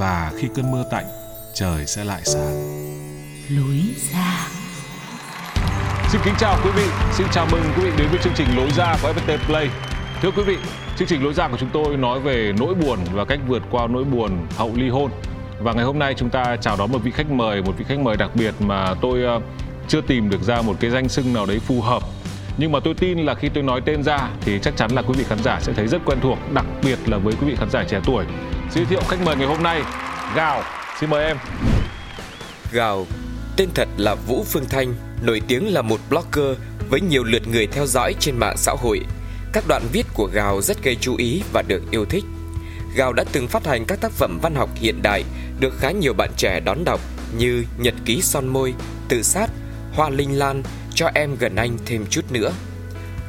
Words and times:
và 0.00 0.32
khi 0.36 0.48
cơn 0.54 0.70
mưa 0.70 0.84
tạnh, 0.90 1.04
trời 1.54 1.86
sẽ 1.86 2.04
lại 2.04 2.20
sáng. 2.24 2.54
lối 3.50 3.80
ra 4.12 4.48
Xin 6.08 6.20
kính 6.24 6.34
chào 6.38 6.58
quý 6.64 6.70
vị, 6.76 6.84
xin 7.12 7.26
chào 7.32 7.46
mừng 7.52 7.62
quý 7.76 7.84
vị 7.84 7.90
đến 7.98 8.08
với 8.10 8.18
chương 8.22 8.32
trình 8.36 8.46
Lối 8.56 8.70
ra 8.70 8.96
của 9.02 9.12
FPT 9.12 9.38
Play. 9.46 9.68
Thưa 10.22 10.30
quý 10.30 10.42
vị, 10.42 10.56
chương 10.96 11.08
trình 11.08 11.22
Lối 11.24 11.34
ra 11.34 11.48
của 11.48 11.56
chúng 11.56 11.68
tôi 11.72 11.96
nói 11.96 12.20
về 12.20 12.52
nỗi 12.58 12.74
buồn 12.74 12.98
và 13.12 13.24
cách 13.24 13.40
vượt 13.48 13.62
qua 13.70 13.86
nỗi 13.86 14.04
buồn 14.04 14.46
hậu 14.56 14.72
ly 14.74 14.88
hôn. 14.88 15.10
Và 15.58 15.72
ngày 15.72 15.84
hôm 15.84 15.98
nay 15.98 16.14
chúng 16.16 16.30
ta 16.30 16.56
chào 16.60 16.76
đón 16.76 16.92
một 16.92 16.98
vị 16.98 17.10
khách 17.10 17.30
mời, 17.30 17.62
một 17.62 17.72
vị 17.78 17.84
khách 17.88 17.98
mời 17.98 18.16
đặc 18.16 18.30
biệt 18.34 18.54
mà 18.60 18.94
tôi 19.00 19.22
ờ, 19.22 19.40
chưa 19.88 20.00
tìm 20.00 20.30
được 20.30 20.42
ra 20.42 20.62
một 20.62 20.76
cái 20.80 20.90
danh 20.90 21.08
xưng 21.08 21.32
nào 21.32 21.46
đấy 21.46 21.58
phù 21.58 21.80
hợp. 21.80 22.02
Nhưng 22.58 22.72
mà 22.72 22.80
tôi 22.80 22.94
tin 22.94 23.18
là 23.18 23.34
khi 23.34 23.48
tôi 23.48 23.62
nói 23.62 23.80
tên 23.84 24.02
ra 24.02 24.28
thì 24.40 24.58
chắc 24.62 24.76
chắn 24.76 24.90
là 24.90 25.02
quý 25.02 25.14
vị 25.18 25.24
khán 25.28 25.38
giả 25.44 25.58
sẽ 25.60 25.72
thấy 25.72 25.86
rất 25.86 26.00
quen 26.04 26.18
thuộc, 26.22 26.38
đặc 26.54 26.66
biệt 26.84 26.98
là 27.06 27.18
với 27.18 27.34
quý 27.40 27.46
vị 27.46 27.54
khán 27.58 27.70
giả 27.70 27.84
trẻ 27.88 28.00
tuổi. 28.04 28.24
Giới 28.74 28.84
thiệu 28.84 29.00
khách 29.08 29.20
mời 29.24 29.36
ngày 29.36 29.46
hôm 29.46 29.62
nay, 29.62 29.82
Gào. 30.34 30.62
Xin 31.00 31.10
mời 31.10 31.24
em. 31.24 31.36
Gào, 32.72 33.06
tên 33.56 33.68
thật 33.74 33.88
là 33.96 34.14
Vũ 34.14 34.44
Phương 34.44 34.64
Thanh, 34.70 34.94
nổi 35.22 35.40
tiếng 35.48 35.74
là 35.74 35.82
một 35.82 36.00
blogger 36.10 36.58
với 36.90 37.00
nhiều 37.00 37.24
lượt 37.24 37.48
người 37.48 37.66
theo 37.66 37.86
dõi 37.86 38.14
trên 38.20 38.36
mạng 38.36 38.56
xã 38.56 38.72
hội. 38.78 39.00
Các 39.52 39.64
đoạn 39.68 39.82
viết 39.92 40.06
của 40.14 40.30
Gào 40.32 40.60
rất 40.60 40.82
gây 40.82 40.96
chú 41.00 41.16
ý 41.16 41.42
và 41.52 41.62
được 41.62 41.82
yêu 41.90 42.04
thích. 42.04 42.24
Gào 42.96 43.12
đã 43.12 43.24
từng 43.32 43.48
phát 43.48 43.66
hành 43.66 43.84
các 43.88 44.00
tác 44.00 44.12
phẩm 44.12 44.38
văn 44.42 44.54
học 44.54 44.70
hiện 44.74 45.02
đại 45.02 45.24
được 45.60 45.74
khá 45.78 45.90
nhiều 45.90 46.12
bạn 46.14 46.30
trẻ 46.36 46.60
đón 46.64 46.84
đọc 46.84 47.00
như 47.36 47.64
Nhật 47.78 47.94
ký 48.04 48.22
son 48.22 48.48
môi, 48.48 48.74
Tự 49.08 49.22
sát, 49.22 49.50
Hoa 49.92 50.10
Linh 50.10 50.38
Lan, 50.38 50.62
Cho 50.94 51.10
em 51.14 51.36
gần 51.36 51.56
anh 51.56 51.78
thêm 51.86 52.06
chút 52.10 52.32
nữa. 52.32 52.52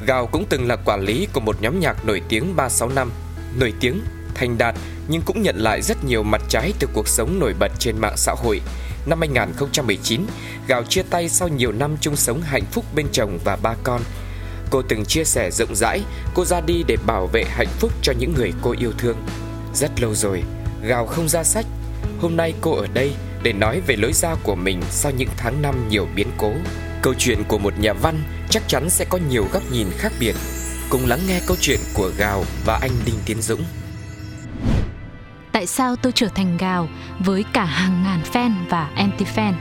Gào 0.06 0.26
cũng 0.26 0.44
từng 0.48 0.68
là 0.68 0.76
quản 0.76 1.00
lý 1.00 1.28
của 1.32 1.40
một 1.40 1.62
nhóm 1.62 1.80
nhạc 1.80 2.06
nổi 2.06 2.22
tiếng 2.28 2.56
365, 2.56 3.10
nổi 3.58 3.72
tiếng, 3.80 4.00
thành 4.34 4.58
đạt 4.58 4.74
nhưng 5.08 5.22
cũng 5.22 5.42
nhận 5.42 5.56
lại 5.56 5.82
rất 5.82 6.04
nhiều 6.04 6.22
mặt 6.22 6.42
trái 6.48 6.72
từ 6.78 6.88
cuộc 6.92 7.08
sống 7.08 7.38
nổi 7.38 7.54
bật 7.58 7.72
trên 7.78 7.98
mạng 7.98 8.16
xã 8.16 8.32
hội. 8.32 8.60
Năm 9.06 9.18
2019, 9.20 10.26
Gào 10.66 10.84
chia 10.84 11.02
tay 11.10 11.28
sau 11.28 11.48
nhiều 11.48 11.72
năm 11.72 11.96
chung 12.00 12.16
sống 12.16 12.42
hạnh 12.42 12.64
phúc 12.72 12.84
bên 12.94 13.06
chồng 13.12 13.38
và 13.44 13.56
ba 13.56 13.74
con. 13.84 14.02
Cô 14.70 14.82
từng 14.82 15.04
chia 15.04 15.24
sẻ 15.24 15.50
rộng 15.50 15.74
rãi, 15.74 16.00
cô 16.34 16.44
ra 16.44 16.60
đi 16.60 16.82
để 16.86 16.96
bảo 17.06 17.26
vệ 17.26 17.44
hạnh 17.44 17.68
phúc 17.78 17.92
cho 18.02 18.12
những 18.18 18.34
người 18.34 18.52
cô 18.62 18.74
yêu 18.78 18.92
thương. 18.98 19.16
Rất 19.74 20.00
lâu 20.00 20.14
rồi, 20.14 20.42
Gào 20.82 21.06
không 21.06 21.28
ra 21.28 21.44
sách. 21.44 21.66
Hôm 22.20 22.36
nay 22.36 22.54
cô 22.60 22.74
ở 22.74 22.86
đây 22.94 23.12
để 23.42 23.52
nói 23.52 23.80
về 23.86 23.96
lối 23.96 24.12
ra 24.12 24.34
của 24.42 24.54
mình 24.54 24.82
sau 24.90 25.12
những 25.12 25.28
tháng 25.36 25.62
năm 25.62 25.88
nhiều 25.88 26.08
biến 26.16 26.28
cố. 26.38 26.52
Câu 27.02 27.14
chuyện 27.18 27.44
của 27.48 27.58
một 27.58 27.78
nhà 27.78 27.92
văn 27.92 28.22
chắc 28.50 28.62
chắn 28.68 28.90
sẽ 28.90 29.04
có 29.04 29.18
nhiều 29.30 29.46
góc 29.52 29.62
nhìn 29.72 29.86
khác 29.98 30.12
biệt. 30.20 30.34
Cùng 30.90 31.06
lắng 31.06 31.20
nghe 31.28 31.40
câu 31.46 31.56
chuyện 31.60 31.80
của 31.94 32.10
Gào 32.18 32.44
và 32.66 32.78
anh 32.82 32.90
Đinh 33.06 33.16
Tiến 33.26 33.42
Dũng 33.42 33.64
tại 35.52 35.66
sao 35.66 35.96
tôi 35.96 36.12
trở 36.12 36.28
thành 36.28 36.56
gào 36.56 36.88
với 37.18 37.44
cả 37.52 37.64
hàng 37.64 38.02
ngàn 38.02 38.20
fan 38.32 38.52
và 38.68 38.90
anti 38.94 39.24
fan 39.24 39.52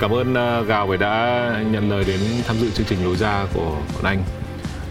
Cảm 0.00 0.10
ơn 0.10 0.34
à, 0.34 0.60
Gào 0.60 0.86
vì 0.86 0.96
đã 0.96 1.46
nhận 1.70 1.90
lời 1.90 2.04
đến 2.04 2.20
tham 2.46 2.56
dự 2.56 2.70
chương 2.70 2.86
trình 2.86 3.04
Lối 3.04 3.16
ra 3.16 3.46
của 3.54 3.76
bọn 3.94 4.04
anh. 4.04 4.22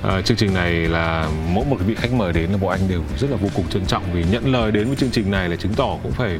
À, 0.03 0.21
chương 0.21 0.37
trình 0.37 0.53
này 0.53 0.73
là 0.73 1.29
mỗi 1.49 1.65
một 1.65 1.77
vị 1.85 1.95
khách 1.95 2.13
mời 2.13 2.33
đến 2.33 2.49
là 2.51 2.57
bọn 2.57 2.71
anh 2.71 2.89
đều 2.89 3.01
rất 3.19 3.29
là 3.31 3.37
vô 3.37 3.49
cùng 3.55 3.69
trân 3.69 3.85
trọng 3.85 4.03
vì 4.13 4.23
nhận 4.31 4.51
lời 4.51 4.71
đến 4.71 4.87
với 4.87 4.95
chương 4.95 5.11
trình 5.11 5.31
này 5.31 5.49
là 5.49 5.55
chứng 5.55 5.73
tỏ 5.73 5.97
cũng 6.03 6.11
phải 6.11 6.39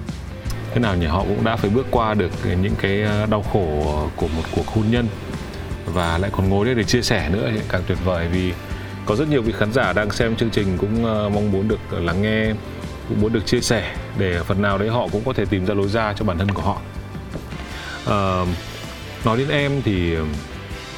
thế 0.74 0.82
nào 0.82 0.96
nhỉ 0.96 1.06
họ 1.06 1.24
cũng 1.24 1.44
đã 1.44 1.56
phải 1.56 1.70
bước 1.70 1.88
qua 1.92 2.14
được 2.14 2.32
những 2.62 2.76
cái 2.82 3.04
à, 3.04 3.26
đau 3.26 3.44
khổ 3.54 4.00
của 4.16 4.28
một 4.28 4.44
cuộc 4.56 4.68
hôn 4.68 4.86
nhân 4.92 5.08
và 5.86 6.18
lại 6.18 6.32
còn 6.34 6.50
ngồi 6.50 6.66
đây 6.66 6.76
để 6.76 6.84
chia 6.84 7.02
sẻ 7.02 7.30
nữa 7.30 7.50
thì 7.54 7.60
càng 7.70 7.82
tuyệt 7.88 7.98
vời 8.06 8.28
vì 8.28 8.54
có 9.06 9.16
rất 9.16 9.30
nhiều 9.30 9.42
vị 9.42 9.54
khán 9.58 9.74
giả 9.74 9.94
đang 9.94 10.12
xem 10.12 10.36
chương 10.36 10.50
trình 10.50 10.78
cũng 10.78 11.06
à, 11.06 11.30
mong 11.34 11.52
muốn 11.52 11.68
được 11.68 11.94
lắng 11.94 12.22
nghe 12.22 12.54
cũng 13.12 13.22
muốn 13.22 13.34
được 13.34 13.46
chia 13.46 13.62
sẻ 13.62 13.96
để 14.18 14.44
phần 14.44 14.62
nào 14.62 14.78
đấy 14.78 14.90
họ 14.90 15.08
cũng 15.12 15.22
có 15.26 15.34
thể 15.34 15.46
tìm 15.46 15.66
ra 15.66 15.74
lối 15.74 15.88
ra 15.88 16.14
cho 16.14 16.26
bản 16.26 16.38
thân 16.38 16.52
của 16.52 16.62
họ. 16.62 16.82
À, 18.08 18.46
nói 19.26 19.38
đến 19.38 19.50
em 19.50 19.82
thì 19.86 20.16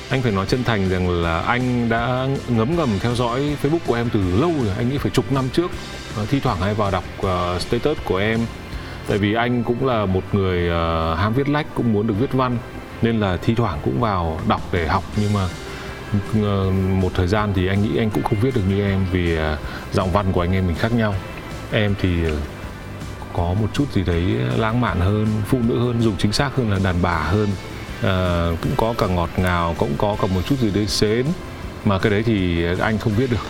anh 0.09 0.21
phải 0.21 0.31
nói 0.31 0.45
chân 0.45 0.63
thành 0.63 0.89
rằng 0.89 1.23
là 1.23 1.39
anh 1.39 1.89
đã 1.89 2.27
ngấm 2.47 2.75
ngầm 2.75 2.89
theo 2.99 3.15
dõi 3.15 3.57
Facebook 3.63 3.79
của 3.87 3.95
em 3.95 4.09
từ 4.13 4.19
lâu 4.39 4.51
rồi 4.63 4.73
anh 4.77 4.89
nghĩ 4.89 4.97
phải 4.97 5.11
chục 5.11 5.31
năm 5.31 5.49
trước 5.53 5.71
ờ, 6.17 6.25
thi 6.25 6.39
thoảng 6.39 6.57
hay 6.61 6.73
vào 6.73 6.91
đọc 6.91 7.03
uh, 7.19 7.61
status 7.61 7.97
của 8.05 8.17
em. 8.17 8.39
Tại 9.07 9.17
vì 9.17 9.33
anh 9.33 9.63
cũng 9.63 9.85
là 9.85 10.05
một 10.05 10.23
người 10.31 10.69
uh, 10.69 11.17
ham 11.17 11.33
viết 11.33 11.49
lách 11.49 11.65
cũng 11.75 11.93
muốn 11.93 12.07
được 12.07 12.15
viết 12.19 12.33
văn 12.33 12.57
nên 13.01 13.19
là 13.19 13.37
thi 13.37 13.55
thoảng 13.55 13.79
cũng 13.83 13.99
vào 13.99 14.39
đọc 14.47 14.61
để 14.71 14.87
học. 14.87 15.03
Nhưng 15.17 15.33
mà 15.33 15.47
một 17.01 17.11
thời 17.13 17.27
gian 17.27 17.53
thì 17.55 17.67
anh 17.67 17.81
nghĩ 17.81 17.97
anh 17.97 18.09
cũng 18.09 18.23
không 18.23 18.39
viết 18.41 18.55
được 18.55 18.61
như 18.69 18.83
em 18.85 19.05
vì 19.11 19.37
giọng 19.93 20.11
văn 20.11 20.25
của 20.31 20.41
anh 20.41 20.53
em 20.53 20.67
mình 20.67 20.75
khác 20.75 20.91
nhau 20.93 21.15
em 21.73 21.95
thì 22.01 22.09
có 23.33 23.53
một 23.61 23.67
chút 23.73 23.85
gì 23.93 24.03
đấy 24.03 24.23
lãng 24.57 24.81
mạn 24.81 24.99
hơn 24.99 25.27
phụ 25.47 25.59
nữ 25.67 25.79
hơn 25.79 26.01
dùng 26.01 26.15
chính 26.17 26.31
xác 26.31 26.55
hơn 26.55 26.71
là 26.71 26.79
đàn 26.83 26.95
bà 27.01 27.17
hơn. 27.17 27.49
À, 28.03 28.47
cũng 28.61 28.71
có 28.77 28.93
cả 28.97 29.07
ngọt 29.07 29.29
ngào 29.37 29.75
cũng 29.77 29.93
có 29.97 30.15
cả 30.21 30.27
một 30.27 30.41
chút 30.49 30.55
gì 30.59 30.71
đấy 30.71 30.87
xến 30.87 31.25
mà 31.85 31.99
cái 31.99 32.11
đấy 32.11 32.23
thì 32.25 32.65
anh 32.79 32.97
không 32.97 33.13
biết 33.17 33.31
được. 33.31 33.45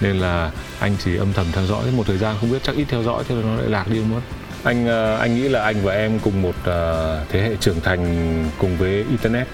Nên 0.00 0.16
là 0.16 0.50
anh 0.80 0.96
chỉ 1.04 1.16
âm 1.16 1.32
thầm 1.32 1.46
theo 1.52 1.66
dõi 1.66 1.84
một 1.96 2.06
thời 2.06 2.18
gian 2.18 2.36
không 2.40 2.50
biết 2.50 2.62
chắc 2.62 2.76
ít 2.76 2.84
theo 2.88 3.02
dõi 3.02 3.24
thế 3.28 3.34
là 3.34 3.42
nó 3.42 3.56
lại 3.56 3.68
lạc 3.68 3.88
đi 3.88 4.00
mất. 4.00 4.20
Anh 4.64 4.86
ờ, 4.86 5.16
anh 5.16 5.34
nghĩ 5.34 5.48
là 5.48 5.62
anh 5.62 5.76
và 5.82 5.94
em 5.94 6.18
cùng 6.18 6.42
một 6.42 6.54
ờ, 6.64 7.20
thế 7.28 7.42
hệ 7.42 7.56
trưởng 7.60 7.80
thành 7.80 8.44
cùng 8.58 8.76
với 8.76 9.04
internet. 9.10 9.48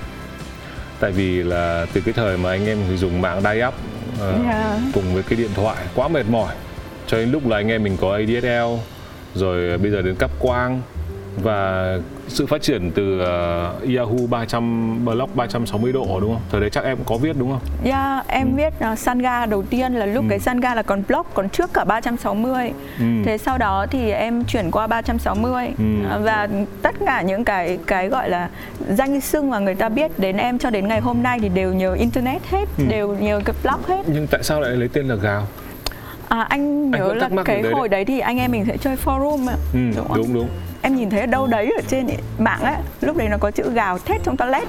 Tại 1.00 1.12
vì 1.12 1.42
là 1.42 1.86
từ 1.92 2.00
cái 2.00 2.14
thời 2.14 2.36
mà 2.38 2.50
anh 2.50 2.66
em 2.66 2.96
dùng 2.96 3.20
mạng 3.20 3.40
dial 3.42 3.68
up 3.68 3.74
Dạ. 4.20 4.78
cùng 4.94 5.14
với 5.14 5.22
cái 5.22 5.38
điện 5.38 5.50
thoại 5.54 5.76
quá 5.94 6.08
mệt 6.08 6.26
mỏi 6.28 6.54
cho 7.06 7.16
đến 7.16 7.30
lúc 7.32 7.48
là 7.48 7.56
anh 7.56 7.68
em 7.68 7.82
mình 7.82 7.96
có 8.00 8.12
ADSL 8.14 8.74
rồi 9.34 9.78
bây 9.78 9.90
giờ 9.90 10.02
đến 10.02 10.14
cáp 10.14 10.30
quang 10.38 10.80
và 11.42 11.98
sự 12.28 12.46
phát 12.46 12.62
triển 12.62 12.90
từ 12.90 13.20
uh, 13.20 13.96
Yahoo 13.96 14.26
300 14.30 15.04
block 15.04 15.36
360 15.36 15.92
độ 15.92 16.20
đúng 16.20 16.32
không? 16.32 16.42
Thời 16.50 16.60
đấy 16.60 16.70
chắc 16.70 16.84
em 16.84 16.98
có 17.06 17.16
viết 17.16 17.36
đúng 17.38 17.50
không? 17.50 17.60
Yeah, 17.84 18.28
em 18.28 18.56
viết 18.56 18.72
uh, 18.92 18.98
Sanga 18.98 19.46
đầu 19.46 19.62
tiên 19.62 19.92
là 19.94 20.06
lúc 20.06 20.24
cái 20.28 20.38
Sanga 20.38 20.75
là 20.75 20.82
còn 20.82 21.02
block 21.08 21.34
còn 21.34 21.49
trước 21.49 21.70
cả 21.75 21.84
360. 21.84 22.72
Ừ. 22.99 23.04
Thế 23.25 23.38
sau 23.38 23.58
đó 23.58 23.87
thì 23.90 24.10
em 24.10 24.44
chuyển 24.44 24.70
qua 24.70 24.87
360 24.87 25.69
Ừ. 25.78 26.19
và 26.22 26.49
tất 26.82 26.94
cả 27.06 27.22
những 27.22 27.44
cái 27.44 27.78
cái 27.87 28.08
gọi 28.08 28.31
là 28.31 28.49
danh 28.88 29.20
xưng 29.20 29.50
mà 29.50 29.58
người 29.58 29.75
ta 29.75 29.88
biết 29.88 30.19
đến 30.19 30.37
em 30.37 30.58
cho 30.58 30.70
đến 30.70 30.88
ngày 30.88 31.00
hôm 31.00 31.22
nay 31.22 31.38
thì 31.43 31.49
đều 31.49 31.72
nhờ 31.75 31.93
internet 31.94 32.43
hết, 32.50 32.69
Ừ. 32.78 32.84
đều 32.88 33.16
nhờ 33.16 33.40
cái 33.44 33.54
blog 33.62 33.81
hết. 33.88 34.02
Nhưng 34.06 34.26
tại 34.26 34.43
sao 34.43 34.60
lại 34.60 34.70
lấy 34.70 34.88
tên 34.88 35.08
là 35.08 35.14
Gào? 35.14 35.46
À, 36.32 36.46
anh 36.49 36.90
nhớ 36.90 37.08
vẫn 37.08 37.19
là 37.19 37.43
cái 37.44 37.56
điều 37.56 37.62
đấy 37.64 37.73
hồi 37.75 37.88
đấy 37.88 38.05
thì 38.05 38.20
anh 38.20 38.38
em 38.38 38.50
mình 38.52 38.64
sẽ 38.67 38.76
chơi 38.76 38.96
forum 39.05 39.49
ạ. 39.49 39.55
Ừ, 39.73 39.79
đúng 39.96 40.08
không? 40.08 40.17
đúng 40.17 40.34
đúng. 40.34 40.49
em 40.82 40.96
nhìn 40.96 41.11
thấy 41.11 41.20
ở 41.20 41.26
đâu 41.26 41.46
đấy 41.46 41.73
ở 41.76 41.82
trên 41.88 42.06
mạng 42.38 42.61
ấy 42.62 42.75
lúc 43.00 43.17
đấy 43.17 43.29
nó 43.29 43.37
có 43.40 43.50
chữ 43.50 43.70
gào 43.75 43.99
thét 43.99 44.23
trong 44.25 44.37
toilet 44.37 44.62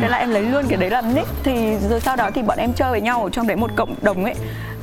thế 0.00 0.08
là 0.08 0.16
em 0.18 0.30
lấy 0.30 0.42
luôn 0.42 0.64
cái 0.68 0.76
đấy 0.78 0.90
làm 0.90 1.14
nick 1.14 1.28
thì 1.44 1.76
rồi 1.90 2.00
sau 2.00 2.16
đó 2.16 2.30
thì 2.34 2.42
bọn 2.42 2.58
em 2.58 2.72
chơi 2.72 2.90
với 2.90 3.00
nhau 3.00 3.22
ở 3.22 3.30
trong 3.30 3.46
đấy 3.46 3.56
một 3.56 3.70
cộng 3.76 3.94
đồng 4.02 4.24
ấy 4.24 4.34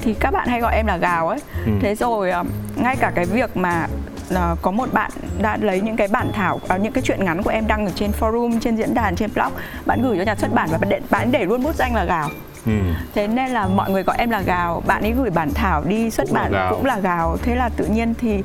thì 0.01 0.13
các 0.19 0.31
bạn 0.31 0.47
hay 0.47 0.61
gọi 0.61 0.75
em 0.75 0.87
là 0.87 0.97
gào 0.97 1.27
ấy 1.29 1.39
Ừ. 1.65 1.71
thế 1.81 1.95
rồi 1.95 2.31
à, 2.31 2.43
ngay 2.75 2.95
cả 2.95 3.11
cái 3.15 3.25
việc 3.25 3.57
mà 3.57 3.87
à, 4.35 4.55
có 4.61 4.71
một 4.71 4.93
bạn 4.93 5.11
đã 5.41 5.57
lấy 5.61 5.81
những 5.81 5.95
cái 5.95 6.07
bản 6.07 6.31
thảo 6.33 6.59
à, 6.67 6.77
những 6.77 6.93
cái 6.93 7.01
chuyện 7.01 7.25
ngắn 7.25 7.43
của 7.43 7.49
em 7.49 7.67
đăng 7.67 7.85
ở 7.85 7.91
trên 7.95 8.11
forum 8.19 8.59
trên 8.59 8.75
diễn 8.75 8.93
đàn 8.93 9.15
trên 9.15 9.29
blog 9.35 9.51
bạn 9.85 10.01
gửi 10.03 10.17
cho 10.17 10.23
nhà 10.23 10.35
xuất 10.35 10.53
bản 10.53 10.69
và 10.71 10.77
bạn 10.77 10.89
để, 10.89 10.99
bạn 11.09 11.31
để 11.31 11.45
luôn 11.45 11.63
bút 11.63 11.75
danh 11.75 11.95
là 11.95 12.03
gào 12.05 12.29
Ừ. 12.65 12.71
thế 13.15 13.27
nên 13.27 13.49
là 13.51 13.67
mọi 13.67 13.91
người 13.91 14.03
gọi 14.03 14.15
em 14.19 14.29
là 14.29 14.41
gào. 14.41 14.83
Bạn 14.87 15.01
ấy 15.03 15.11
gửi 15.11 15.29
bản 15.29 15.49
thảo 15.53 15.83
đi 15.83 16.09
xuất 16.11 16.27
Cũng 16.27 16.35
là 16.35 16.41
bản 16.43 16.51
Gào. 16.51 16.71
cũng 16.75 16.85
là 16.85 16.99
gào. 16.99 17.37
Thế 17.43 17.55
là 17.55 17.69
tự 17.69 17.85
nhiên 17.85 18.13
thì 18.21 18.43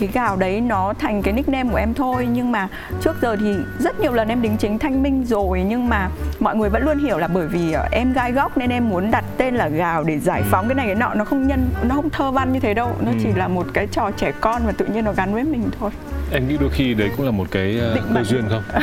cái 0.00 0.08
gào 0.12 0.36
đấy 0.36 0.60
nó 0.60 0.92
thành 0.98 1.22
cái 1.22 1.34
nickname 1.34 1.70
của 1.70 1.76
em 1.76 1.94
thôi. 1.94 2.26
Nhưng 2.32 2.52
mà 2.52 2.68
trước 3.00 3.16
giờ 3.22 3.36
thì 3.40 3.54
rất 3.78 4.00
nhiều 4.00 4.12
lần 4.12 4.28
em 4.28 4.42
đính 4.42 4.56
chính 4.56 4.78
thanh 4.78 5.02
minh 5.02 5.24
rồi. 5.24 5.60
Nhưng 5.68 5.88
mà 5.88 6.08
mọi 6.40 6.56
người 6.56 6.70
vẫn 6.70 6.84
luôn 6.84 6.98
hiểu 6.98 7.18
là 7.18 7.28
bởi 7.28 7.46
vì 7.46 7.72
ờ, 7.72 7.88
em 7.92 8.12
gai 8.12 8.32
góc 8.32 8.56
nên 8.58 8.70
em 8.70 8.88
muốn 8.88 9.10
đặt 9.10 9.24
tên 9.36 9.54
là 9.54 9.68
gào 9.68 10.04
để 10.04 10.18
giải 10.18 10.42
phóng 10.50 10.68
cái 10.68 10.74
này. 10.74 10.86
Cái 10.86 10.94
nọ 10.94 11.14
nó 11.14 11.24
không 11.24 11.46
nhân 11.46 11.68
nó 11.82 11.94
không 11.94 12.10
thơ 12.10 12.30
văn 12.30 12.52
như 12.52 12.60
thế 12.60 12.74
đâu. 12.74 12.96
Nó 13.00 13.10
Ừ. 13.10 13.16
chỉ 13.22 13.28
là 13.36 13.48
một 13.48 13.66
cái 13.74 13.86
trò 13.86 14.10
trẻ 14.16 14.32
con 14.40 14.62
và 14.66 14.72
tự 14.72 14.86
nhiên 14.86 15.04
nó 15.04 15.12
gắn 15.12 15.34
với 15.34 15.44
mình 15.44 15.70
thôi. 15.80 15.90
Em 16.32 16.48
nghĩ 16.48 16.56
đôi 16.60 16.70
khi 16.70 16.94
đấy 16.94 17.10
cũng 17.16 17.26
là 17.26 17.32
một 17.32 17.46
cái 17.50 17.78
ờ, 17.80 17.96
cơ 18.14 18.22
duyên 18.22 18.44
không? 18.48 18.62
Ừ. 18.72 18.80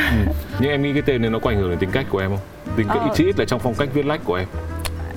nhưng 0.59 0.71
em 0.71 0.81
nghĩ 0.81 0.93
cái 0.93 1.01
tên 1.05 1.21
này 1.21 1.31
nó 1.31 1.39
có 1.39 1.49
ảnh 1.49 1.57
hưởng 1.57 1.69
đến 1.69 1.79
tính 1.79 1.91
cách 1.91 2.05
của 2.09 2.19
em 2.19 2.29
không? 2.29 2.39
Tính 2.75 2.87
cách 2.87 2.97
Ờ. 3.01 3.09
ít 3.17 3.39
là 3.39 3.45
trong 3.45 3.59
phong 3.59 3.73
cách 3.73 3.89
viết 3.93 4.05
lách 4.05 4.21
của 4.25 4.35
em 4.35 4.47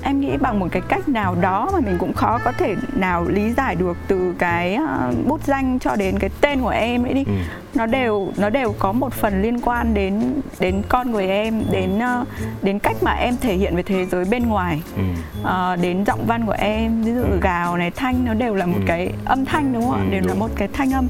em 0.03 0.19
nghĩ 0.19 0.37
bằng 0.37 0.59
một 0.59 0.67
cái 0.71 0.81
cách 0.89 1.09
nào 1.09 1.35
đó 1.41 1.69
mà 1.73 1.79
mình 1.79 1.97
cũng 1.99 2.13
khó 2.13 2.39
có 2.45 2.51
thể 2.51 2.75
nào 2.95 3.23
lý 3.29 3.53
giải 3.53 3.75
được 3.75 3.97
từ 4.07 4.33
cái 4.39 4.73
ờ, 4.75 5.13
bút 5.27 5.43
danh 5.45 5.79
cho 5.79 5.95
đến 5.95 6.19
cái 6.19 6.29
tên 6.41 6.61
của 6.61 6.69
em 6.69 7.03
ấy 7.03 7.13
đi 7.13 7.23
Ừ. 7.27 7.33
nó 7.75 7.85
đều 7.85 8.31
nó 8.37 8.49
đều 8.49 8.75
có 8.79 8.91
một 8.91 9.13
phần 9.13 9.41
liên 9.41 9.61
quan 9.61 9.93
đến 9.93 10.33
đến 10.59 10.81
con 10.89 11.11
người 11.11 11.27
em 11.27 11.63
đến 11.71 11.99
ờ, 11.99 12.25
đến 12.61 12.79
cách 12.79 12.95
mà 13.01 13.11
em 13.11 13.37
thể 13.41 13.53
hiện 13.55 13.75
về 13.75 13.83
thế 13.83 14.05
giới 14.05 14.25
bên 14.25 14.47
ngoài 14.47 14.81
ừ. 14.97 15.03
Ờ, 15.43 15.75
đến 15.75 16.05
giọng 16.05 16.25
văn 16.27 16.45
của 16.45 16.55
em 16.57 17.03
ví 17.03 17.13
dụ 17.13 17.21
Ừ. 17.21 17.39
gào 17.41 17.77
này 17.77 17.91
thanh 17.91 18.25
nó 18.25 18.33
đều 18.33 18.55
là 18.55 18.65
một 18.65 18.77
Ừ. 18.81 18.83
cái 18.87 19.11
âm 19.25 19.45
thanh 19.45 19.73
đúng 19.73 19.83
không 19.83 19.93
ạ 19.93 20.03
Ừ, 20.05 20.11
đều 20.11 20.21
là 20.21 20.27
đúng. 20.27 20.39
một 20.39 20.49
cái 20.55 20.67
thanh 20.73 20.91
âm 20.93 21.07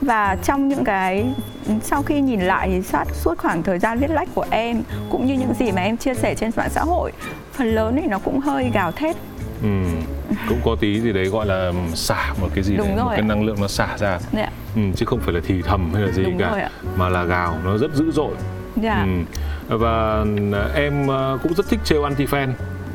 và 0.00 0.36
trong 0.42 0.68
những 0.68 0.84
cái 0.84 1.24
sau 1.82 2.02
khi 2.02 2.20
nhìn 2.20 2.40
lại 2.40 2.68
thì 2.68 2.82
sát 2.82 3.04
suốt 3.12 3.38
khoảng 3.38 3.62
thời 3.62 3.78
gian 3.78 3.98
viết 3.98 4.10
lách 4.10 4.28
của 4.34 4.46
em 4.50 4.82
cũng 5.10 5.26
như 5.26 5.34
những 5.34 5.54
gì 5.54 5.72
mà 5.72 5.82
em 5.82 5.96
chia 5.96 6.14
sẻ 6.14 6.34
trên 6.34 6.50
mạng 6.56 6.70
xã 6.70 6.80
hội 6.84 7.12
phần 7.58 7.74
lớn 7.74 7.96
thì 8.02 8.06
nó 8.08 8.18
cũng 8.18 8.40
hơi 8.40 8.70
gào 8.74 8.92
thét 8.92 9.16
Ừ. 9.62 9.68
cũng 10.48 10.58
có 10.64 10.76
tí 10.80 11.00
gì 11.00 11.12
đấy 11.12 11.24
gọi 11.24 11.46
là 11.46 11.72
xả 11.94 12.32
một 12.40 12.48
cái 12.54 12.64
gì 12.64 12.76
Đúng 12.76 12.86
đấy 12.86 12.96
một 12.96 13.02
rồi 13.02 13.10
cái 13.16 13.20
ạ. 13.20 13.28
năng 13.28 13.44
lượng 13.44 13.56
nó 13.60 13.68
xả 13.68 13.98
ra 13.98 14.18
Đấy 14.32 14.42
ạ. 14.42 14.50
ừ, 14.76 14.82
chứ 14.96 15.06
không 15.06 15.20
phải 15.20 15.34
là 15.34 15.40
thì 15.46 15.62
thầm 15.62 15.90
hay 15.94 16.02
là 16.02 16.12
gì 16.12 16.22
Đúng 16.24 16.38
cả 16.38 16.70
mà 16.96 17.08
là 17.08 17.24
gào 17.24 17.58
nó 17.64 17.78
rất 17.78 17.94
dữ 17.94 18.10
dội 18.12 18.34
Dạ. 18.82 19.06
ừ. 19.68 19.76
và 19.76 20.24
em 20.74 21.08
ờ, 21.08 21.38
cũng 21.42 21.54
rất 21.54 21.68
thích 21.68 21.80
trêu 21.84 22.02
anti 22.04 22.24
fan 22.24 22.48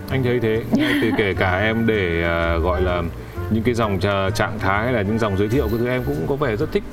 anh 0.10 0.24
thấy 0.24 0.40
thế 0.40 0.64
ngay 0.72 0.94
từ 1.02 1.12
kể 1.18 1.34
cả 1.34 1.60
em 1.60 1.88
để 1.88 2.24
ờ, 2.24 2.58
gọi 2.60 2.82
là 2.82 3.02
những 3.50 3.64
cái 3.64 3.74
dòng 3.74 4.00
trạng 4.36 4.60
thái 4.60 4.84
hay 4.84 4.94
là 4.94 5.02
những 5.02 5.20
dòng 5.20 5.38
giới 5.38 5.48
thiệu 5.50 5.68
cái 5.70 5.80
thứ 5.80 5.88
em 5.90 6.04
cũng 6.06 6.26
có 6.30 6.36
vẻ 6.36 6.56
rất 6.56 6.72
thích 6.72 6.84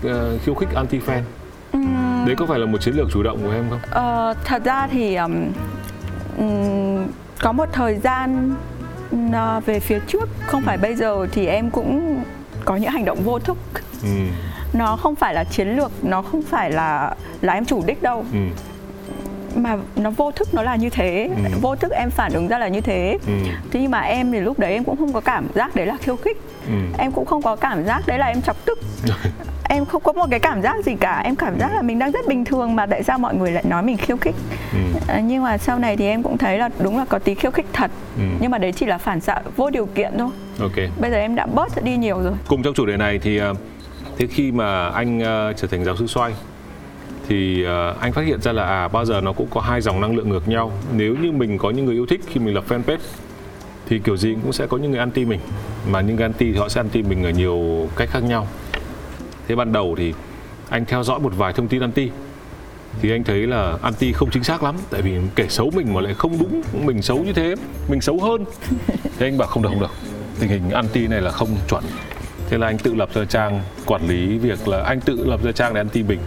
khiêu 0.45 0.55
khích 0.55 0.69
anti 0.75 0.99
fan 0.99 1.21
Ừm, 1.73 2.25
đấy 2.27 2.37
có 2.39 2.47
phải 2.47 2.59
là 2.59 2.67
một 2.67 2.79
chiến 2.81 2.95
lược 2.95 3.09
chủ 3.13 3.23
động 3.23 3.39
của 3.45 3.53
em 3.53 3.65
không 3.71 3.79
Ờ, 3.91 4.35
thật 4.45 4.63
ra 4.65 4.87
thì 4.93 5.15
ừm, 5.15 5.53
ừm, 6.39 7.07
có 7.43 7.53
một 7.53 7.69
thời 7.73 7.97
gian 7.99 8.55
ờ, 9.33 9.61
về 9.67 9.81
phía 9.81 9.99
trước 10.07 10.29
không 10.47 10.63
phải 10.63 10.79
bây 10.79 10.95
giờ 10.95 11.27
thì 11.33 11.47
em 11.47 11.71
cũng 11.71 12.23
có 12.65 12.77
những 12.77 12.91
hành 12.91 13.05
động 13.05 13.19
vô 13.25 13.39
thức 13.39 13.59
ừ. 14.03 14.09
nó 14.73 14.97
không 14.97 15.15
phải 15.15 15.35
là 15.35 15.45
chiến 15.45 15.77
lược 15.77 16.05
nó 16.05 16.23
không 16.23 16.43
phải 16.43 16.71
là 16.73 17.15
là 17.41 17.53
em 17.53 17.65
chủ 17.65 17.83
đích 17.87 18.03
đâu 18.03 18.25
Ừ. 18.33 18.39
mà 19.57 19.77
nó 19.97 20.11
vô 20.11 20.31
thức 20.31 20.55
nó 20.55 20.63
là 20.63 20.77
như 20.77 20.91
thế. 20.91 21.29
Ừ. 21.37 21.43
vô 21.61 21.77
thức 21.77 21.93
em 21.93 22.11
phản 22.11 22.33
ứng 22.33 22.49
ra 22.49 22.59
là 22.59 22.69
như 22.69 22.81
thế. 22.81 23.19
Ừ. 23.27 23.33
thế 23.71 23.81
nhưng 23.81 23.91
mà 23.91 24.01
em 24.01 24.33
thì 24.33 24.41
lúc 24.41 24.59
đấy 24.59 24.73
em 24.73 24.85
cũng 24.85 24.97
không 24.97 25.13
có 25.13 25.21
cảm 25.21 25.47
giác 25.55 25.77
đấy 25.77 25.87
là 25.87 25.97
khiêu 26.01 26.17
khích. 26.17 26.39
Ừ. 26.67 26.73
em 26.99 27.13
cũng 27.13 27.27
không 27.27 27.43
có 27.43 27.57
cảm 27.57 27.85
giác 27.85 28.03
đấy 28.07 28.19
là 28.19 28.27
em 28.27 28.43
chọc 28.43 28.65
tức. 28.65 28.79
Em 29.73 29.85
không 29.87 30.03
có 30.03 30.13
một 30.13 30.27
cái 30.31 30.41
cảm 30.41 30.63
giác 30.63 30.77
gì 30.85 30.95
cả. 31.01 31.21
Em 31.25 31.37
cảm 31.37 31.61
giác 31.61 31.71
là 31.75 31.83
mình 31.83 31.99
đang 31.99 32.11
rất 32.11 32.27
bình 32.29 32.45
thường 32.45 32.77
mà 32.77 32.87
tại 32.87 33.03
sao 33.03 33.19
mọi 33.19 33.35
người 33.35 33.51
lại 33.51 33.65
nói 33.69 33.83
mình 33.83 33.97
khiêu 33.97 34.17
khích. 34.17 34.35
Ừ. 34.73 34.79
À, 35.09 35.21
nhưng 35.21 35.43
mà 35.43 35.59
sau 35.59 35.79
này 35.79 35.97
thì 35.97 36.07
em 36.07 36.23
cũng 36.23 36.39
thấy 36.39 36.59
là 36.59 36.69
đúng 36.79 36.99
là 36.99 37.05
có 37.05 37.19
tí 37.19 37.35
khiêu 37.35 37.51
khích 37.51 37.67
thật. 37.73 37.91
Ừ. 38.17 38.23
nhưng 38.41 38.51
mà 38.51 38.59
đấy 38.59 38.73
chỉ 38.73 38.87
là 38.87 38.99
phản 38.99 39.21
xạ 39.21 39.41
vô 39.57 39.71
điều 39.71 39.87
kiện 39.87 40.19
thôi. 40.19 40.29
Ok. 40.61 40.73
Bây 41.01 41.11
giờ 41.11 41.17
em 41.17 41.35
đã 41.35 41.47
bớt 41.47 41.85
đi 41.85 41.97
nhiều 41.97 42.19
rồi. 42.23 42.33
Cùng 42.49 42.63
trong 42.63 42.75
chủ 42.75 42.87
đề 42.87 42.97
này 42.97 43.19
thì 43.19 43.39
ờ, 43.39 43.55
thế 44.19 44.27
khi 44.27 44.53
mà 44.53 44.89
anh 44.89 45.21
ờ, 45.21 45.53
trở 45.53 45.67
thành 45.69 45.85
giáo 45.85 45.97
sư 45.97 46.07
xoay 46.07 46.33
thì 47.31 47.65
ờ, 47.65 47.95
anh 48.01 48.13
phát 48.13 48.27
hiện 48.27 48.43
ra 48.43 48.53
là 48.53 48.65
à 48.65 48.89
bao 48.89 49.05
giờ 49.05 49.21
nó 49.21 49.33
cũng 49.33 49.47
có 49.51 49.61
hai 49.61 49.81
dòng 49.81 50.01
năng 50.01 50.17
lượng 50.17 50.29
ngược 50.29 50.49
nhau. 50.49 50.73
Nếu 50.97 51.17
như 51.23 51.33
mình 51.33 51.59
có 51.59 51.71
những 51.71 51.85
người 51.85 51.95
yêu 51.95 52.07
thích 52.07 52.21
khi 52.27 52.41
mình 52.41 52.55
lập 52.55 52.65
fanpage, 52.69 52.99
thì 53.89 53.99
kiểu 53.99 54.17
gì 54.17 54.37
cũng 54.43 54.53
sẽ 54.53 54.67
có 54.67 54.77
những 54.77 54.91
người 54.91 55.01
anti 55.01 55.25
mình. 55.25 55.41
Mà 55.91 56.01
những 56.01 56.17
người 56.17 56.23
anti 56.23 56.53
thì 56.53 56.59
họ 56.59 56.69
sẽ 56.69 56.81
anti 56.81 57.03
mình 57.03 57.25
ở 57.25 57.31
nhiều 57.31 57.89
cách 57.97 58.09
khác 58.13 58.23
nhau. 58.23 58.47
Thế 59.49 59.55
ban 59.55 59.73
đầu 59.73 59.95
thì 59.99 60.15
anh 60.69 60.85
theo 60.85 61.03
dõi 61.03 61.21
một 61.21 61.33
vài 61.37 61.53
thông 61.53 61.69
tin 61.69 61.81
anti, 61.81 62.11
thì 63.03 63.11
anh 63.11 63.25
thấy 63.25 63.47
là 63.47 63.77
anti 63.83 64.13
không 64.13 64.31
chính 64.31 64.45
xác 64.45 64.63
lắm. 64.63 64.77
Tại 64.91 65.03
vì 65.03 65.19
kể 65.35 65.47
xấu 65.49 65.71
mình 65.77 65.95
mà 65.95 66.01
lại 66.01 66.15
không 66.15 66.39
đúng, 66.39 66.63
mình 66.85 67.03
xấu 67.03 67.19
như 67.25 67.33
thế, 67.33 67.55
mình 67.89 68.01
xấu 68.01 68.21
hơn. 68.21 68.45
Thế 69.19 69.27
anh 69.27 69.39
bảo 69.39 69.49
không 69.49 69.63
được 69.63 69.69
không 69.69 69.81
được. 69.81 69.93
Tình 70.41 70.49
hình 70.49 70.71
anti 70.71 71.07
này 71.07 71.21
là 71.21 71.31
không 71.31 71.49
chuẩn. 71.69 71.85
Thế 72.49 72.59
là 72.59 72.67
anh 72.67 72.79
tự 72.79 72.95
lập 72.95 73.09
ra 73.15 73.25
trang 73.25 73.63
quản 73.87 74.09
lý 74.09 74.39
việc 74.39 74.69
là 74.69 74.83
anh 74.83 75.01
tự 75.01 75.25
lập 75.27 75.43
ra 75.45 75.53
trang 75.53 75.75
để 75.75 75.81
anti 75.81 76.03
mình 76.03 76.19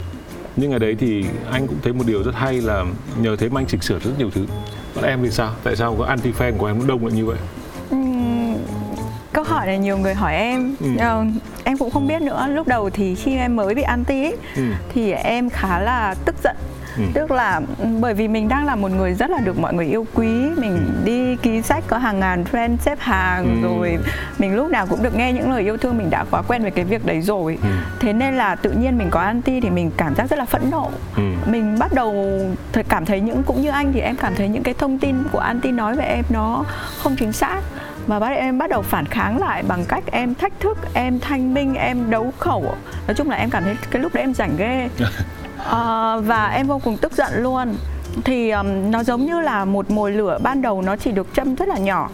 nhưng 0.55 0.71
ở 0.71 0.79
đấy 0.79 0.95
thì 0.99 1.25
anh 1.51 1.67
cũng 1.67 1.77
thấy 1.83 1.93
một 1.93 2.03
điều 2.07 2.23
rất 2.23 2.35
hay 2.35 2.61
là 2.61 2.85
nhờ 3.21 3.35
thế 3.35 3.49
mà 3.49 3.59
anh 3.61 3.65
chỉnh 3.67 3.81
sửa 3.81 3.99
rất 3.99 4.11
nhiều 4.17 4.29
thứ. 4.33 4.45
Còn 4.95 5.03
em 5.03 5.19
thì 5.23 5.29
sao? 5.31 5.51
Tại 5.63 5.75
sao 5.75 5.95
có 5.99 6.05
anti 6.05 6.31
fan 6.31 6.57
của 6.57 6.65
em 6.67 6.87
đông 6.87 7.05
lại 7.05 7.15
như 7.15 7.25
vậy? 7.25 7.37
Ừm, 7.89 8.55
câu 9.33 9.43
hỏi 9.43 9.65
này 9.65 9.77
nhiều 9.79 9.97
người 9.97 10.13
hỏi 10.13 10.35
em. 10.35 10.75
Ừ. 10.79 10.87
Ờ, 10.99 11.25
em 11.63 11.77
cũng 11.77 11.91
không 11.91 12.07
biết 12.07 12.21
nữa. 12.21 12.47
Lúc 12.49 12.67
đầu 12.67 12.89
thì 12.89 13.15
khi 13.15 13.35
em 13.37 13.55
mới 13.55 13.75
bị 13.75 13.81
anti 13.81 14.23
ấy, 14.23 14.37
Ừ. 14.55 14.63
thì 14.93 15.11
em 15.11 15.49
khá 15.49 15.79
là 15.79 16.15
tức 16.25 16.35
giận 16.43 16.55
Ừ. 16.97 17.03
tức 17.13 17.31
là 17.31 17.61
ừ, 17.79 17.85
bởi 17.99 18.13
vì 18.13 18.27
mình 18.27 18.47
đang 18.47 18.65
là 18.65 18.75
một 18.75 18.91
người 18.91 19.13
rất 19.13 19.29
là 19.29 19.37
được 19.39 19.59
mọi 19.59 19.73
người 19.73 19.85
yêu 19.85 20.05
quý 20.13 20.27
mình 20.57 20.79
đi 21.05 21.35
ký 21.35 21.61
sách 21.61 21.83
có 21.87 21.97
hàng 21.97 22.19
ngàn 22.19 22.43
friend 22.51 22.77
xếp 22.77 22.99
hàng 22.99 23.43
Ừ. 23.43 23.67
rồi 23.67 23.97
mình 24.39 24.55
lúc 24.55 24.69
nào 24.69 24.87
cũng 24.87 25.03
được 25.03 25.15
nghe 25.15 25.33
những 25.33 25.51
lời 25.51 25.61
yêu 25.61 25.77
thương 25.77 25.97
mình 25.97 26.09
đã 26.09 26.25
quá 26.31 26.41
quen 26.47 26.61
với 26.61 26.71
cái 26.71 26.85
việc 26.85 27.05
đấy 27.05 27.21
rồi 27.21 27.57
Ừ. 27.63 27.69
thế 27.99 28.13
nên 28.13 28.33
là 28.37 28.55
tự 28.55 28.71
nhiên 28.71 28.97
mình 28.97 29.07
có 29.09 29.19
anti 29.19 29.61
thì 29.61 29.69
mình 29.69 29.91
cảm 29.97 30.15
giác 30.15 30.29
rất 30.29 30.39
là 30.39 30.45
phẫn 30.45 30.61
nộ 30.71 30.89
Ừ. 31.15 31.23
mình 31.45 31.79
bắt 31.79 31.93
đầu 31.93 32.39
cảm 32.89 33.05
thấy 33.05 33.19
những 33.21 33.43
cũng 33.43 33.61
như 33.61 33.69
anh 33.69 33.93
thì 33.93 33.99
em 33.99 34.15
cảm 34.15 34.35
thấy 34.35 34.47
những 34.49 34.63
cái 34.63 34.73
thông 34.73 34.99
tin 34.99 35.15
của 35.31 35.39
anti 35.39 35.71
nói 35.71 35.95
về 35.95 36.03
em 36.05 36.25
nó 36.29 36.63
không 37.03 37.15
chính 37.19 37.31
xác 37.33 37.61
và 38.07 38.19
bắt 38.19 38.29
em 38.29 38.57
bắt 38.57 38.69
đầu 38.69 38.81
phản 38.81 39.05
kháng 39.05 39.37
lại 39.39 39.63
bằng 39.67 39.85
cách 39.85 40.03
em 40.11 40.35
thách 40.35 40.53
thức 40.59 40.77
em 40.93 41.19
thanh 41.19 41.53
minh 41.53 41.75
em 41.75 42.09
đấu 42.09 42.33
khẩu 42.39 42.75
nói 43.07 43.15
chung 43.15 43.29
là 43.29 43.35
em 43.35 43.49
cảm 43.49 43.63
thấy 43.63 43.75
cái 43.91 44.01
lúc 44.01 44.13
đấy 44.13 44.23
em 44.23 44.33
rảnh 44.33 44.57
ghê 44.57 44.89
à, 45.71 46.17
và 46.17 46.47
em 46.47 46.67
vô 46.67 46.79
cùng 46.83 46.97
tức 46.97 47.13
giận 47.13 47.31
luôn. 47.35 47.75
Thì 48.25 48.49
um, 48.49 48.91
nó 48.91 49.03
giống 49.03 49.25
như 49.25 49.39
là 49.39 49.65
một 49.65 49.91
mồi 49.91 50.11
lửa 50.11 50.37
ban 50.43 50.61
đầu 50.61 50.81
nó 50.81 50.95
chỉ 50.95 51.11
được 51.11 51.27
châm 51.33 51.55
rất 51.55 51.67
là 51.67 51.77
nhỏ 51.77 52.09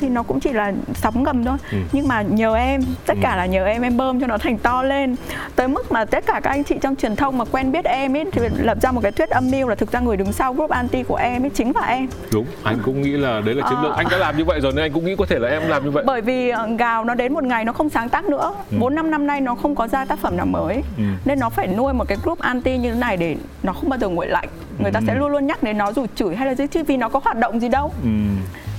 thì 0.00 0.08
nó 0.08 0.22
cũng 0.22 0.40
chỉ 0.40 0.52
là 0.52 0.72
sóng 0.94 1.22
ngầm 1.22 1.44
thôi. 1.44 1.56
Ừ. 1.72 1.78
nhưng 1.92 2.08
mà 2.08 2.22
nhờ 2.22 2.54
em 2.56 2.80
tất 3.06 3.14
cả 3.22 3.36
là 3.36 3.46
nhờ 3.46 3.64
em 3.66 3.82
em 3.82 3.96
bơm 3.96 4.20
cho 4.20 4.26
nó 4.26 4.38
thành 4.38 4.58
to 4.58 4.82
lên. 4.82 5.16
Tới 5.56 5.68
mức 5.68 5.92
mà 5.92 6.04
tất 6.04 6.26
cả 6.26 6.40
các 6.42 6.50
anh 6.50 6.64
chị 6.64 6.74
trong 6.82 6.96
truyền 6.96 7.16
thông 7.16 7.38
mà 7.38 7.44
quen 7.44 7.72
biết 7.72 7.84
em 7.84 8.16
ấy 8.16 8.24
thì 8.32 8.42
lập 8.58 8.78
ra 8.82 8.92
một 8.92 9.00
cái 9.02 9.12
thuyết 9.12 9.30
âm 9.30 9.50
mưu 9.50 9.68
là 9.68 9.74
thực 9.74 9.92
ra 9.92 10.00
người 10.00 10.16
đứng 10.16 10.32
sau 10.32 10.54
group 10.54 10.70
anti 10.70 11.02
của 11.02 11.16
em 11.16 11.44
ấy 11.44 11.50
chính 11.50 11.72
là 11.76 11.86
em. 11.86 12.06
Đúng 12.32 12.46
anh 12.64 12.78
cũng 12.84 13.02
nghĩ 13.02 13.10
là 13.10 13.40
đấy 13.40 13.54
là 13.54 13.68
chiến 13.70 13.78
lược. 13.82 13.90
Ờ. 13.92 13.96
anh 13.96 14.06
đã 14.10 14.16
làm 14.16 14.36
như 14.36 14.44
vậy 14.44 14.60
rồi 14.60 14.72
nên 14.76 14.84
anh 14.84 14.92
cũng 14.92 15.04
nghĩ 15.04 15.16
có 15.18 15.26
thể 15.28 15.38
là 15.38 15.48
em 15.48 15.68
làm 15.68 15.84
như 15.84 15.90
vậy. 15.90 16.04
Bởi 16.06 16.20
vì 16.20 16.48
ờ, 16.48 16.68
gào 16.78 17.04
nó 17.04 17.14
đến 17.14 17.32
một 17.34 17.44
ngày 17.44 17.64
nó 17.64 17.72
không 17.72 17.90
sáng 17.90 18.08
tác 18.08 18.24
nữa. 18.24 18.54
Bốn 18.80 18.94
năm 18.94 19.10
năm 19.10 19.26
nay 19.26 19.40
nó 19.40 19.54
không 19.54 19.74
có 19.74 19.88
ra 19.88 20.04
tác 20.04 20.18
phẩm 20.18 20.36
nào 20.36 20.46
mới. 20.46 20.82
Ừ. 20.98 21.02
nên 21.24 21.38
nó 21.40 21.50
phải 21.50 21.66
nuôi 21.66 21.92
một 21.92 22.04
cái 22.08 22.18
group 22.22 22.38
anti 22.38 22.78
như 22.78 22.92
thế 22.94 22.98
này 23.00 23.16
để 23.16 23.36
nó 23.62 23.72
không 23.72 23.88
bao 23.90 23.98
giờ 23.98 24.08
nguội 24.08 24.26
lạnh. 24.26 24.48
Người 24.78 24.92
ta 24.92 25.00
Ừ. 25.00 25.04
sẽ 25.06 25.14
luôn 25.14 25.28
luôn 25.32 25.46
nhắc 25.46 25.62
đến 25.62 25.78
nó 25.78 25.92
dù 25.92 26.06
chửi 26.14 26.36
hay 26.36 26.46
là 26.46 26.54
gì 26.54 26.66
chứ 26.66 26.82
vì 26.86 26.96
nó 26.96 27.08
có 27.08 27.20
hoạt 27.24 27.36
động 27.38 27.60
gì 27.60 27.68
đâu. 27.68 27.92
Ừ. 28.02 28.08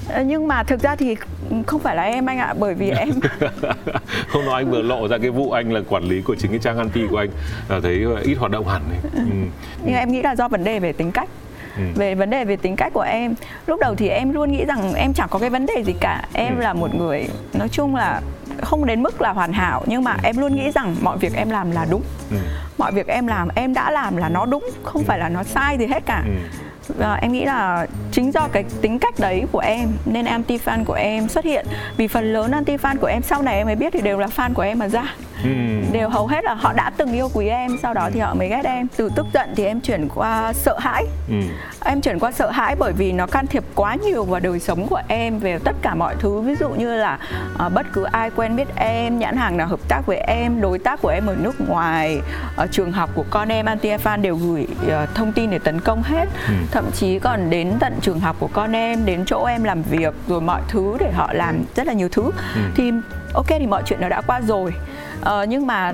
Ờ, 0.10 0.22
nhưng 0.22 0.48
mà 0.48 0.64
thực 0.64 0.80
ra 0.82 0.96
thì 0.96 1.16
không 1.68 1.82
phải 1.82 1.96
là 1.96 2.04
em 2.04 2.26
anh 2.26 2.38
ạ 2.38 2.54
bởi 2.60 2.74
vì 2.74 2.90
em 2.98 3.10
hôm 4.30 4.46
đó 4.46 4.54
anh 4.56 4.72
vừa 4.72 4.82
lộ 4.82 5.08
ra 5.08 5.18
cái 5.18 5.30
vụ 5.30 5.52
anh 5.52 5.72
là 5.74 5.82
quản 5.90 6.04
lý 6.04 6.22
của 6.22 6.36
chính 6.36 6.52
cái 6.52 6.60
trang 6.64 6.78
anti 6.78 7.02
của 7.12 7.18
anh 7.18 7.30
là 7.70 7.80
thấy 7.84 8.06
ít 8.24 8.36
hoạt 8.36 8.52
động 8.52 8.68
hẳn 8.68 8.82
ấy. 8.90 9.12
Ừ. 9.14 9.22
nhưng 9.86 9.96
em 9.96 10.12
nghĩ 10.12 10.22
là 10.22 10.36
do 10.36 10.48
vấn 10.48 10.64
đề 10.64 10.80
về 10.80 10.94
tính 10.94 11.12
cách 11.12 11.30
Ừ. 11.78 11.84
về 11.96 12.16
vấn 12.16 12.30
đề 12.30 12.46
về 12.46 12.56
tính 12.56 12.76
cách 12.76 12.94
của 12.94 13.02
em 13.02 13.36
lúc 13.68 13.80
đầu 13.80 13.96
thì 13.96 14.08
em 14.08 14.34
luôn 14.34 14.52
nghĩ 14.52 14.66
rằng 14.66 14.94
em 14.94 15.14
chẳng 15.14 15.28
có 15.32 15.40
cái 15.40 15.50
vấn 15.50 15.66
đề 15.66 15.84
gì 15.86 15.94
cả 16.00 16.24
em 16.34 16.56
Ừ. 16.58 16.62
là 16.62 16.74
một 16.74 16.96
người 16.96 17.28
nói 17.54 17.70
chung 17.70 17.96
là 17.96 18.22
không 18.62 18.86
đến 18.86 19.04
mức 19.04 19.22
là 19.22 19.30
hoàn 19.34 19.54
hảo 19.54 19.84
nhưng 19.86 20.04
mà 20.04 20.18
em 20.24 20.38
luôn 20.38 20.56
nghĩ 20.56 20.72
rằng 20.72 20.96
mọi 21.02 21.18
việc 21.18 21.34
em 21.36 21.50
làm 21.50 21.72
là 21.72 21.86
đúng 21.90 22.02
Ừ. 22.32 22.38
mọi 22.78 22.92
việc 22.92 23.08
em 23.08 23.28
làm 23.28 23.48
em 23.56 23.74
đã 23.74 23.92
làm 23.92 24.18
là 24.18 24.30
nó 24.30 24.46
đúng 24.46 24.70
không 24.84 25.04
phải 25.04 25.20
là 25.20 25.30
nó 25.30 25.44
sai 25.44 25.78
gì 25.78 25.86
hết 25.88 26.06
cả 26.06 26.24
Ừ 26.26 26.32
và 26.98 27.16
em 27.16 27.32
nghĩ 27.32 27.46
là 27.46 27.88
chính 28.12 28.32
do 28.32 28.48
cái 28.48 28.64
tính 28.82 29.00
cách 29.00 29.14
đấy 29.20 29.44
của 29.52 29.60
em 29.60 29.90
nên 30.06 30.26
anti 30.26 30.58
fan 30.58 30.86
của 30.86 30.94
em 30.94 31.28
xuất 31.28 31.46
hiện. 31.46 31.66
Vì 31.98 32.08
phần 32.08 32.34
lớn 32.34 32.52
anti 32.52 32.78
fan 32.78 32.98
của 32.98 33.08
em 33.08 33.22
sau 33.22 33.42
này 33.42 33.58
em 33.58 33.66
mới 33.66 33.76
biết 33.76 33.94
thì 33.94 34.02
đều 34.02 34.20
là 34.20 34.28
fan 34.28 34.54
của 34.54 34.62
em 34.62 34.80
mà 34.80 34.88
ra. 34.88 35.16
Ừ. 35.44 35.50
đều 35.92 36.10
hầu 36.10 36.28
hết 36.28 36.44
là 36.44 36.54
họ 36.54 36.74
đã 36.74 36.92
từng 36.98 37.14
yêu 37.14 37.30
quý 37.34 37.48
em 37.48 37.78
sau 37.82 37.94
đó 37.94 38.10
thì 38.14 38.20
họ 38.20 38.34
mới 38.34 38.48
ghét 38.50 38.66
em 38.66 38.88
từ 38.98 39.10
tức 39.16 39.26
giận 39.34 39.50
thì 39.56 39.66
em 39.66 39.82
chuyển 39.82 40.08
qua 40.16 40.54
sợ 40.54 40.78
hãi 40.80 41.06
Ừ. 41.30 41.36
em 41.86 42.02
chuyển 42.02 42.20
qua 42.20 42.32
sợ 42.32 42.52
hãi 42.52 42.76
bởi 42.80 42.94
vì 42.94 43.12
nó 43.12 43.26
can 43.28 43.48
thiệp 43.48 43.64
quá 43.76 43.96
nhiều 43.96 44.24
vào 44.24 44.40
đời 44.40 44.60
sống 44.60 44.88
của 44.88 45.02
em 45.08 45.40
về 45.40 45.60
tất 45.64 45.76
cả 45.82 45.96
mọi 45.96 46.16
thứ 46.20 46.42
ví 46.42 46.56
dụ 46.56 46.70
như 46.70 46.96
là 46.96 47.20
à, 47.60 47.70
bất 47.70 47.86
cứ 47.94 48.04
ai 48.04 48.30
quen 48.36 48.56
biết 48.56 48.68
em 48.76 49.20
nhãn 49.20 49.36
hàng 49.38 49.58
nào 49.58 49.68
hợp 49.68 49.80
tác 49.88 50.02
với 50.06 50.18
em 50.18 50.62
đối 50.62 50.80
tác 50.80 51.02
của 51.02 51.10
em 51.10 51.26
ở 51.28 51.36
nước 51.42 51.70
ngoài 51.70 52.20
ở 52.56 52.68
trường 52.72 52.92
học 52.92 53.10
của 53.16 53.26
con 53.30 53.50
em 53.50 53.66
anti 53.66 53.90
fan 53.90 54.22
đều 54.22 54.36
gửi 54.36 54.68
à, 54.90 55.06
thông 55.16 55.34
tin 55.34 55.50
để 55.50 55.60
tấn 55.60 55.80
công 55.82 56.04
hết 56.04 56.26
Ừ. 56.48 56.54
thậm 56.72 56.88
thậm 56.88 56.92
chí 56.94 57.20
còn 57.20 57.50
đến 57.50 57.74
tận 57.80 57.94
trường 58.02 58.20
học 58.20 58.36
của 58.40 58.50
con 58.54 58.76
em 58.76 59.06
đến 59.06 59.24
chỗ 59.26 59.44
em 59.46 59.64
làm 59.64 59.82
việc 59.84 60.14
rồi 60.28 60.42
mọi 60.42 60.62
thứ 60.68 60.98
để 61.00 61.12
họ 61.12 61.34
làm 61.34 61.64
rất 61.76 61.88
là 61.88 61.94
nhiều 61.94 62.10
thứ 62.12 62.24
ừ. 62.56 62.62
thì 62.76 62.92
ok 63.34 63.46
thì 63.48 63.68
mọi 63.68 63.84
chuyện 63.86 64.02
nó 64.02 64.10
đã 64.10 64.22
qua 64.22 64.42
rồi 64.42 64.74
ờ, 65.22 65.44
nhưng 65.44 65.68
mà 65.68 65.94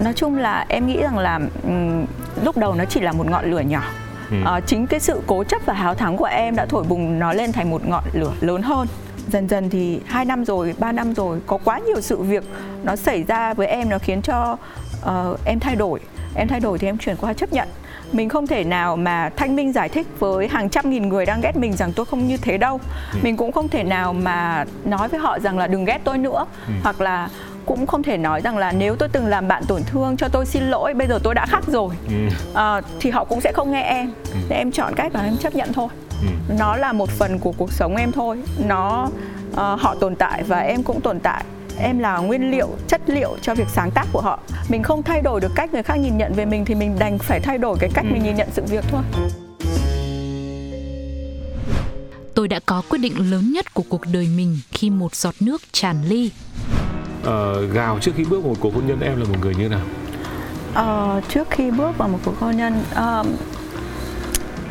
nói 0.00 0.12
chung 0.12 0.36
là 0.36 0.64
em 0.68 0.86
nghĩ 0.86 1.02
rằng 1.02 1.18
là 1.18 1.40
um, 1.62 2.06
lúc 2.44 2.56
đầu 2.56 2.74
nó 2.74 2.84
chỉ 2.84 3.00
là 3.00 3.12
một 3.12 3.30
ngọn 3.30 3.50
lửa 3.50 3.60
nhỏ 3.60 3.82
ừ. 4.30 4.36
uh, 4.56 4.66
chính 4.66 4.86
cái 4.86 5.00
sự 5.00 5.20
cố 5.26 5.44
chấp 5.44 5.62
và 5.66 5.74
háo 5.74 5.94
thắng 5.94 6.16
của 6.16 6.24
em 6.24 6.56
đã 6.56 6.66
thổi 6.66 6.84
bùng 6.84 7.18
nó 7.18 7.32
lên 7.32 7.52
thành 7.52 7.70
một 7.70 7.88
ngọn 7.88 8.04
lửa 8.12 8.32
lớn 8.40 8.62
hơn 8.62 8.86
dần 9.28 9.48
dần 9.48 9.70
thì 9.70 10.00
hai 10.06 10.24
năm 10.24 10.44
rồi 10.44 10.74
ba 10.78 10.92
năm 10.92 11.14
rồi 11.14 11.40
có 11.46 11.58
quá 11.64 11.78
nhiều 11.78 12.00
sự 12.00 12.16
việc 12.22 12.44
nó 12.82 12.96
xảy 12.96 13.22
ra 13.22 13.54
với 13.54 13.66
em 13.66 13.88
nó 13.88 13.98
khiến 13.98 14.22
cho 14.22 14.56
uh, 15.02 15.38
em 15.44 15.60
thay 15.60 15.76
đổi 15.76 16.00
em 16.34 16.48
thay 16.48 16.60
đổi 16.60 16.78
thì 16.78 16.88
em 16.88 16.98
chuyển 16.98 17.16
qua 17.16 17.32
chấp 17.32 17.52
nhận 17.52 17.68
mình 18.12 18.28
không 18.28 18.46
thể 18.46 18.64
nào 18.64 18.96
mà 18.96 19.30
thanh 19.36 19.56
minh 19.56 19.72
giải 19.72 19.88
thích 19.88 20.06
với 20.18 20.48
hàng 20.48 20.68
trăm 20.68 20.90
nghìn 20.90 21.08
người 21.08 21.26
đang 21.26 21.40
ghét 21.40 21.56
mình 21.56 21.72
rằng 21.72 21.92
tôi 21.92 22.06
không 22.06 22.28
như 22.28 22.36
thế 22.36 22.58
đâu 22.58 22.80
ừ. 23.12 23.18
mình 23.22 23.36
cũng 23.36 23.52
không 23.52 23.68
thể 23.68 23.82
nào 23.84 24.12
mà 24.12 24.64
nói 24.84 25.08
với 25.08 25.20
họ 25.20 25.38
rằng 25.38 25.58
là 25.58 25.66
đừng 25.66 25.84
ghét 25.84 26.00
tôi 26.04 26.18
nữa 26.18 26.46
ừ. 26.66 26.72
hoặc 26.82 27.00
là 27.00 27.28
cũng 27.70 27.86
không 27.86 28.02
thể 28.02 28.16
nói 28.16 28.40
rằng 28.40 28.58
là 28.58 28.72
nếu 28.72 28.96
tôi 28.96 29.08
từng 29.08 29.26
làm 29.26 29.48
bạn 29.48 29.62
tổn 29.68 29.82
thương 29.86 30.16
cho 30.16 30.28
tôi 30.28 30.46
xin 30.46 30.62
lỗi 30.62 30.94
bây 30.94 31.08
giờ 31.08 31.18
tôi 31.22 31.34
đã 31.34 31.46
khác 31.46 31.64
rồi 31.66 31.94
ừ. 32.08 32.14
à, 32.54 32.80
thì 33.00 33.10
họ 33.10 33.24
cũng 33.24 33.40
sẽ 33.40 33.52
không 33.52 33.72
nghe 33.72 33.82
em 33.82 34.12
ừ. 34.32 34.38
để 34.48 34.56
em 34.56 34.72
chọn 34.72 34.94
cách 34.96 35.12
và 35.12 35.22
em 35.22 35.36
chấp 35.36 35.54
nhận 35.54 35.72
thôi 35.72 35.88
ừ. 36.22 36.54
nó 36.58 36.76
là 36.76 36.92
một 36.92 37.10
phần 37.10 37.38
của 37.38 37.52
cuộc 37.56 37.72
sống 37.72 37.96
em 37.96 38.12
thôi 38.12 38.42
nó 38.66 39.08
uh, 39.50 39.56
họ 39.56 39.94
tồn 40.00 40.16
tại 40.16 40.42
và 40.42 40.58
em 40.58 40.82
cũng 40.82 41.00
tồn 41.00 41.20
tại 41.20 41.44
em 41.78 41.98
là 41.98 42.18
nguyên 42.18 42.50
liệu 42.50 42.68
chất 42.88 43.00
liệu 43.06 43.36
cho 43.42 43.54
việc 43.54 43.68
sáng 43.68 43.90
tác 43.90 44.06
của 44.12 44.20
họ 44.20 44.38
mình 44.68 44.82
không 44.82 45.02
thay 45.02 45.20
đổi 45.22 45.40
được 45.40 45.52
cách 45.54 45.72
người 45.72 45.82
khác 45.82 45.96
nhìn 45.96 46.18
nhận 46.18 46.32
về 46.32 46.44
mình 46.44 46.64
thì 46.64 46.74
mình 46.74 46.96
đành 46.98 47.18
phải 47.18 47.40
thay 47.40 47.58
đổi 47.58 47.76
cái 47.80 47.90
cách 47.94 48.04
ừ. 48.04 48.12
mình 48.12 48.22
nhìn 48.22 48.36
nhận 48.36 48.48
sự 48.52 48.62
việc 48.62 48.84
thôi 48.90 49.02
tôi 52.34 52.48
đã 52.48 52.60
có 52.66 52.82
quyết 52.88 52.98
định 52.98 53.30
lớn 53.30 53.52
nhất 53.52 53.74
của 53.74 53.84
cuộc 53.88 54.02
đời 54.12 54.28
mình 54.36 54.58
khi 54.70 54.90
một 54.90 55.14
giọt 55.14 55.34
nước 55.40 55.62
tràn 55.72 55.96
ly 56.08 56.30
ờ, 57.24 57.66
gào 57.66 57.98
trước 58.00 58.12
khi 58.16 58.24
bước 58.24 58.44
vào 58.44 58.50
một 58.50 58.58
cuộc 58.60 58.74
hôn 58.74 58.86
nhân 58.86 59.00
em 59.00 59.20
là 59.20 59.24
một 59.24 59.36
người 59.40 59.54
như 59.54 59.68
nào 59.68 59.80
ờ, 60.74 61.20
trước 61.28 61.50
khi 61.50 61.70
bước 61.70 61.98
vào 61.98 62.08
một 62.08 62.18
cuộc 62.24 62.40
hôn 62.40 62.56
nhân 62.56 62.82
uh, 62.92 63.26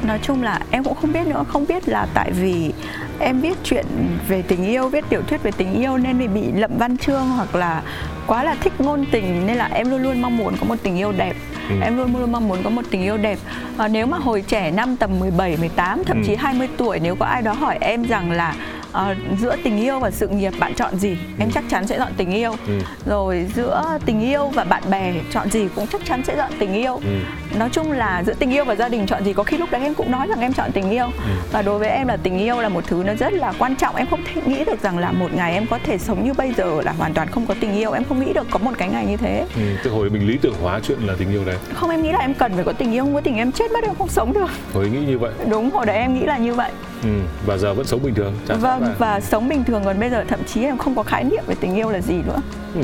nói 0.03 0.19
chung 0.21 0.43
là 0.43 0.59
em 0.71 0.83
cũng 0.83 0.95
không 0.95 1.13
biết 1.13 1.27
nữa 1.27 1.43
không 1.47 1.65
biết 1.67 1.89
là 1.89 2.07
tại 2.13 2.31
vì 2.31 2.73
em 3.19 3.41
viết 3.41 3.57
chuyện 3.63 3.85
về 4.27 4.41
tình 4.41 4.65
yêu 4.65 4.89
viết 4.89 5.05
tiểu 5.09 5.21
thuyết 5.21 5.43
về 5.43 5.51
tình 5.51 5.73
yêu 5.73 5.97
nên 5.97 6.17
vì 6.17 6.27
bị 6.27 6.51
lậm 6.51 6.71
văn 6.77 6.97
chương 6.97 7.29
hoặc 7.29 7.55
là 7.55 7.83
quá 8.27 8.43
là 8.43 8.55
thích 8.61 8.73
ngôn 8.79 9.05
tình 9.11 9.47
nên 9.47 9.57
là 9.57 9.69
em 9.73 9.89
luôn 9.89 10.01
luôn 10.01 10.21
mong 10.21 10.37
muốn 10.37 10.55
có 10.59 10.65
một 10.65 10.75
tình 10.83 10.97
yêu 10.97 11.11
đẹp 11.11 11.35
ừ. 11.69 11.75
em 11.81 11.97
luôn 11.97 12.17
luôn 12.17 12.31
mong 12.31 12.47
muốn 12.47 12.63
có 12.63 12.69
một 12.69 12.81
tình 12.91 13.01
yêu 13.01 13.17
đẹp 13.17 13.39
à, 13.77 13.87
nếu 13.87 14.05
mà 14.05 14.17
hồi 14.17 14.43
trẻ 14.47 14.71
năm 14.71 14.97
tầm 14.97 15.19
17, 15.19 15.57
18 15.57 16.03
thậm 16.03 16.17
ừ. 16.17 16.23
chí 16.27 16.35
20 16.35 16.67
tuổi 16.77 16.99
nếu 16.99 17.15
có 17.15 17.25
ai 17.25 17.41
đó 17.41 17.53
hỏi 17.53 17.77
em 17.81 18.03
rằng 18.03 18.31
là 18.31 18.55
uh, 18.91 19.39
giữa 19.39 19.55
tình 19.63 19.77
yêu 19.77 20.00
và 20.00 20.12
sự 20.12 20.27
nghiệp 20.27 20.53
bạn 20.60 20.74
chọn 20.75 21.00
gì? 21.00 21.17
Em 21.39 21.48
ừ. 21.48 21.51
chắc 21.53 21.63
chắn 21.69 21.88
sẽ 21.88 21.98
chọn 21.98 22.12
tình 22.17 22.31
yêu. 22.31 22.55
Ừ. 22.67 22.74
rồi 23.05 23.48
giữa 23.55 23.98
tình 24.05 24.22
yêu 24.22 24.48
và 24.48 24.63
bạn 24.63 24.84
bè 24.89 25.13
chọn 25.31 25.50
gì 25.50 25.67
cũng 25.75 25.88
chắc 25.88 26.01
chắn 26.05 26.24
sẽ 26.24 26.36
chọn 26.36 26.51
tình 26.60 26.74
yêu. 26.74 26.93
Ừ. 26.93 27.58
nói 27.58 27.69
chung 27.72 27.91
là 27.91 28.24
giữa 28.25 28.34
tình 28.34 28.51
yêu 28.51 28.65
và 28.65 28.75
gia 28.75 28.89
đình 28.89 29.08
chọn 29.08 29.25
gì 29.25 29.34
có 29.34 29.43
khi 29.43 29.58
lúc 29.58 29.72
đấy 29.72 29.81
em 29.81 29.93
cũng 29.93 30.12
nói 30.12 30.27
rằng 30.27 30.39
em 30.39 30.53
chọn 30.53 30.72
tình 30.72 30.89
yêu. 30.89 31.05
Ừ. 31.05 31.31
và 31.51 31.62
đối 31.62 31.79
với 31.79 31.89
em 31.89 32.08
là 32.08 32.17
tình 32.17 32.39
yêu 32.39 32.62
là 32.62 32.69
một 32.69 32.84
thứ 32.88 33.03
nó 33.05 33.13
rất 33.13 33.34
là 33.34 33.53
quan 33.60 33.75
trọng. 33.75 33.96
Em 33.96 34.08
không 34.10 34.24
thể 34.34 34.41
nghĩ 34.46 34.65
được 34.65 34.81
rằng 34.81 34.98
là 34.98 35.12
một 35.12 35.34
ngày 35.34 35.53
em 35.53 35.67
có 35.67 35.79
thể 35.86 35.98
sống 35.98 36.25
như 36.25 36.34
bây 36.34 36.53
giờ 36.53 36.81
là 36.81 36.91
hoàn 36.91 37.13
toàn 37.13 37.27
không 37.27 37.46
có 37.46 37.55
tình 37.60 37.74
yêu. 37.75 37.91
Em 37.91 38.03
không 38.03 38.19
nghĩ 38.19 38.34
được 38.34 38.48
có 38.51 38.60
một 38.60 38.72
cái 38.77 38.89
ngày 38.89 39.05
như 39.05 39.17
thế. 39.17 39.46
Ừ, 39.55 39.62
từ 39.84 39.91
hồi 39.91 40.10
mình 40.10 40.27
lý 40.27 40.38
tưởng 40.41 40.55
hóa 40.62 40.79
chuyện 40.84 41.00
là 41.00 41.13
tình 41.19 41.31
yêu 41.31 41.46
đấy. 41.46 41.58
Không 41.74 41.89
em 41.89 42.01
nghĩ 42.01 42.12
là 42.12 42.19
em 42.19 42.34
cần 42.34 42.53
phải 42.55 42.63
có 42.63 42.74
tình 42.74 42.93
yêu. 42.93 43.03
Không 43.03 43.13
có 43.13 43.22
tình 43.22 43.36
em 43.36 43.51
chết 43.51 43.72
mất 43.72 43.84
em 43.84 43.96
không 43.98 44.08
sống 44.08 44.34
được. 44.34 44.50
Hồi 44.74 44.89
nghĩ 44.89 45.00
như 45.00 45.17
vậy. 45.19 45.31
Đúng 45.50 45.69
hồi 45.69 45.86
đấy 45.86 45.98
em 45.98 46.13
nghĩ 46.19 46.25
là 46.25 46.38
như 46.38 46.53
vậy 46.53 46.72
ừ, 47.03 47.09
và 47.45 47.57
giờ 47.57 47.73
vẫn 47.73 47.85
sống 47.85 48.03
bình 48.03 48.15
thường 48.15 48.33
vâng 48.47 48.93
và 48.99 49.19
sống 49.19 49.49
bình 49.49 49.63
thường 49.63 49.81
còn 49.85 49.99
bây 49.99 50.09
giờ 50.09 50.25
thậm 50.27 50.39
chí 50.43 50.63
em 50.63 50.77
không 50.77 50.95
có 50.95 51.03
khái 51.03 51.23
niệm 51.23 51.43
về 51.47 51.55
tình 51.59 51.75
yêu 51.75 51.89
là 51.89 52.01
gì 52.01 52.15
nữa 52.27 52.37
ừ 52.75 52.81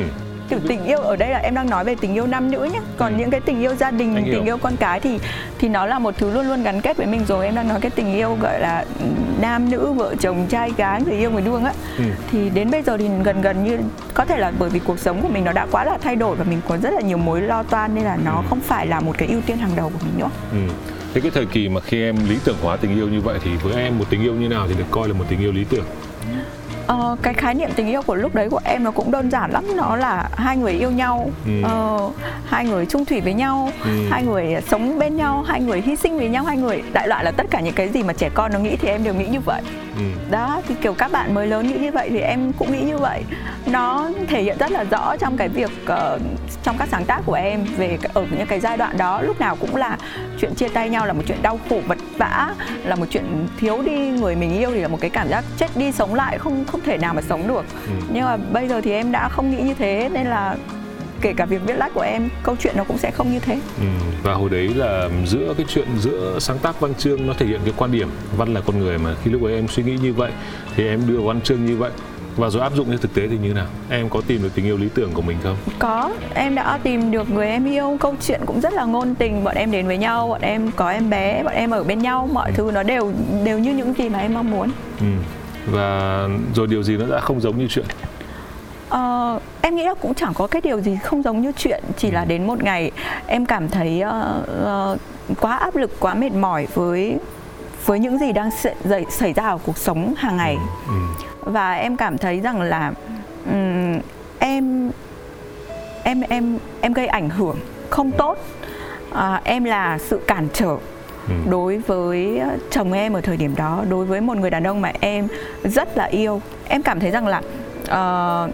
kiểu 0.49 0.59
tình 0.67 0.85
yêu 0.85 0.99
ở 0.99 1.15
đây 1.15 1.29
là 1.29 1.37
em 1.37 1.55
đang 1.55 1.69
nói 1.69 1.83
về 1.83 1.95
tình 1.95 2.13
yêu 2.13 2.27
nam 2.27 2.51
nữ 2.51 2.69
nhé 2.73 2.79
còn 2.97 3.13
ừ. 3.13 3.19
những 3.19 3.29
cái 3.29 3.39
tình 3.39 3.59
yêu 3.59 3.75
gia 3.75 3.91
đình 3.91 4.15
tình 4.25 4.45
yêu 4.45 4.57
con 4.57 4.77
cái 4.77 4.99
thì 4.99 5.19
thì 5.59 5.69
nó 5.69 5.85
là 5.85 5.99
một 5.99 6.17
thứ 6.17 6.31
luôn 6.31 6.47
luôn 6.47 6.63
gắn 6.63 6.81
kết 6.81 6.97
với 6.97 7.07
mình 7.07 7.25
rồi 7.27 7.45
em 7.45 7.55
đang 7.55 7.67
nói 7.67 7.79
cái 7.81 7.91
tình 7.91 8.13
yêu 8.13 8.37
gọi 8.41 8.59
là 8.59 8.85
nam 9.41 9.69
nữ 9.69 9.91
vợ 9.91 10.15
chồng 10.19 10.45
trai 10.49 10.71
gái 10.77 11.01
người 11.05 11.17
yêu 11.17 11.31
người 11.31 11.41
đương 11.41 11.63
á 11.63 11.73
ừ. 11.97 12.03
thì 12.31 12.49
đến 12.49 12.71
bây 12.71 12.81
giờ 12.81 12.97
thì 12.97 13.09
gần 13.23 13.41
gần 13.41 13.63
như 13.63 13.79
có 14.13 14.25
thể 14.25 14.37
là 14.37 14.51
bởi 14.59 14.69
vì 14.69 14.79
cuộc 14.79 14.99
sống 14.99 15.21
của 15.21 15.27
mình 15.27 15.43
nó 15.43 15.51
đã 15.51 15.67
quá 15.71 15.85
là 15.85 15.97
thay 16.01 16.15
đổi 16.15 16.35
và 16.35 16.43
mình 16.43 16.61
có 16.67 16.77
rất 16.77 16.93
là 16.93 17.01
nhiều 17.01 17.17
mối 17.17 17.41
lo 17.41 17.63
toan 17.63 17.95
nên 17.95 18.03
là 18.03 18.17
nó 18.25 18.35
ừ. 18.35 18.43
không 18.49 18.59
phải 18.59 18.87
là 18.87 18.99
một 18.99 19.17
cái 19.17 19.27
ưu 19.27 19.41
tiên 19.41 19.57
hàng 19.57 19.71
đầu 19.75 19.89
của 19.89 20.05
mình 20.05 20.19
nữa 20.19 20.29
ừ. 20.51 20.73
Thế 21.15 21.21
cái 21.21 21.31
thời 21.31 21.45
kỳ 21.45 21.69
mà 21.69 21.81
khi 21.81 22.03
em 22.03 22.15
lý 22.29 22.37
tưởng 22.45 22.55
hóa 22.61 22.77
tình 22.77 22.97
yêu 22.97 23.07
như 23.07 23.21
vậy 23.21 23.39
thì 23.43 23.51
với 23.63 23.83
em 23.83 23.99
một 23.99 24.05
tình 24.09 24.21
yêu 24.21 24.33
như 24.33 24.49
nào 24.49 24.67
thì 24.67 24.75
được 24.77 24.85
coi 24.91 25.07
là 25.07 25.13
một 25.13 25.25
tình 25.29 25.39
yêu 25.39 25.51
lý 25.51 25.63
tưởng 25.69 25.85
Ờ, 26.87 27.15
cái 27.21 27.33
khái 27.33 27.53
niệm 27.53 27.69
tình 27.75 27.87
yêu 27.87 28.01
của 28.01 28.15
lúc 28.15 28.35
đấy 28.35 28.49
của 28.49 28.59
em 28.63 28.83
nó 28.83 28.91
cũng 28.91 29.11
đơn 29.11 29.31
giản 29.31 29.51
lắm 29.51 29.77
nó 29.77 29.95
là 29.95 30.29
hai 30.37 30.57
người 30.57 30.71
yêu 30.73 30.91
nhau 30.91 31.29
ừ. 31.45 31.51
ờ, 31.63 32.09
hai 32.45 32.65
người 32.65 32.85
chung 32.85 33.05
thủy 33.05 33.21
với 33.21 33.33
nhau 33.33 33.71
ừ. 33.83 33.89
hai 34.09 34.23
người 34.23 34.55
sống 34.67 34.99
bên 34.99 35.15
nhau 35.15 35.43
hai 35.47 35.61
người 35.61 35.81
hy 35.81 35.95
sinh 35.95 36.19
vì 36.19 36.29
nhau 36.29 36.43
hai 36.43 36.57
người 36.57 36.83
đại 36.93 37.07
loại 37.07 37.23
là 37.23 37.31
tất 37.31 37.45
cả 37.51 37.59
những 37.59 37.73
cái 37.73 37.89
gì 37.89 38.03
mà 38.03 38.13
trẻ 38.13 38.29
con 38.33 38.51
nó 38.53 38.59
nghĩ 38.59 38.75
thì 38.75 38.87
em 38.87 39.03
đều 39.03 39.13
nghĩ 39.13 39.25
như 39.27 39.39
vậy 39.39 39.61
ừ. 39.97 40.03
đó 40.31 40.61
thì 40.67 40.75
kiểu 40.81 40.93
các 40.93 41.11
bạn 41.11 41.33
mới 41.33 41.47
lớn 41.47 41.67
nghĩ 41.67 41.77
như 41.79 41.91
vậy 41.91 42.09
thì 42.09 42.19
em 42.19 42.53
cũng 42.53 42.71
nghĩ 42.71 42.81
như 42.81 42.97
vậy 42.97 43.23
nó 43.65 44.09
thể 44.27 44.43
hiện 44.43 44.57
rất 44.57 44.71
là 44.71 44.83
rõ 44.83 45.17
trong 45.17 45.37
cái 45.37 45.49
việc 45.49 45.71
uh, 45.83 46.21
trong 46.63 46.77
các 46.77 46.87
sáng 46.91 47.05
tác 47.05 47.21
của 47.25 47.33
em 47.33 47.65
về 47.77 47.97
ở 48.13 48.25
những 48.31 48.47
cái 48.47 48.59
giai 48.59 48.77
đoạn 48.77 48.97
đó 48.97 49.21
lúc 49.21 49.39
nào 49.39 49.55
cũng 49.55 49.75
là 49.75 49.97
chuyện 50.39 50.55
chia 50.55 50.69
tay 50.69 50.89
nhau 50.89 51.05
là 51.05 51.13
một 51.13 51.21
chuyện 51.27 51.41
đau 51.41 51.59
khổ 51.69 51.81
vật 51.87 51.97
vã 52.17 52.55
là 52.83 52.95
một 52.95 53.05
chuyện 53.09 53.47
thiếu 53.57 53.81
đi 53.81 53.97
người 54.09 54.35
mình 54.35 54.57
yêu 54.57 54.71
thì 54.71 54.81
là 54.81 54.87
một 54.87 54.97
cái 55.01 55.09
cảm 55.09 55.29
giác 55.29 55.43
chết 55.57 55.77
đi 55.77 55.91
sống 55.91 56.15
lại 56.15 56.37
không 56.37 56.65
không 56.65 56.81
thể 56.81 56.97
nào 56.97 57.13
mà 57.13 57.21
sống 57.21 57.47
được 57.47 57.65
ừ. 57.87 57.93
nhưng 58.13 58.25
mà 58.25 58.37
bây 58.37 58.67
giờ 58.67 58.81
thì 58.81 58.91
em 58.91 59.11
đã 59.11 59.29
không 59.29 59.51
nghĩ 59.51 59.61
như 59.61 59.73
thế 59.73 60.09
nên 60.13 60.27
là 60.27 60.55
kể 61.25 61.33
cả 61.33 61.45
việc 61.45 61.61
viết 61.65 61.73
lách 61.77 61.93
của 61.93 62.01
em 62.01 62.29
câu 62.43 62.55
chuyện 62.59 62.73
nó 62.77 62.83
cũng 62.83 62.97
sẽ 62.97 63.11
không 63.11 63.31
như 63.31 63.39
thế 63.39 63.59
ừ. 63.79 63.85
và 64.23 64.33
hồi 64.33 64.49
đấy 64.49 64.67
là 64.67 65.09
giữa 65.25 65.53
cái 65.57 65.65
chuyện 65.69 65.87
giữa 65.99 66.37
sáng 66.39 66.57
tác 66.57 66.79
văn 66.79 66.93
chương 66.95 67.27
nó 67.27 67.33
thể 67.33 67.45
hiện 67.45 67.59
cái 67.63 67.73
quan 67.77 67.91
điểm 67.91 68.09
văn 68.37 68.53
là 68.53 68.61
con 68.61 68.79
người 68.79 68.97
mà 68.97 69.15
khi 69.23 69.31
lúc 69.31 69.43
ấy 69.43 69.53
em 69.53 69.67
suy 69.67 69.83
nghĩ 69.83 69.97
như 70.01 70.13
vậy 70.13 70.31
thì 70.75 70.87
em 70.87 71.01
đưa 71.07 71.21
văn 71.21 71.41
chương 71.41 71.65
như 71.65 71.77
vậy 71.77 71.91
và 72.37 72.49
rồi 72.49 72.61
áp 72.61 72.75
dụng 72.75 72.91
cho 72.91 72.97
thực 72.97 73.13
tế 73.13 73.27
thì 73.27 73.37
như 73.37 73.53
nào 73.53 73.67
em 73.89 74.09
có 74.09 74.21
tìm 74.27 74.43
được 74.43 74.49
tình 74.55 74.65
yêu 74.65 74.77
lý 74.77 74.89
tưởng 74.93 75.11
của 75.13 75.21
mình 75.21 75.37
không 75.43 75.57
có 75.79 76.11
em 76.33 76.55
đã 76.55 76.79
tìm 76.83 77.11
được 77.11 77.29
người 77.29 77.47
em 77.47 77.65
yêu 77.65 77.97
câu 77.99 78.15
chuyện 78.21 78.41
cũng 78.45 78.61
rất 78.61 78.73
là 78.73 78.85
ngôn 78.85 79.15
tình 79.15 79.43
bọn 79.43 79.55
em 79.55 79.71
đến 79.71 79.87
với 79.87 79.97
nhau 79.97 80.27
bọn 80.27 80.41
em 80.41 80.71
có 80.71 80.89
em 80.89 81.09
bé 81.09 81.43
bọn 81.43 81.53
em 81.53 81.71
ở 81.71 81.83
bên 81.83 81.99
nhau 81.99 82.29
mọi 82.33 82.49
ừ. 82.49 82.53
thứ 82.57 82.71
nó 82.73 82.83
đều 82.83 83.13
đều 83.43 83.59
như 83.59 83.73
những 83.73 83.93
gì 83.93 84.09
mà 84.09 84.19
em 84.19 84.33
mong 84.33 84.51
muốn 84.51 84.71
ừ. 84.99 85.05
và 85.71 86.27
rồi 86.55 86.67
điều 86.67 86.83
gì 86.83 86.97
nó 86.97 87.05
đã 87.05 87.19
không 87.19 87.41
giống 87.41 87.57
như 87.57 87.67
chuyện 87.69 87.85
Uh, 88.93 89.41
em 89.61 89.75
nghĩ 89.75 89.83
là 89.83 89.93
cũng 89.93 90.13
chẳng 90.13 90.33
có 90.33 90.47
cái 90.47 90.61
điều 90.61 90.81
gì 90.81 90.97
không 91.03 91.23
giống 91.23 91.41
như 91.41 91.51
chuyện 91.57 91.83
chỉ 91.97 92.11
là 92.11 92.21
ừ. 92.21 92.25
đến 92.27 92.47
một 92.47 92.63
ngày 92.63 92.91
em 93.27 93.45
cảm 93.45 93.69
thấy 93.69 94.03
uh, 94.03 94.49
uh, 94.93 94.99
quá 95.41 95.55
áp 95.55 95.75
lực 95.75 95.99
quá 95.99 96.13
mệt 96.13 96.33
mỏi 96.33 96.67
với 96.73 97.17
với 97.85 97.99
những 97.99 98.19
gì 98.19 98.31
đang 98.31 98.49
xảy, 99.09 99.33
ra 99.33 99.47
ở 99.47 99.57
cuộc 99.65 99.77
sống 99.77 100.13
hàng 100.17 100.37
ngày 100.37 100.57
ừ. 100.87 100.93
ừ. 100.93 101.51
và 101.51 101.73
em 101.73 101.97
cảm 101.97 102.17
thấy 102.17 102.39
rằng 102.39 102.61
là 102.61 102.93
um, 103.45 103.99
em 104.39 104.91
em 106.03 106.21
em 106.21 106.57
em 106.81 106.93
gây 106.93 107.07
ảnh 107.07 107.29
hưởng 107.29 107.57
không 107.89 108.11
tốt 108.11 108.37
uh, 109.11 109.43
em 109.43 109.63
là 109.63 109.97
sự 109.97 110.21
cản 110.27 110.47
trở 110.53 110.77
Ừ. 111.27 111.33
đối 111.49 111.77
với 111.77 112.41
chồng 112.71 112.93
em 112.93 113.13
ở 113.13 113.21
thời 113.21 113.37
điểm 113.37 113.55
đó 113.55 113.83
đối 113.89 114.05
với 114.05 114.21
một 114.21 114.37
người 114.37 114.49
đàn 114.49 114.63
ông 114.63 114.81
mà 114.81 114.91
em 114.99 115.27
rất 115.63 115.97
là 115.97 116.05
yêu 116.05 116.41
em 116.67 116.83
cảm 116.83 116.99
thấy 116.99 117.11
rằng 117.11 117.27
là 117.27 117.41
uh, 117.83 118.53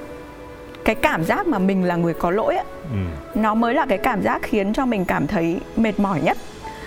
cái 0.85 0.95
cảm 0.95 1.23
giác 1.23 1.47
mà 1.47 1.59
mình 1.59 1.83
là 1.83 1.95
người 1.95 2.13
có 2.13 2.31
lỗi 2.31 2.55
ấy, 2.55 2.65
ừ. 2.91 2.97
nó 3.35 3.53
mới 3.53 3.73
là 3.73 3.85
cái 3.89 3.97
cảm 3.97 4.21
giác 4.21 4.41
khiến 4.43 4.73
cho 4.73 4.85
mình 4.85 5.05
cảm 5.05 5.27
thấy 5.27 5.59
mệt 5.75 5.99
mỏi 5.99 6.21
nhất 6.21 6.37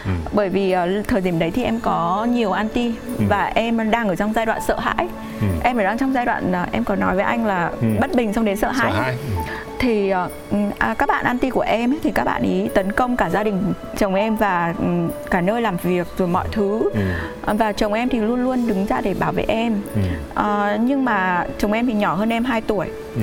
Ừ. 0.05 0.11
bởi 0.33 0.49
vì 0.49 0.75
uh, 0.75 1.09
thời 1.09 1.21
điểm 1.21 1.39
đấy 1.39 1.51
thì 1.51 1.65
em 1.65 1.81
có 1.81 2.27
nhiều 2.31 2.53
anti 2.53 2.95
ừ. 3.19 3.25
và 3.29 3.53
em 3.55 3.91
đang 3.91 4.09
ở 4.09 4.17
trong 4.17 4.33
giai 4.33 4.47
đoạn 4.47 4.61
sợ 4.67 4.79
hãi 4.79 5.09
ừ. 5.41 5.47
em 5.63 5.77
ở 5.77 5.85
đang 5.85 5.99
trong 5.99 6.13
giai 6.13 6.27
đoạn 6.27 6.53
uh, 6.63 6.73
em 6.73 6.85
có 6.85 6.97
nói 6.97 7.15
với 7.15 7.25
anh 7.25 7.47
là 7.47 7.71
ừ. 7.81 7.87
bất 8.01 8.15
bình 8.15 8.33
xong 8.33 8.45
đến 8.45 8.57
sợ 8.57 8.71
hãi, 8.71 8.93
sợ 8.93 9.01
hãi. 9.01 9.17
Ừ. 9.37 9.43
thì 9.79 10.13
uh, 10.25 10.59
à, 10.79 10.95
các 10.99 11.09
bạn 11.09 11.25
anti 11.25 11.51
của 11.51 11.61
em 11.61 11.93
ấy, 11.93 11.99
thì 12.03 12.11
các 12.11 12.25
bạn 12.25 12.43
ý 12.43 12.69
tấn 12.75 12.93
công 12.93 13.17
cả 13.17 13.31
gia 13.31 13.43
đình 13.43 13.73
chồng 13.97 14.15
em 14.15 14.37
và 14.37 14.75
um, 14.79 15.11
cả 15.31 15.41
nơi 15.41 15.63
làm 15.63 15.77
việc 15.77 16.07
rồi 16.19 16.29
mọi 16.29 16.49
thứ 16.53 16.91
ừ. 16.95 17.55
và 17.55 17.73
chồng 17.73 17.93
em 17.93 18.09
thì 18.09 18.21
luôn 18.21 18.45
luôn 18.45 18.67
đứng 18.67 18.87
ra 18.87 19.01
để 19.01 19.15
bảo 19.15 19.33
vệ 19.33 19.45
em 19.49 19.81
ừ. 19.95 20.01
uh, 20.41 20.81
nhưng 20.81 21.05
mà 21.05 21.47
chồng 21.59 21.73
em 21.73 21.87
thì 21.87 21.93
nhỏ 21.93 22.15
hơn 22.15 22.33
em 22.33 22.45
2 22.45 22.61
tuổi 22.61 22.87
ừ 23.17 23.23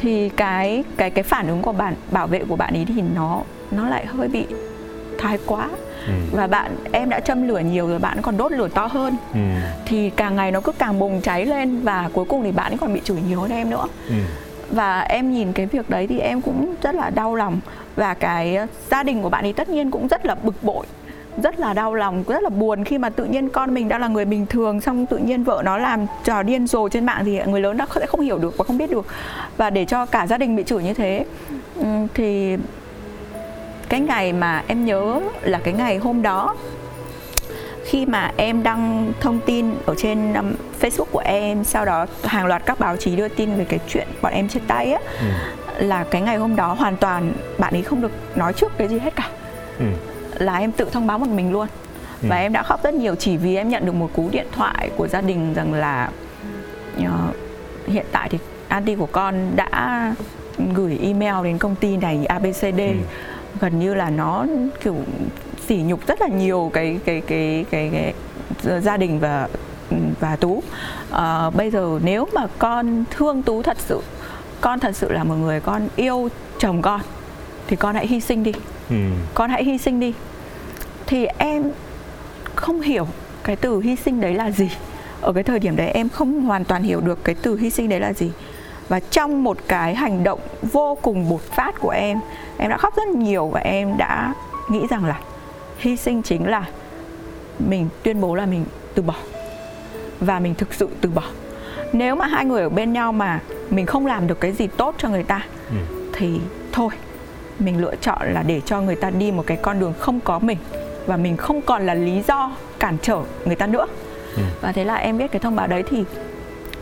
thì 0.00 0.28
cái 0.28 0.84
cái 0.96 1.10
cái 1.10 1.22
phản 1.22 1.48
ứng 1.48 1.62
của 1.62 1.72
bạn 1.72 1.94
bảo 2.10 2.26
vệ 2.26 2.44
của 2.48 2.56
bạn 2.56 2.74
ấy 2.74 2.84
thì 2.84 3.02
nó 3.14 3.42
nó 3.70 3.88
lại 3.88 4.06
hơi 4.06 4.28
bị 4.28 4.46
thái 5.18 5.38
quá 5.46 5.68
ừ. 6.06 6.12
và 6.32 6.46
bạn 6.46 6.76
em 6.92 7.10
đã 7.10 7.20
châm 7.20 7.48
lửa 7.48 7.58
nhiều 7.58 7.88
rồi 7.88 7.98
bạn 7.98 8.22
còn 8.22 8.36
đốt 8.36 8.52
lửa 8.52 8.68
to 8.74 8.86
hơn 8.86 9.16
ừ. 9.34 9.40
thì 9.86 10.10
càng 10.10 10.36
ngày 10.36 10.52
nó 10.52 10.60
cứ 10.60 10.72
càng 10.72 10.98
bùng 10.98 11.20
cháy 11.20 11.46
lên 11.46 11.80
và 11.80 12.10
cuối 12.12 12.24
cùng 12.24 12.44
thì 12.44 12.52
bạn 12.52 12.72
ấy 12.72 12.78
còn 12.78 12.94
bị 12.94 13.00
chửi 13.04 13.18
nhiều 13.28 13.40
hơn 13.40 13.50
em 13.50 13.70
nữa 13.70 13.86
ừ. 14.08 14.14
và 14.70 15.00
em 15.00 15.32
nhìn 15.32 15.52
cái 15.52 15.66
việc 15.66 15.90
đấy 15.90 16.06
thì 16.06 16.18
em 16.18 16.40
cũng 16.40 16.74
rất 16.82 16.94
là 16.94 17.10
đau 17.10 17.34
lòng 17.34 17.60
và 17.96 18.14
cái 18.14 18.58
gia 18.90 19.02
đình 19.02 19.22
của 19.22 19.28
bạn 19.28 19.46
ấy 19.46 19.52
tất 19.52 19.68
nhiên 19.68 19.90
cũng 19.90 20.08
rất 20.08 20.26
là 20.26 20.34
bực 20.34 20.62
bội 20.62 20.86
rất 21.42 21.60
là 21.60 21.72
đau 21.72 21.94
lòng 21.94 22.24
rất 22.28 22.42
là 22.42 22.48
buồn 22.48 22.84
khi 22.84 22.98
mà 22.98 23.10
tự 23.10 23.24
nhiên 23.24 23.48
con 23.48 23.74
mình 23.74 23.88
đang 23.88 24.00
là 24.00 24.08
người 24.08 24.24
bình 24.24 24.46
thường 24.46 24.80
xong 24.80 25.06
tự 25.06 25.16
nhiên 25.16 25.44
vợ 25.44 25.62
nó 25.64 25.78
làm 25.78 26.06
trò 26.24 26.42
điên 26.42 26.66
rồ 26.66 26.88
trên 26.88 27.06
mạng 27.06 27.22
thì 27.24 27.40
người 27.46 27.60
lớn 27.60 27.76
đã 27.76 27.86
sẽ 27.94 28.06
không 28.06 28.20
hiểu 28.20 28.38
được 28.38 28.56
và 28.56 28.64
không 28.64 28.78
biết 28.78 28.90
được 28.90 29.06
và 29.56 29.70
để 29.70 29.84
cho 29.84 30.06
cả 30.06 30.26
gia 30.26 30.38
đình 30.38 30.56
bị 30.56 30.62
chửi 30.62 30.82
như 30.82 30.94
thế 30.94 31.24
thì 32.14 32.56
cái 33.88 34.00
ngày 34.00 34.32
mà 34.32 34.64
em 34.66 34.84
nhớ 34.84 35.20
là 35.42 35.60
cái 35.64 35.74
ngày 35.74 35.98
hôm 35.98 36.22
đó 36.22 36.56
khi 37.84 38.06
mà 38.06 38.32
em 38.36 38.62
đăng 38.62 39.12
thông 39.20 39.40
tin 39.46 39.74
ở 39.86 39.94
trên 39.98 40.34
um, 40.34 40.52
Facebook 40.80 41.04
của 41.10 41.22
em 41.24 41.64
sau 41.64 41.84
đó 41.84 42.06
hàng 42.24 42.46
loạt 42.46 42.66
các 42.66 42.80
báo 42.80 42.96
chí 42.96 43.16
đưa 43.16 43.28
tin 43.28 43.54
về 43.56 43.64
cái 43.64 43.80
chuyện 43.88 44.08
bọn 44.22 44.32
em 44.32 44.48
chia 44.48 44.60
tay 44.66 44.92
á 44.92 45.00
ừ. 45.20 45.26
là 45.86 46.04
cái 46.04 46.22
ngày 46.22 46.36
hôm 46.36 46.56
đó 46.56 46.74
hoàn 46.78 46.96
toàn 46.96 47.32
bạn 47.58 47.74
ấy 47.74 47.82
không 47.82 48.00
được 48.00 48.12
nói 48.36 48.52
trước 48.52 48.72
cái 48.78 48.88
gì 48.88 48.98
hết 48.98 49.16
cả 49.16 49.28
ừ. 49.78 49.84
Là 50.42 50.56
em 50.56 50.72
tự 50.72 50.84
thông 50.92 51.06
báo 51.06 51.18
một 51.18 51.28
mình 51.28 51.52
luôn 51.52 51.68
ừ. 52.22 52.28
và 52.28 52.36
em 52.36 52.52
đã 52.52 52.62
khóc 52.62 52.82
rất 52.82 52.94
nhiều 52.94 53.14
chỉ 53.14 53.36
vì 53.36 53.56
em 53.56 53.68
nhận 53.68 53.86
được 53.86 53.94
một 53.94 54.10
cú 54.12 54.28
điện 54.30 54.46
thoại 54.52 54.90
của 54.96 55.08
gia 55.08 55.20
đình 55.20 55.54
rằng 55.54 55.74
là 55.74 56.10
uh, 56.98 57.36
hiện 57.86 58.06
tại 58.12 58.28
thì 58.28 58.38
anti 58.68 58.94
của 58.94 59.06
con 59.06 59.56
đã 59.56 60.14
gửi 60.74 60.98
email 61.02 61.44
đến 61.44 61.58
công 61.58 61.76
ty 61.76 61.96
này 61.96 62.26
ABCD 62.26 62.78
ừ. 62.78 62.94
gần 63.60 63.78
như 63.78 63.94
là 63.94 64.10
nó 64.10 64.46
kiểu 64.84 64.96
sỉ 65.66 65.76
nhục 65.76 66.06
rất 66.06 66.20
là 66.20 66.28
nhiều 66.28 66.70
cái 66.72 66.98
cái 67.04 67.22
cái 67.26 67.64
cái, 67.70 67.90
cái, 67.92 68.14
cái 68.64 68.80
gia 68.80 68.96
đình 68.96 69.18
và 69.18 69.48
và 70.20 70.36
tú 70.36 70.62
à, 71.10 71.50
bây 71.50 71.70
giờ 71.70 72.00
nếu 72.02 72.28
mà 72.32 72.46
con 72.58 73.04
thương 73.10 73.42
tú 73.42 73.62
thật 73.62 73.76
sự 73.78 74.00
con 74.60 74.80
thật 74.80 74.96
sự 74.96 75.12
là 75.12 75.24
một 75.24 75.34
người 75.34 75.60
con 75.60 75.88
yêu 75.96 76.28
chồng 76.58 76.82
con 76.82 77.00
thì 77.66 77.76
con 77.76 77.94
hãy 77.94 78.06
hy 78.06 78.20
sinh 78.20 78.42
đi 78.42 78.52
ừ. 78.90 78.96
con 79.34 79.50
hãy 79.50 79.64
hy 79.64 79.78
sinh 79.78 80.00
đi 80.00 80.14
thì 81.10 81.26
em 81.38 81.70
không 82.54 82.80
hiểu 82.80 83.06
cái 83.44 83.56
từ 83.56 83.80
hy 83.80 83.96
sinh 83.96 84.20
đấy 84.20 84.34
là 84.34 84.50
gì. 84.50 84.70
Ở 85.20 85.32
cái 85.32 85.42
thời 85.42 85.58
điểm 85.58 85.76
đấy 85.76 85.88
em 85.88 86.08
không 86.08 86.40
hoàn 86.40 86.64
toàn 86.64 86.82
hiểu 86.82 87.00
được 87.00 87.24
cái 87.24 87.34
từ 87.42 87.56
hy 87.56 87.70
sinh 87.70 87.88
đấy 87.88 88.00
là 88.00 88.12
gì. 88.12 88.30
Và 88.88 89.00
trong 89.00 89.44
một 89.44 89.56
cái 89.68 89.94
hành 89.94 90.24
động 90.24 90.40
vô 90.62 90.98
cùng 91.02 91.28
bột 91.28 91.40
phát 91.40 91.80
của 91.80 91.90
em 91.90 92.18
em 92.58 92.70
đã 92.70 92.76
khóc 92.76 92.96
rất 92.96 93.08
nhiều 93.08 93.48
và 93.48 93.60
em 93.60 93.96
đã 93.98 94.34
nghĩ 94.68 94.86
rằng 94.90 95.04
là 95.04 95.20
hy 95.78 95.96
sinh 95.96 96.22
chính 96.22 96.48
là 96.48 96.64
mình 97.58 97.88
tuyên 98.02 98.20
bố 98.20 98.34
là 98.34 98.46
mình 98.46 98.64
từ 98.94 99.02
bỏ. 99.02 99.14
Và 100.20 100.38
mình 100.38 100.54
thực 100.54 100.74
sự 100.74 100.88
từ 101.00 101.10
bỏ. 101.10 101.24
Nếu 101.92 102.14
mà 102.14 102.26
hai 102.26 102.44
người 102.44 102.62
ở 102.62 102.68
bên 102.68 102.92
nhau 102.92 103.12
mà 103.12 103.40
mình 103.70 103.86
không 103.86 104.06
làm 104.06 104.26
được 104.26 104.40
cái 104.40 104.52
gì 104.52 104.66
tốt 104.66 104.94
cho 104.98 105.08
người 105.08 105.22
ta 105.22 105.46
ừ. 105.70 105.76
thì 106.12 106.40
thôi 106.72 106.90
mình 107.58 107.80
lựa 107.80 107.94
chọn 107.96 108.32
là 108.32 108.42
để 108.42 108.60
cho 108.60 108.80
người 108.80 108.96
ta 108.96 109.10
đi 109.10 109.32
một 109.32 109.44
cái 109.46 109.56
con 109.62 109.80
đường 109.80 109.92
không 109.98 110.20
có 110.20 110.38
mình 110.38 110.58
và 111.06 111.16
mình 111.16 111.36
không 111.36 111.60
còn 111.60 111.86
là 111.86 111.94
lý 111.94 112.22
do 112.28 112.50
cản 112.78 112.96
trở 113.02 113.18
người 113.44 113.56
ta 113.56 113.66
nữa. 113.66 113.86
Ừ. 114.36 114.42
và 114.60 114.72
thế 114.72 114.84
là 114.84 114.94
em 114.94 115.18
biết 115.18 115.32
cái 115.32 115.40
thông 115.40 115.56
báo 115.56 115.66
đấy 115.66 115.82
thì 115.90 116.04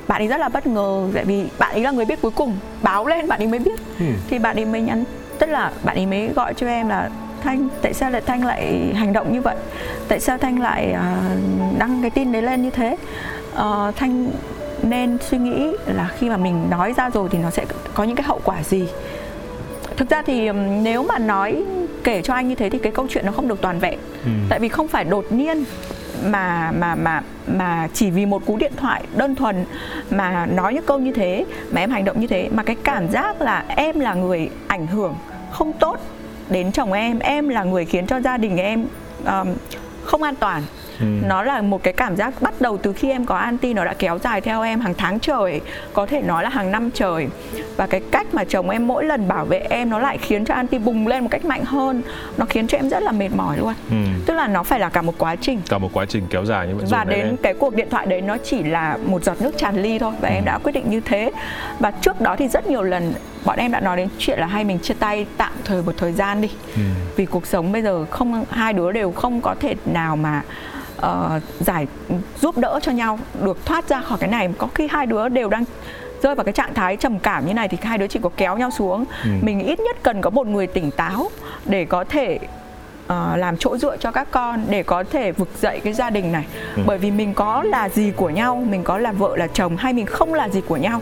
bạn 0.08 0.22
ấy 0.22 0.28
rất 0.28 0.36
là 0.36 0.48
bất 0.48 0.66
ngờ 0.66 1.08
tại 1.14 1.24
vì 1.24 1.44
bạn 1.58 1.72
ấy 1.72 1.82
là 1.82 1.90
người 1.90 2.04
biết 2.04 2.22
cuối 2.22 2.30
cùng 2.30 2.56
báo 2.82 3.06
lên 3.06 3.28
bạn 3.28 3.40
ấy 3.40 3.46
mới 3.46 3.58
biết. 3.58 3.80
Ừ. 3.98 4.04
thì 4.30 4.38
bạn 4.38 4.56
ấy 4.56 4.64
mới 4.64 4.80
nhắn 4.80 5.04
tức 5.38 5.46
là 5.46 5.72
bạn 5.84 5.96
ấy 5.96 6.06
mới 6.06 6.28
gọi 6.28 6.54
cho 6.54 6.66
em 6.66 6.88
là 6.88 7.10
thanh 7.42 7.68
tại 7.82 7.94
sao 7.94 8.10
lại 8.10 8.22
thanh 8.26 8.46
lại 8.46 8.92
hành 8.94 9.12
động 9.12 9.32
như 9.32 9.40
vậy? 9.40 9.56
Tại 10.08 10.20
sao 10.20 10.38
thanh 10.38 10.60
lại 10.60 10.94
uh, 10.94 11.78
đăng 11.78 12.02
cái 12.02 12.10
tin 12.10 12.32
đấy 12.32 12.42
lên 12.42 12.62
như 12.62 12.70
thế? 12.70 12.96
Uh, 13.52 13.96
thanh 13.96 14.30
nên 14.82 15.18
suy 15.30 15.38
nghĩ 15.38 15.72
là 15.86 16.10
khi 16.18 16.28
mà 16.28 16.36
mình 16.36 16.70
nói 16.70 16.92
ra 16.96 17.10
rồi 17.10 17.28
thì 17.32 17.38
nó 17.38 17.50
sẽ 17.50 17.64
có 17.94 18.04
những 18.04 18.16
cái 18.16 18.26
hậu 18.26 18.40
quả 18.44 18.62
gì. 18.62 18.88
Thực 19.96 20.10
ra 20.10 20.22
thì 20.22 20.52
nếu 20.82 21.02
mà 21.02 21.18
nói 21.18 21.64
kể 22.04 22.22
cho 22.22 22.34
anh 22.34 22.48
như 22.48 22.54
thế 22.54 22.70
thì 22.70 22.78
cái 22.78 22.92
câu 22.92 23.06
chuyện 23.08 23.26
nó 23.26 23.32
không 23.32 23.48
được 23.48 23.60
toàn 23.60 23.78
vẹn 23.78 23.98
ừ. 24.24 24.30
tại 24.48 24.58
vì 24.58 24.68
không 24.68 24.88
phải 24.88 25.04
đột 25.04 25.32
nhiên 25.32 25.64
mà 26.24 26.72
mà 26.78 26.94
mà 26.94 27.22
mà 27.46 27.88
chỉ 27.94 28.10
vì 28.10 28.26
một 28.26 28.46
cú 28.46 28.56
điện 28.56 28.72
thoại 28.76 29.04
đơn 29.16 29.34
thuần 29.34 29.64
mà 30.10 30.46
nói 30.46 30.74
những 30.74 30.84
câu 30.86 30.98
như 30.98 31.12
thế 31.12 31.44
mà 31.70 31.80
em 31.80 31.90
hành 31.90 32.04
động 32.04 32.20
như 32.20 32.26
thế 32.26 32.48
mà 32.54 32.62
cái 32.62 32.76
cảm 32.84 33.10
giác 33.10 33.42
là 33.42 33.64
em 33.68 34.00
là 34.00 34.14
người 34.14 34.50
ảnh 34.66 34.86
hưởng 34.86 35.14
không 35.50 35.72
tốt 35.72 36.00
đến 36.50 36.72
chồng 36.72 36.92
em 36.92 37.18
em 37.18 37.48
là 37.48 37.62
người 37.64 37.84
khiến 37.84 38.06
cho 38.06 38.20
gia 38.20 38.36
đình 38.36 38.56
em 38.56 38.86
um, 39.24 39.54
không 40.04 40.22
an 40.22 40.34
toàn 40.34 40.62
Ừ. 41.00 41.06
nó 41.26 41.42
là 41.42 41.62
một 41.62 41.82
cái 41.82 41.92
cảm 41.92 42.16
giác 42.16 42.42
bắt 42.42 42.54
đầu 42.60 42.76
từ 42.76 42.92
khi 42.92 43.10
em 43.10 43.24
có 43.24 43.36
anti 43.36 43.74
nó 43.74 43.84
đã 43.84 43.94
kéo 43.98 44.18
dài 44.18 44.40
theo 44.40 44.62
em 44.62 44.80
hàng 44.80 44.94
tháng 44.98 45.20
trời 45.20 45.60
có 45.92 46.06
thể 46.06 46.22
nói 46.22 46.42
là 46.42 46.50
hàng 46.50 46.70
năm 46.72 46.90
trời 46.90 47.28
và 47.76 47.86
cái 47.86 48.00
cách 48.10 48.26
mà 48.32 48.44
chồng 48.44 48.70
em 48.70 48.86
mỗi 48.86 49.04
lần 49.04 49.28
bảo 49.28 49.44
vệ 49.44 49.58
em 49.58 49.90
nó 49.90 49.98
lại 49.98 50.18
khiến 50.18 50.44
cho 50.44 50.54
anti 50.54 50.78
bùng 50.78 51.06
lên 51.06 51.22
một 51.22 51.28
cách 51.30 51.44
mạnh 51.44 51.64
hơn 51.64 52.02
nó 52.36 52.46
khiến 52.46 52.66
cho 52.66 52.78
em 52.78 52.88
rất 52.88 53.02
là 53.02 53.12
mệt 53.12 53.28
mỏi 53.36 53.58
luôn 53.58 53.74
ừ. 53.90 53.96
tức 54.26 54.34
là 54.34 54.48
nó 54.48 54.62
phải 54.62 54.80
là 54.80 54.88
cả 54.88 55.02
một 55.02 55.14
quá 55.18 55.36
trình 55.36 55.60
cả 55.68 55.78
một 55.78 55.90
quá 55.92 56.04
trình 56.08 56.26
kéo 56.30 56.44
dài 56.44 56.66
như 56.66 56.74
vậy 56.76 56.86
và 56.90 57.04
đến 57.04 57.26
em. 57.26 57.36
cái 57.36 57.54
cuộc 57.54 57.74
điện 57.74 57.88
thoại 57.90 58.06
đấy 58.06 58.20
nó 58.20 58.36
chỉ 58.44 58.62
là 58.62 58.98
một 59.06 59.24
giọt 59.24 59.40
nước 59.40 59.58
tràn 59.58 59.82
ly 59.82 59.98
thôi 59.98 60.12
và 60.20 60.28
ừ. 60.28 60.34
em 60.34 60.44
đã 60.44 60.58
quyết 60.58 60.72
định 60.72 60.90
như 60.90 61.00
thế 61.00 61.30
và 61.78 61.90
trước 61.90 62.20
đó 62.20 62.36
thì 62.36 62.48
rất 62.48 62.66
nhiều 62.66 62.82
lần 62.82 63.12
bọn 63.44 63.58
em 63.58 63.72
đã 63.72 63.80
nói 63.80 63.96
đến 63.96 64.08
chuyện 64.18 64.38
là 64.38 64.46
hay 64.46 64.64
mình 64.64 64.78
chia 64.78 64.94
tay 64.94 65.26
tạm 65.36 65.52
thời 65.64 65.82
một 65.82 65.92
thời 65.96 66.12
gian 66.12 66.40
đi 66.40 66.50
ừ. 66.76 66.82
vì 67.16 67.26
cuộc 67.26 67.46
sống 67.46 67.72
bây 67.72 67.82
giờ 67.82 68.04
không 68.10 68.44
hai 68.50 68.72
đứa 68.72 68.92
đều 68.92 69.12
không 69.12 69.40
có 69.40 69.54
thể 69.60 69.74
nào 69.86 70.16
mà 70.16 70.42
uh, 71.06 71.42
giải 71.60 71.86
giúp 72.40 72.58
đỡ 72.58 72.80
cho 72.82 72.92
nhau 72.92 73.18
được 73.42 73.66
thoát 73.66 73.88
ra 73.88 74.00
khỏi 74.00 74.18
cái 74.18 74.30
này 74.30 74.48
có 74.58 74.68
khi 74.74 74.88
hai 74.90 75.06
đứa 75.06 75.28
đều 75.28 75.48
đang 75.48 75.64
rơi 76.22 76.34
vào 76.34 76.44
cái 76.44 76.52
trạng 76.52 76.74
thái 76.74 76.96
trầm 76.96 77.18
cảm 77.18 77.46
như 77.46 77.54
này 77.54 77.68
thì 77.68 77.78
hai 77.82 77.98
đứa 77.98 78.06
chỉ 78.06 78.18
có 78.22 78.30
kéo 78.36 78.58
nhau 78.58 78.70
xuống 78.70 79.04
ừ. 79.24 79.30
mình 79.42 79.60
ít 79.60 79.80
nhất 79.80 79.96
cần 80.02 80.20
có 80.20 80.30
một 80.30 80.46
người 80.46 80.66
tỉnh 80.66 80.90
táo 80.90 81.30
để 81.64 81.84
có 81.84 82.04
thể 82.04 82.38
uh, 83.06 83.12
làm 83.36 83.56
chỗ 83.56 83.78
dựa 83.78 83.96
cho 83.96 84.10
các 84.10 84.28
con 84.30 84.64
để 84.68 84.82
có 84.82 85.04
thể 85.10 85.32
vực 85.32 85.48
dậy 85.60 85.80
cái 85.84 85.92
gia 85.92 86.10
đình 86.10 86.32
này 86.32 86.44
ừ. 86.76 86.82
bởi 86.86 86.98
vì 86.98 87.10
mình 87.10 87.34
có 87.34 87.62
là 87.62 87.88
gì 87.88 88.12
của 88.16 88.30
nhau 88.30 88.64
mình 88.70 88.84
có 88.84 88.98
là 88.98 89.12
vợ 89.12 89.36
là 89.36 89.46
chồng 89.46 89.76
hay 89.76 89.92
mình 89.92 90.06
không 90.06 90.34
là 90.34 90.48
gì 90.48 90.60
của 90.68 90.76
nhau 90.76 91.00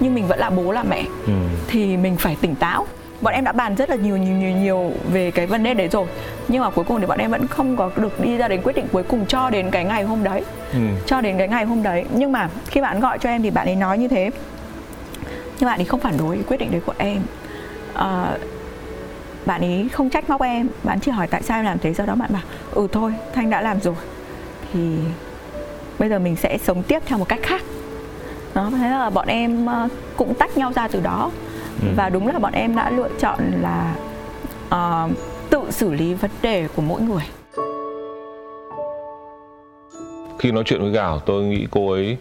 nhưng 0.00 0.14
mình 0.14 0.26
vẫn 0.26 0.38
là 0.38 0.50
bố 0.50 0.72
là 0.72 0.82
mẹ 0.82 1.04
ừ. 1.26 1.32
thì 1.68 1.96
mình 1.96 2.16
phải 2.16 2.36
tỉnh 2.40 2.54
táo 2.54 2.86
bọn 3.20 3.34
em 3.34 3.44
đã 3.44 3.52
bàn 3.52 3.74
rất 3.74 3.90
là 3.90 3.96
nhiều 3.96 4.16
nhiều 4.16 4.36
nhiều 4.36 4.50
nhiều 4.50 4.92
về 5.12 5.30
cái 5.30 5.46
vấn 5.46 5.62
đề 5.62 5.74
đấy 5.74 5.88
rồi. 5.88 6.06
Nhưng 6.48 6.62
mà 6.62 6.70
cuối 6.70 6.84
cùng 6.84 7.00
thì 7.00 7.06
bọn 7.06 7.18
em 7.18 7.30
vẫn 7.30 7.46
không 7.46 7.76
có 7.76 7.90
được 7.96 8.20
đi 8.20 8.36
ra 8.36 8.48
đến 8.48 8.62
quyết 8.62 8.76
định 8.76 8.86
cuối 8.92 9.02
cùng 9.02 9.26
cho 9.26 9.50
đến 9.50 9.70
cái 9.70 9.84
ngày 9.84 10.02
hôm 10.02 10.24
đấy. 10.24 10.44
Ừ. 10.72 10.78
cho 11.06 11.20
đến 11.20 11.38
cái 11.38 11.48
ngày 11.48 11.64
hôm 11.64 11.82
đấy. 11.82 12.04
Nhưng 12.14 12.32
mà 12.32 12.48
khi 12.66 12.80
bạn 12.80 13.00
gọi 13.00 13.18
cho 13.18 13.28
em 13.28 13.42
thì 13.42 13.50
bạn 13.50 13.66
ấy 13.66 13.76
nói 13.76 13.98
như 13.98 14.08
thế. 14.08 14.30
Nhưng 15.60 15.66
bạn 15.66 15.80
ấy 15.80 15.84
không 15.84 16.00
phản 16.00 16.16
đối 16.18 16.38
quyết 16.48 16.56
định 16.56 16.70
đấy 16.70 16.80
của 16.86 16.94
em. 16.98 17.22
À, 17.94 18.36
bạn 19.46 19.60
ấy 19.60 19.88
không 19.92 20.10
trách 20.10 20.30
móc 20.30 20.42
em. 20.42 20.68
Bạn 20.84 21.00
chỉ 21.00 21.10
hỏi 21.10 21.26
tại 21.26 21.42
sao 21.42 21.58
em 21.58 21.64
làm 21.64 21.78
thế 21.78 21.94
sau 21.94 22.06
đó 22.06 22.14
bạn 22.14 22.32
bảo 22.32 22.42
ừ 22.74 22.88
thôi 22.92 23.14
thanh 23.34 23.50
đã 23.50 23.60
làm 23.60 23.80
rồi. 23.80 23.94
Thì 24.72 24.80
bây 25.98 26.08
giờ 26.08 26.18
mình 26.18 26.36
sẽ 26.36 26.58
sống 26.58 26.82
tiếp 26.82 27.02
theo 27.06 27.18
một 27.18 27.28
cách 27.28 27.40
khác. 27.42 27.62
Đó 28.54 28.70
thế 28.78 28.90
là 28.90 29.10
bọn 29.10 29.28
em 29.28 29.66
ờ, 29.66 29.88
cũng 30.16 30.34
tách 30.34 30.56
nhau 30.56 30.72
ra 30.72 30.88
từ 30.88 31.00
đó 31.00 31.30
ừ. 31.82 31.88
và 31.96 32.08
đúng 32.08 32.26
là 32.26 32.38
bọn 32.38 32.52
em 32.52 32.76
đã 32.76 32.90
lựa 32.90 33.08
chọn 33.20 33.38
là 33.60 33.94
uh, 34.68 35.10
tự 35.50 35.70
xử 35.70 35.92
lý 35.92 36.14
vấn 36.14 36.30
đề 36.42 36.68
của 36.76 36.82
mỗi 36.82 37.00
người. 37.00 37.22
Khi 40.38 40.52
nói 40.52 40.64
chuyện 40.66 40.80
với 40.80 40.90
gào 40.90 41.18
tôi 41.18 41.44
nghĩ 41.44 41.66
cô 41.70 41.90
ấy 41.90 42.16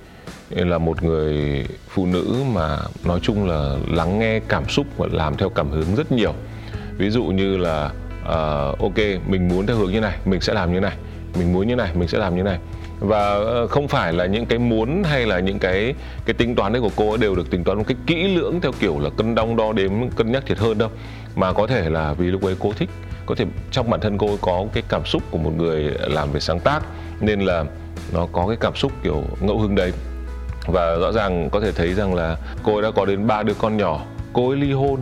là 0.50 0.78
một 0.78 1.04
người 1.04 1.66
phụ 1.90 2.06
nữ 2.06 2.44
mà 2.54 2.78
nói 3.06 3.20
chung 3.24 3.48
là 3.48 3.76
lắng 3.88 4.20
nghe 4.20 4.40
cảm 4.40 4.70
xúc 4.70 4.86
và 4.98 5.08
làm 5.12 5.38
theo 5.38 5.50
cảm 5.50 5.70
hứng 5.70 5.96
rất 5.96 6.12
nhiều. 6.12 6.34
Ví 6.98 7.10
dụ 7.10 7.24
như 7.24 7.58
là 7.58 7.92
uh, 8.22 8.80
ok 8.80 8.98
mình 9.28 9.48
muốn 9.48 9.66
theo 9.68 9.76
hướng 9.76 9.92
như 9.92 10.02
này 10.02 10.18
mình 10.26 10.42
sẽ 10.42 10.54
làm 10.54 10.74
như 10.74 10.80
này 10.80 10.96
mình 11.38 11.54
muốn 11.54 11.68
như 11.68 11.76
này 11.76 11.92
mình 11.96 12.08
sẽ 12.08 12.18
làm 12.18 12.36
như 12.36 12.44
này 12.44 12.60
và 13.00 13.20
ờ, 13.20 13.68
không 13.68 13.88
phải 13.88 14.14
là 14.14 14.26
những 14.26 14.46
cái 14.46 14.60
muốn 14.60 15.04
hay 15.04 15.26
là 15.26 15.40
những 15.40 15.60
cái 15.60 15.94
cái 16.26 16.34
tính 16.34 16.56
toán 16.56 16.74
đấy 16.74 16.82
của 16.82 16.92
cô 16.96 17.10
ấy 17.10 17.18
đều 17.18 17.36
được 17.36 17.52
tính 17.52 17.64
toán 17.64 17.78
một 17.78 17.84
cách 17.88 17.98
kỹ 18.08 18.36
lưỡng 18.36 18.62
theo 18.62 18.72
kiểu 18.80 19.00
là 19.00 19.10
cân 19.10 19.36
đong 19.36 19.56
đo 19.56 19.74
đếm, 19.74 19.92
cân 20.10 20.32
nhắc 20.32 20.44
thiệt 20.46 20.58
hơn 20.58 20.78
đâu. 20.78 20.90
Mà 21.36 21.54
có 21.54 21.68
thể 21.68 21.90
là 21.90 22.14
vì 22.14 22.28
lúc 22.28 22.44
ấy 22.44 22.56
cô 22.60 22.74
thích, 22.74 22.90
có 23.26 23.36
thể 23.36 23.46
trong 23.72 23.90
bản 23.90 24.00
thân 24.00 24.18
cô 24.18 24.28
ấy 24.28 24.38
có 24.42 24.66
cái 24.74 24.84
cảm 24.90 25.06
xúc 25.06 25.24
của 25.32 25.38
một 25.38 25.52
người 25.58 25.84
làm 26.08 26.32
về 26.32 26.40
sáng 26.40 26.60
tác, 26.60 26.80
nên 27.22 27.40
là 27.40 27.66
nó 28.14 28.28
có 28.32 28.48
cái 28.48 28.58
cảm 28.60 28.76
xúc 28.76 28.92
kiểu 29.04 29.24
ngẫu 29.40 29.60
hứng 29.60 29.76
đấy. 29.76 29.92
Và 30.68 30.96
rõ 30.96 31.12
ràng 31.12 31.50
có 31.50 31.60
thể 31.60 31.72
thấy 31.72 31.94
rằng 31.94 32.14
là 32.14 32.38
cô 32.64 32.74
ấy 32.74 32.82
đã 32.82 32.92
có 32.92 33.06
đến 33.06 33.28
ba 33.28 33.44
đứa 33.44 33.54
con 33.54 33.78
nhỏ, 33.78 34.06
cô 34.34 34.50
ấy 34.50 34.58
ly 34.58 34.72
hôn. 34.72 35.00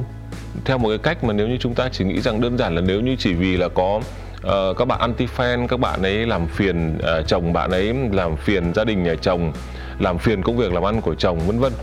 Theo 0.66 0.78
một 0.78 0.90
cái 0.90 0.98
cách 0.98 1.24
mà 1.24 1.34
nếu 1.34 1.48
như 1.48 1.58
chúng 1.60 1.74
ta 1.74 1.90
chỉ 1.92 2.06
nghĩ 2.06 2.22
rằng 2.22 2.42
đơn 2.42 2.58
giản 2.58 2.76
là 2.76 2.82
nếu 2.82 3.02
như 3.02 3.16
chỉ 3.20 3.34
vì 3.34 3.58
là 3.58 3.68
có 3.68 4.02
uh, 4.46 4.78
các 4.78 4.86
bạn 4.86 5.00
anti 5.00 5.26
fan 5.38 5.68
các 5.68 5.80
bạn 5.80 6.02
ấy 6.02 6.26
làm 6.26 6.48
phiền 6.48 6.98
uh, 6.98 7.28
chồng 7.28 7.54
bạn 7.54 7.72
ấy 7.72 7.94
làm 8.12 8.38
phiền 8.38 8.74
gia 8.74 8.84
đình 8.84 9.04
nhà 9.04 9.16
chồng 9.22 9.54
làm 10.00 10.18
phiền 10.18 10.44
công 10.44 10.58
việc 10.58 10.74
làm 10.74 10.84
ăn 10.84 11.02
của 11.02 11.16
chồng 11.16 11.40
vân 11.40 11.60
vân. 11.60 11.74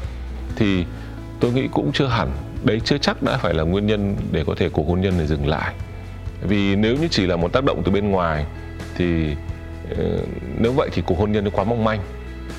Thì 0.56 0.84
tôi 1.40 1.52
nghĩ 1.52 1.68
cũng 1.72 1.92
chưa 1.92 2.06
hẳn. 2.06 2.30
Đấy 2.64 2.80
chưa 2.84 2.98
chắc 2.98 3.22
đã 3.22 3.36
phải 3.36 3.54
là 3.54 3.62
nguyên 3.62 3.86
nhân 3.86 4.16
để 4.32 4.44
có 4.46 4.54
thể 4.56 4.68
cuộc 4.68 4.88
hôn 4.88 5.00
nhân 5.00 5.18
này 5.18 5.26
dừng 5.26 5.48
lại. 5.48 5.74
Vì 6.42 6.76
nếu 6.76 6.96
như 6.96 7.08
chỉ 7.10 7.26
là 7.26 7.36
một 7.36 7.52
tác 7.52 7.64
động 7.64 7.82
từ 7.84 7.92
bên 7.92 8.10
ngoài 8.10 8.46
thì 8.96 9.36
uh, 9.92 9.98
nếu 10.58 10.72
vậy 10.72 10.88
thì 10.92 11.02
cuộc 11.06 11.18
hôn 11.18 11.32
nhân 11.32 11.44
nó 11.44 11.50
quá 11.50 11.64
mong 11.64 11.84
manh. 11.84 12.00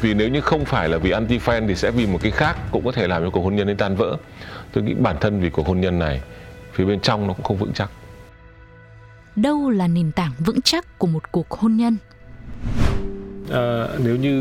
Vì 0.01 0.13
nếu 0.13 0.29
như 0.29 0.41
không 0.41 0.65
phải 0.65 0.89
là 0.89 0.97
vì 0.97 1.11
anti 1.11 1.37
fan 1.37 1.67
thì 1.67 1.75
sẽ 1.75 1.91
vì 1.91 2.07
một 2.07 2.19
cái 2.21 2.31
khác 2.31 2.57
cũng 2.71 2.85
có 2.85 2.91
thể 2.91 3.07
làm 3.07 3.23
cho 3.23 3.29
cuộc 3.29 3.41
hôn 3.41 3.55
nhân 3.55 3.69
ấy 3.69 3.75
tan 3.75 3.95
vỡ. 3.95 4.17
Tôi 4.73 4.83
nghĩ 4.83 4.93
bản 4.93 5.15
thân 5.21 5.39
vì 5.39 5.49
cuộc 5.49 5.67
hôn 5.67 5.81
nhân 5.81 5.99
này 5.99 6.21
phía 6.73 6.85
bên 6.85 6.99
trong 6.99 7.27
nó 7.27 7.33
cũng 7.33 7.43
không 7.43 7.57
vững 7.57 7.73
chắc 7.73 7.89
đâu 9.35 9.69
là 9.69 9.87
nền 9.87 10.11
tảng 10.11 10.31
vững 10.39 10.61
chắc 10.61 10.99
của 10.99 11.07
một 11.07 11.31
cuộc 11.31 11.51
hôn 11.51 11.77
nhân? 11.77 11.97
À, 13.51 13.87
nếu 14.03 14.15
như 14.15 14.31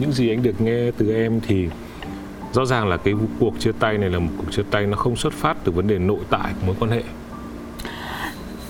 những 0.00 0.12
gì 0.12 0.30
anh 0.30 0.42
được 0.42 0.60
nghe 0.60 0.90
từ 0.98 1.14
em 1.14 1.40
thì 1.46 1.68
rõ 2.52 2.64
ràng 2.64 2.88
là 2.88 2.96
cái 2.96 3.14
cuộc 3.40 3.54
chia 3.58 3.72
tay 3.78 3.98
này 3.98 4.10
là 4.10 4.18
một 4.18 4.30
cuộc 4.36 4.52
chia 4.52 4.62
tay 4.70 4.86
nó 4.86 4.96
không 4.96 5.16
xuất 5.16 5.32
phát 5.32 5.56
từ 5.64 5.72
vấn 5.72 5.86
đề 5.86 5.98
nội 5.98 6.20
tại 6.30 6.52
của 6.60 6.66
mối 6.66 6.76
quan 6.80 6.90
hệ. 6.90 7.02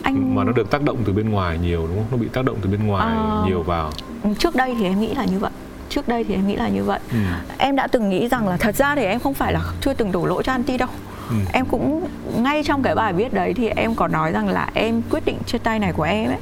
Anh 0.03 0.35
mà 0.35 0.45
nó 0.45 0.53
được 0.53 0.71
tác 0.71 0.83
động 0.83 1.03
từ 1.07 1.13
bên 1.13 1.31
ngoài 1.31 1.59
nhiều 1.59 1.87
đúng 1.87 1.97
không? 1.97 2.07
Nó 2.11 2.17
bị 2.17 2.29
tác 2.29 2.45
động 2.45 2.57
từ 2.63 2.71
bên 2.71 2.87
ngoài 2.87 3.17
à... 3.17 3.43
nhiều 3.47 3.63
vào. 3.63 3.91
trước 4.39 4.57
đây 4.57 4.75
thì 4.79 4.85
em 4.85 5.01
nghĩ 5.01 5.15
là 5.15 5.25
như 5.25 5.39
vậy. 5.39 5.51
Trước 5.89 6.09
đây 6.09 6.25
thì 6.25 6.35
em 6.35 6.47
nghĩ 6.47 6.57
là 6.57 6.69
như 6.69 6.85
vậy. 6.85 7.01
Ừ. 7.13 7.19
em 7.59 7.77
đã 7.77 7.87
từng 7.87 8.11
nghĩ 8.11 8.29
rằng 8.29 8.49
là 8.49 8.57
thật 8.57 8.77
ra 8.77 8.95
thì 8.95 9.05
em 9.05 9.21
không 9.21 9.35
phải 9.35 9.53
là 9.53 9.73
chưa 9.81 9.95
từng 9.95 10.13
đổ 10.13 10.27
lỗi 10.27 10.43
cho 10.43 10.53
anti 10.53 10.79
đâu 10.79 10.89
ừ. 11.35 11.51
em 11.53 11.67
cũng 11.67 12.09
ngay 12.37 12.63
trong 12.63 12.83
cái 12.83 12.95
bài 12.95 13.13
viết 13.13 13.35
đấy 13.35 13.55
thì 13.55 13.69
em 13.69 13.95
có 13.95 14.09
nói 14.09 14.33
rằng 14.33 14.49
là 14.49 14.69
em 14.75 15.03
quyết 15.11 15.25
định 15.25 15.39
chia 15.47 15.59
tay 15.59 15.79
này 15.79 15.93
của 15.93 16.03
em 16.03 16.31
ấy 16.31 16.39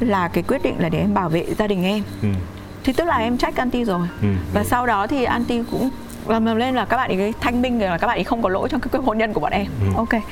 là 0.00 0.28
cái 0.28 0.42
quyết 0.42 0.62
định 0.62 0.74
là 0.78 0.88
để 0.88 0.98
em 0.98 1.14
bảo 1.14 1.28
vệ 1.28 1.46
gia 1.58 1.66
đình 1.66 1.84
em 1.84 2.02
ừ. 2.22 2.28
thì 2.84 2.92
tức 2.92 3.04
là 3.04 3.16
em 3.16 3.38
trách 3.38 3.56
anti 3.56 3.84
rồi 3.84 4.08
ừ. 4.22 4.28
và 4.54 4.64
sau 4.64 4.86
đó 4.86 5.06
thì 5.06 5.24
anti 5.24 5.62
cũng 5.70 5.90
và 6.26 6.40
lên 6.40 6.74
là 6.74 6.84
các 6.84 6.96
bạn 6.96 7.18
ấy 7.18 7.34
thanh 7.40 7.62
minh 7.62 7.80
là 7.80 7.98
các 7.98 8.06
bạn 8.06 8.18
ấy 8.18 8.24
không 8.24 8.42
có 8.42 8.48
lỗi 8.48 8.68
trong 8.68 8.80
cái 8.80 9.02
hôn 9.02 9.18
nhân 9.18 9.32
của 9.32 9.40
bọn 9.40 9.52
em 9.52 9.66
ừ. 9.80 9.86
ok 9.96 10.22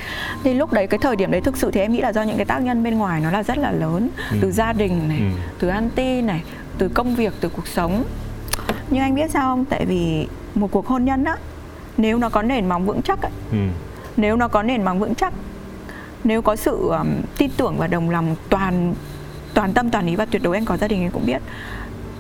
thì 0.44 0.54
lúc 0.54 0.72
đấy 0.72 0.86
cái 0.86 0.98
thời 0.98 1.16
điểm 1.16 1.30
đấy 1.30 1.40
thực 1.40 1.56
sự 1.56 1.70
thì 1.70 1.80
em 1.80 1.92
nghĩ 1.92 2.00
là 2.00 2.12
do 2.12 2.22
những 2.22 2.36
cái 2.36 2.46
tác 2.46 2.62
nhân 2.62 2.82
bên 2.82 2.98
ngoài 2.98 3.20
nó 3.20 3.30
là 3.30 3.42
rất 3.42 3.58
là 3.58 3.72
lớn 3.72 4.08
ừ. 4.30 4.36
từ 4.40 4.52
gia 4.52 4.72
đình 4.72 5.08
này 5.08 5.18
ừ. 5.18 5.24
từ 5.58 5.68
anti 5.68 6.22
này 6.22 6.42
từ 6.78 6.88
công 6.88 7.14
việc 7.14 7.32
từ 7.40 7.48
cuộc 7.48 7.66
sống 7.66 8.04
nhưng 8.90 9.02
anh 9.02 9.14
biết 9.14 9.30
sao 9.30 9.48
không 9.48 9.64
tại 9.64 9.84
vì 9.86 10.28
một 10.54 10.68
cuộc 10.70 10.86
hôn 10.86 11.04
nhân 11.04 11.24
á 11.24 11.36
nếu 11.96 12.18
nó 12.18 12.28
có 12.28 12.42
nền 12.42 12.68
móng 12.68 12.86
vững 12.86 13.02
chắc 13.02 13.22
ấy, 13.22 13.32
ừ. 13.52 13.58
Nếu 14.16 14.36
nó 14.36 14.48
có 14.48 14.62
nền 14.62 14.84
móng 14.84 14.98
vững 14.98 15.14
chắc 15.14 15.32
nếu 16.24 16.42
có 16.42 16.56
sự 16.56 16.88
um, 16.88 17.08
tin 17.38 17.50
tưởng 17.56 17.74
và 17.78 17.86
đồng 17.86 18.10
lòng 18.10 18.36
toàn 18.48 18.94
toàn 19.54 19.72
tâm 19.72 19.90
toàn 19.90 20.06
ý 20.06 20.16
và 20.16 20.24
tuyệt 20.24 20.42
đối 20.42 20.56
anh 20.56 20.64
có 20.64 20.76
gia 20.76 20.88
đình 20.88 21.02
anh 21.02 21.10
cũng 21.10 21.26
biết 21.26 21.42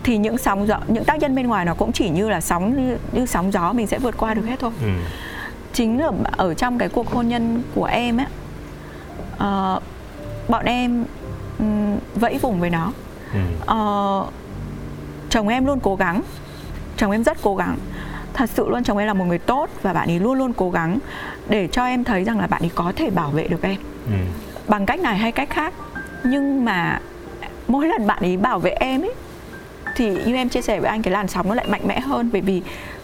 thì 0.02 0.18
những 0.18 0.38
sóng 0.38 0.66
gió 0.66 0.78
những 0.88 1.04
tác 1.04 1.18
nhân 1.18 1.34
bên 1.34 1.46
ngoài 1.46 1.64
nó 1.64 1.74
cũng 1.74 1.92
chỉ 1.92 2.08
như 2.08 2.28
là 2.28 2.40
sóng 2.40 2.76
như, 2.76 2.98
như 3.12 3.26
sóng 3.26 3.52
gió 3.52 3.72
mình 3.72 3.86
sẽ 3.86 3.98
vượt 3.98 4.16
qua 4.18 4.34
được 4.34 4.46
hết 4.46 4.60
thôi 4.60 4.70
ừ. 4.82 4.88
chính 5.72 6.00
là 6.00 6.10
ở 6.36 6.54
trong 6.54 6.78
cái 6.78 6.88
cuộc 6.88 7.10
hôn 7.10 7.28
nhân 7.28 7.62
của 7.74 7.84
em 7.84 8.20
ấy 8.20 8.26
uh, 9.34 9.82
bọn 10.48 10.64
em 10.64 11.04
um, 11.58 11.98
vẫy 12.14 12.38
vùng 12.38 12.60
với 12.60 12.70
nó 12.70 12.92
ừ. 13.32 13.40
uh, 13.62 14.32
chồng 15.30 15.48
em 15.48 15.66
luôn 15.66 15.80
cố 15.80 15.96
gắng 15.96 16.22
chồng 16.96 17.10
em 17.10 17.24
rất 17.24 17.38
cố 17.42 17.56
gắng 17.56 17.78
thật 18.34 18.50
sự 18.50 18.68
luôn 18.68 18.84
chồng 18.84 18.98
em 18.98 19.06
là 19.06 19.14
một 19.14 19.24
người 19.24 19.38
tốt 19.38 19.68
và 19.82 19.92
bạn 19.92 20.08
ấy 20.08 20.20
luôn 20.20 20.34
luôn 20.34 20.52
cố 20.52 20.70
gắng 20.70 20.98
để 21.48 21.68
cho 21.68 21.84
em 21.84 22.04
thấy 22.04 22.24
rằng 22.24 22.38
là 22.38 22.46
bạn 22.46 22.62
ấy 22.62 22.70
có 22.74 22.92
thể 22.96 23.10
bảo 23.10 23.30
vệ 23.30 23.48
được 23.48 23.62
em 23.62 23.76
ừ. 24.06 24.12
bằng 24.68 24.86
cách 24.86 25.00
này 25.00 25.16
hay 25.16 25.32
cách 25.32 25.50
khác 25.50 25.74
nhưng 26.24 26.64
mà 26.64 27.00
mỗi 27.68 27.86
lần 27.86 28.06
bạn 28.06 28.18
ấy 28.20 28.36
bảo 28.36 28.58
vệ 28.58 28.70
em 28.70 29.02
ấy 29.02 29.12
thì 29.96 30.24
như 30.26 30.34
em 30.34 30.48
chia 30.48 30.62
sẻ 30.62 30.80
với 30.80 30.90
anh 30.90 31.02
cái 31.02 31.12
làn 31.12 31.28
sóng 31.28 31.48
nó 31.48 31.54
lại 31.54 31.66
mạnh 31.68 31.82
mẽ 31.86 32.00
hơn 32.00 32.30
bởi 32.32 32.40
vì 32.40 32.62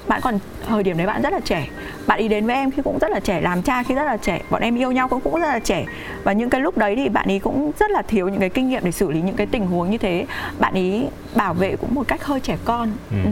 bạn 0.08 0.20
còn 0.20 0.38
thời 0.68 0.82
điểm 0.82 0.96
đấy 0.96 1.06
bạn 1.06 1.22
rất 1.22 1.32
là 1.32 1.40
trẻ. 1.44 1.68
Bạn 2.06 2.18
ý 2.18 2.28
đến 2.28 2.46
với 2.46 2.54
em 2.54 2.70
khi 2.70 2.82
cũng 2.82 2.98
rất 3.00 3.10
là 3.10 3.20
trẻ 3.20 3.40
làm 3.40 3.62
cha 3.62 3.82
khi 3.82 3.94
rất 3.94 4.04
là 4.04 4.16
trẻ. 4.16 4.40
Bọn 4.50 4.62
em 4.62 4.76
yêu 4.76 4.92
nhau 4.92 5.08
cũng 5.08 5.20
cũng 5.20 5.40
rất 5.40 5.48
là 5.48 5.58
trẻ. 5.58 5.84
Và 6.24 6.32
những 6.32 6.50
cái 6.50 6.60
lúc 6.60 6.78
đấy 6.78 6.96
thì 6.96 7.08
bạn 7.08 7.28
ý 7.28 7.38
cũng 7.38 7.72
rất 7.80 7.90
là 7.90 8.02
thiếu 8.02 8.28
những 8.28 8.40
cái 8.40 8.48
kinh 8.50 8.68
nghiệm 8.68 8.84
để 8.84 8.92
xử 8.92 9.10
lý 9.10 9.22
những 9.22 9.36
cái 9.36 9.46
tình 9.46 9.66
huống 9.66 9.90
như 9.90 9.98
thế. 9.98 10.26
Bạn 10.58 10.74
ý 10.74 11.04
bảo 11.34 11.54
vệ 11.54 11.76
cũng 11.76 11.94
một 11.94 12.08
cách 12.08 12.24
hơi 12.24 12.40
trẻ 12.40 12.56
con. 12.64 12.88
Ừ. 13.10 13.16
Ừ. 13.24 13.30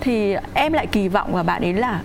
thì 0.00 0.36
em 0.54 0.72
lại 0.72 0.86
kỳ 0.86 1.08
vọng 1.08 1.32
vào 1.32 1.44
bạn 1.44 1.62
ấy 1.62 1.72
là 1.72 2.00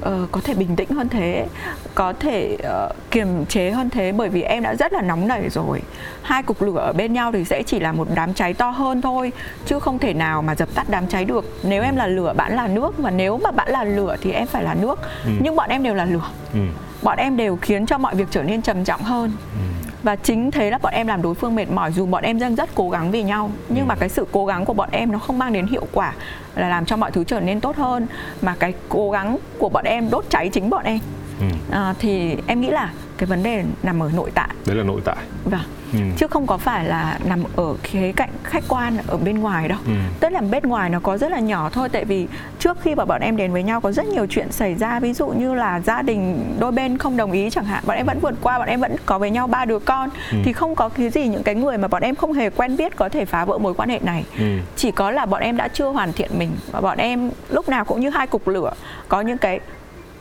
uh, 0.00 0.32
có 0.32 0.40
thể 0.44 0.54
bình 0.54 0.76
tĩnh 0.76 0.90
hơn 0.90 1.08
thế 1.08 1.46
có 1.94 2.12
thể 2.12 2.56
uh, 2.60 2.96
kiềm 3.10 3.46
chế 3.46 3.70
hơn 3.70 3.90
thế 3.90 4.12
bởi 4.12 4.28
vì 4.28 4.42
em 4.42 4.62
đã 4.62 4.74
rất 4.74 4.92
là 4.92 5.02
nóng 5.02 5.28
nảy 5.28 5.48
rồi. 5.50 5.82
Hai 6.22 6.42
cục 6.42 6.62
lửa 6.62 6.78
ở 6.78 6.92
bên 6.92 7.12
nhau 7.12 7.32
thì 7.32 7.44
sẽ 7.44 7.62
chỉ 7.62 7.80
là 7.80 7.92
một 7.92 8.08
đám 8.14 8.34
cháy 8.34 8.54
to 8.54 8.70
hơn 8.70 9.02
thôi 9.02 9.32
chứ 9.66 9.80
không 9.80 9.98
thể 9.98 10.14
nào 10.14 10.42
mà 10.42 10.54
dập 10.54 10.68
tắt 10.74 10.86
đám 10.90 11.06
cháy 11.06 11.24
được. 11.24 11.44
Nếu 11.62 11.82
em 11.82 11.96
là 11.96 12.06
lửa 12.06 12.34
bạn 12.36 12.56
là 12.56 12.68
nước 12.68 12.98
và 12.98 13.10
nếu 13.10 13.38
mà 13.38 13.50
bạn 13.50 13.68
là 13.70 13.84
lửa 13.84 14.16
thì 14.20 14.32
em 14.32 14.46
phải 14.46 14.62
là 14.62 14.74
nước. 14.74 14.98
Ừ. 15.24 15.30
nhưng 15.42 15.56
bọn 15.56 15.70
em 15.70 15.82
đều 15.82 15.94
là 15.94 16.04
lửa. 16.04 16.28
Ừ. 16.52 16.60
bọn 17.02 17.18
em 17.18 17.36
đều 17.36 17.56
khiến 17.56 17.86
cho 17.86 17.98
mọi 17.98 18.14
việc 18.14 18.26
trở 18.30 18.42
nên 18.42 18.62
trầm 18.62 18.84
trọng 18.84 19.02
hơn. 19.02 19.32
Ừ. 19.54 19.90
Và 20.02 20.16
chính 20.16 20.50
thế 20.50 20.70
là 20.70 20.78
bọn 20.78 20.92
em 20.92 21.06
làm 21.06 21.22
đối 21.22 21.34
phương 21.34 21.54
mệt 21.54 21.70
mỏi 21.70 21.92
dù 21.92 22.06
bọn 22.06 22.22
em 22.22 22.38
đang 22.38 22.54
rất 22.54 22.70
cố 22.74 22.90
gắng 22.90 23.10
vì 23.10 23.22
nhau. 23.22 23.50
Nhưng 23.68 23.84
ừ. 23.84 23.88
mà 23.88 23.94
cái 23.94 24.08
sự 24.08 24.26
cố 24.32 24.46
gắng 24.46 24.64
của 24.64 24.72
bọn 24.72 24.88
em 24.92 25.12
nó 25.12 25.18
không 25.18 25.38
mang 25.38 25.52
đến 25.52 25.66
hiệu 25.66 25.86
quả 25.92 26.12
là 26.56 26.68
làm 26.68 26.84
cho 26.84 26.96
mọi 26.96 27.10
thứ 27.10 27.24
trở 27.24 27.40
nên 27.40 27.60
tốt 27.60 27.76
hơn. 27.76 28.06
Mà 28.42 28.54
cái 28.58 28.74
cố 28.88 29.10
gắng 29.10 29.38
của 29.58 29.68
bọn 29.68 29.84
em 29.84 30.10
đốt 30.10 30.24
cháy 30.28 30.48
chính 30.52 30.70
bọn 30.70 30.84
em. 30.84 30.98
Ừ. 31.40 31.46
à, 31.70 31.94
thì 31.98 32.36
em 32.46 32.60
nghĩ 32.60 32.70
là 32.70 32.92
cái 33.18 33.26
vấn 33.26 33.42
đề 33.42 33.64
nằm 33.82 34.02
ở 34.02 34.10
nội 34.16 34.30
tại. 34.34 34.48
Đấy 34.66 34.76
là 34.76 34.82
nội 34.82 35.00
tại. 35.04 35.16
Vâng 35.44 35.60
ừ. 35.92 35.98
chứ 36.16 36.26
không 36.26 36.46
có 36.46 36.58
phải 36.58 36.84
là 36.84 37.18
nằm 37.24 37.42
ở 37.56 37.74
khía 37.82 38.12
cạnh 38.12 38.30
khách 38.44 38.64
quan 38.68 38.96
ở 39.06 39.16
bên 39.16 39.38
ngoài 39.38 39.68
đâu 39.68 39.78
ừ. 39.86 39.92
tức 40.20 40.32
là 40.32 40.40
bên 40.40 40.62
ngoài 40.62 40.90
nó 40.90 41.00
có 41.00 41.18
rất 41.18 41.32
là 41.32 41.40
nhỏ 41.40 41.70
thôi 41.72 41.88
tại 41.88 42.04
vì 42.04 42.26
trước 42.58 42.78
khi 42.82 42.94
mà 42.94 43.04
bọn 43.04 43.20
em 43.20 43.36
đến 43.36 43.52
với 43.52 43.62
nhau 43.62 43.80
có 43.80 43.92
rất 43.92 44.06
nhiều 44.06 44.26
chuyện 44.30 44.52
xảy 44.52 44.74
ra 44.74 45.00
ví 45.00 45.12
dụ 45.12 45.28
như 45.28 45.54
là 45.54 45.80
gia 45.80 46.02
đình 46.02 46.44
đôi 46.58 46.72
bên 46.72 46.98
không 46.98 47.16
đồng 47.16 47.32
ý 47.32 47.50
chẳng 47.50 47.64
hạn 47.64 47.84
bọn 47.86 47.96
em 47.96 48.06
vẫn 48.06 48.18
vượt 48.20 48.34
qua 48.42 48.58
bọn 48.58 48.68
em 48.68 48.80
vẫn 48.80 48.96
có 49.06 49.18
với 49.18 49.30
nhau 49.30 49.46
ba 49.46 49.64
đứa 49.64 49.78
con 49.78 50.10
ừ. 50.32 50.38
thì 50.44 50.52
không 50.52 50.74
có 50.74 50.88
cái 50.88 51.10
gì 51.10 51.28
những 51.28 51.42
cái 51.42 51.54
người 51.54 51.78
mà 51.78 51.88
bọn 51.88 52.02
em 52.02 52.14
không 52.14 52.32
hề 52.32 52.50
quen 52.50 52.76
biết 52.76 52.96
có 52.96 53.08
thể 53.08 53.24
phá 53.24 53.44
vỡ 53.44 53.58
mối 53.58 53.74
quan 53.74 53.88
hệ 53.88 53.98
này 54.02 54.24
ừ. 54.38 54.58
chỉ 54.76 54.90
có 54.90 55.10
là 55.10 55.26
bọn 55.26 55.42
em 55.42 55.56
đã 55.56 55.68
chưa 55.68 55.88
hoàn 55.88 56.12
thiện 56.12 56.30
mình 56.38 56.50
và 56.70 56.80
bọn 56.80 56.98
em 56.98 57.30
lúc 57.48 57.68
nào 57.68 57.84
cũng 57.84 58.00
như 58.00 58.10
hai 58.10 58.26
cục 58.26 58.48
lửa 58.48 58.72
có 59.08 59.20
những 59.20 59.38
cái 59.38 59.60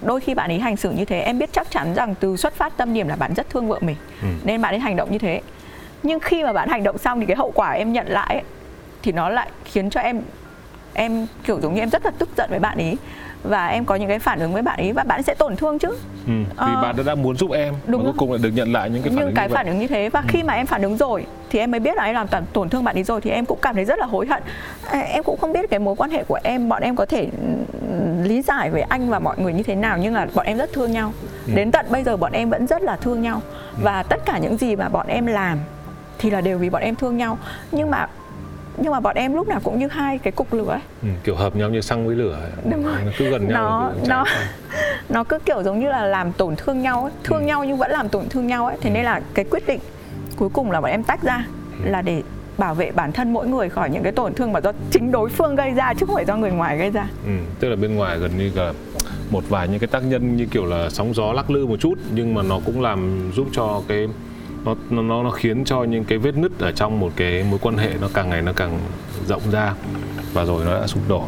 đôi 0.02 0.20
khi 0.20 0.34
bạn 0.34 0.52
ấy 0.52 0.60
hành 0.60 0.78
xử 0.78 0.92
như 0.92 1.06
thế 1.06 1.20
em 1.20 1.40
biết 1.40 1.50
chắc 1.54 1.72
chắn 1.72 1.94
rằng 1.94 2.16
từ 2.20 2.38
xuất 2.38 2.54
phát 2.54 2.78
tâm 2.78 2.94
điểm 2.94 3.08
là 3.08 3.16
bạn 3.16 3.34
rất 3.34 3.50
thương 3.50 3.68
vợ 3.68 3.78
mình 3.82 3.96
ừ. 4.22 4.28
nên 4.44 4.62
bạn 4.62 4.74
ấy 4.74 4.80
hành 4.80 4.96
động 4.96 5.12
như 5.12 5.18
thế 5.18 5.42
nhưng 6.04 6.20
khi 6.20 6.44
mà 6.44 6.54
bạn 6.54 6.70
hành 6.70 6.84
động 6.84 6.98
xong 6.98 7.20
thì 7.20 7.26
cái 7.26 7.38
hậu 7.38 7.52
quả 7.56 7.72
em 7.72 7.94
nhận 7.94 8.08
lại 8.08 8.34
ấy, 8.36 8.44
thì 9.04 9.12
nó 9.12 9.30
lại 9.30 9.50
khiến 9.66 9.90
cho 9.90 10.02
em 10.02 10.22
em 10.94 11.28
kiểu 11.44 11.62
giống 11.62 11.74
như 11.74 11.82
em 11.82 11.90
rất 11.90 12.06
là 12.06 12.12
tức 12.20 12.30
giận 12.38 12.50
với 12.50 12.60
bạn 12.60 12.78
ấy 12.78 12.98
và 13.44 13.68
em 13.68 13.86
có 13.86 13.96
những 13.96 14.08
cái 14.10 14.20
phản 14.20 14.40
ứng 14.40 14.54
với 14.54 14.62
bạn 14.62 14.80
ấy 14.80 14.94
và 14.94 15.04
bạn 15.04 15.18
ấy 15.20 15.24
sẽ 15.24 15.34
tổn 15.34 15.56
thương 15.56 15.80
chứ. 15.80 15.88
Ừ, 16.28 16.34
vì 16.38 16.44
ờ, 16.56 16.82
bạn 16.82 16.96
đã, 16.98 17.04
đã 17.04 17.16
muốn 17.16 17.36
giúp 17.36 17.52
em 17.52 17.74
đúng 17.88 18.04
cuối 18.04 18.14
cùng 18.18 18.32
lại 18.32 18.40
được 18.44 18.50
nhận 18.50 18.74
lại 18.74 18.90
những 18.90 19.02
cái 19.02 19.10
phản 19.10 19.16
nhưng 19.18 19.26
ứng 19.26 19.36
cái 19.36 19.48
như 19.48 19.56
phản 19.56 19.66
ứng 19.66 19.80
như 19.80 19.88
thế 19.88 20.10
và 20.10 20.20
ừ. 20.20 20.26
khi 20.30 20.44
mà 20.44 20.54
em 20.54 20.66
phản 20.66 20.82
ứng 20.82 20.98
rồi 20.98 21.26
thì 21.50 21.60
em 21.60 21.72
mới 21.72 21.80
biết 21.80 21.96
là 21.96 22.04
em 22.04 22.16
làm 22.16 22.28
tổn 22.54 22.70
thương 22.70 22.84
bạn 22.84 22.98
ấy 22.98 23.04
rồi 23.04 23.22
thì 23.22 23.30
em 23.30 23.46
cũng 23.46 23.60
cảm 23.62 23.76
thấy 23.76 23.86
rất 23.86 24.00
là 24.00 24.06
hối 24.06 24.28
hận. 24.28 24.44
À, 24.92 25.00
em 25.00 25.24
cũng 25.24 25.38
không 25.38 25.54
biết 25.54 25.70
cái 25.70 25.80
mối 25.80 25.96
quan 25.96 26.12
hệ 26.12 26.24
của 26.24 26.40
em 26.44 26.70
bọn 26.70 26.82
em 26.82 26.96
có 26.96 27.06
thể 27.06 27.28
lý 28.24 28.42
giải 28.42 28.70
về 28.70 28.82
anh 28.82 29.10
và 29.10 29.20
mọi 29.20 29.36
người 29.40 29.54
như 29.54 29.64
thế 29.64 29.76
nào 29.76 29.98
nhưng 29.98 30.14
là 30.14 30.28
bọn 30.34 30.46
em 30.46 30.58
rất 30.58 30.74
thương 30.74 30.92
nhau. 30.92 31.14
Ừ. 31.48 31.54
đến 31.56 31.72
tận 31.72 31.86
bây 31.90 32.04
giờ 32.04 32.18
bọn 32.18 32.32
em 32.32 32.50
vẫn 32.50 32.68
rất 32.68 32.82
là 32.82 32.96
thương 32.96 33.22
nhau. 33.22 33.42
Ừ. 33.72 33.82
và 33.84 34.04
tất 34.04 34.20
cả 34.26 34.38
những 34.38 34.58
gì 34.58 34.76
mà 34.76 34.90
bọn 34.90 35.08
em 35.08 35.26
làm 35.26 35.58
thì 36.20 36.30
là 36.30 36.42
đều 36.42 36.58
vì 36.58 36.70
bọn 36.70 36.82
em 36.82 36.96
thương 36.96 37.18
nhau 37.18 37.38
nhưng 37.72 37.92
mà 37.92 38.08
nhưng 38.78 38.92
mà 38.92 39.00
bọn 39.00 39.16
em 39.16 39.34
lúc 39.34 39.48
nào 39.48 39.60
cũng 39.64 39.80
như 39.80 39.88
hai 39.88 40.18
cái 40.18 40.32
cục 40.32 40.54
lửa 40.54 40.70
ấy. 40.70 40.80
Ừ, 41.02 41.08
kiểu 41.24 41.36
hợp 41.36 41.56
nhau 41.56 41.70
như 41.70 41.82
xăng 41.82 42.08
với 42.08 42.16
lửa 42.16 42.38
ấy. 42.42 42.52
Đúng 42.72 42.84
rồi. 42.84 42.98
Nó 43.06 43.12
cứ 43.18 43.30
gần 43.30 43.48
nhau 43.48 43.56
nó 43.56 43.92
nó 44.08 44.26
nó 45.10 45.24
cứ 45.24 45.40
kiểu 45.40 45.64
giống 45.64 45.80
như 45.80 45.90
là 45.90 46.06
làm 46.06 46.32
tổn 46.32 46.56
thương 46.56 46.82
nhau 46.82 47.04
ấy. 47.04 47.12
thương 47.24 47.42
ừ. 47.42 47.46
nhau 47.46 47.64
nhưng 47.64 47.78
vẫn 47.78 47.92
làm 47.92 48.10
tổn 48.10 48.30
thương 48.30 48.48
nhau 48.48 48.66
ấy 48.66 48.78
thế 48.82 48.90
ừ. 48.90 48.94
nên 48.94 49.04
là 49.04 49.22
cái 49.34 49.46
quyết 49.46 49.68
định 49.68 49.80
cuối 50.36 50.50
cùng 50.50 50.72
là 50.72 50.82
bọn 50.82 50.92
em 50.92 51.04
tách 51.04 51.24
ra 51.24 51.46
ừ. 51.84 51.90
là 51.90 52.02
để 52.02 52.24
bảo 52.58 52.76
vệ 52.76 52.92
bản 52.92 53.12
thân 53.12 53.34
mỗi 53.34 53.48
người 53.48 53.70
khỏi 53.70 53.90
những 53.90 54.04
cái 54.04 54.12
tổn 54.12 54.34
thương 54.34 54.54
mà 54.54 54.62
do 54.62 54.72
chính 54.92 55.12
đối 55.12 55.30
phương 55.30 55.56
gây 55.56 55.72
ra 55.72 55.94
chứ 55.94 56.06
không 56.06 56.16
phải 56.16 56.26
do 56.26 56.36
người 56.36 56.52
ngoài 56.52 56.78
gây 56.78 56.90
ra 56.90 57.08
ừ, 57.26 57.32
tức 57.60 57.70
là 57.70 57.76
bên 57.76 57.96
ngoài 57.96 58.20
gần 58.20 58.32
như 58.38 58.52
là 58.56 58.74
một 59.30 59.44
vài 59.50 59.68
những 59.68 59.80
cái 59.80 59.88
tác 59.88 60.04
nhân 60.04 60.38
như 60.38 60.46
kiểu 60.46 60.66
là 60.66 60.90
sóng 60.90 61.14
gió 61.14 61.34
lắc 61.34 61.50
lư 61.50 61.66
một 61.66 61.80
chút 61.80 61.94
nhưng 62.14 62.34
mà 62.34 62.42
nó 62.44 62.60
cũng 62.66 62.82
làm 62.82 63.32
giúp 63.36 63.48
cho 63.52 63.82
cái 63.88 64.08
nó 64.66 64.76
nó 64.90 65.24
nó 65.24 65.32
khiến 65.32 65.64
cho 65.66 65.84
những 65.84 66.04
cái 66.04 66.18
vết 66.18 66.36
nứt 66.38 66.60
ở 66.60 66.72
trong 66.72 67.00
một 67.00 67.12
cái 67.16 67.44
mối 67.44 67.60
quan 67.62 67.78
hệ 67.78 67.94
nó 68.02 68.10
càng 68.14 68.30
ngày 68.30 68.42
nó 68.42 68.54
càng 68.54 68.80
rộng 69.28 69.42
ra 69.52 69.74
và 70.34 70.46
rồi 70.46 70.66
nó 70.66 70.80
đã 70.80 70.88
sụp 70.88 71.10
đổ. 71.10 71.26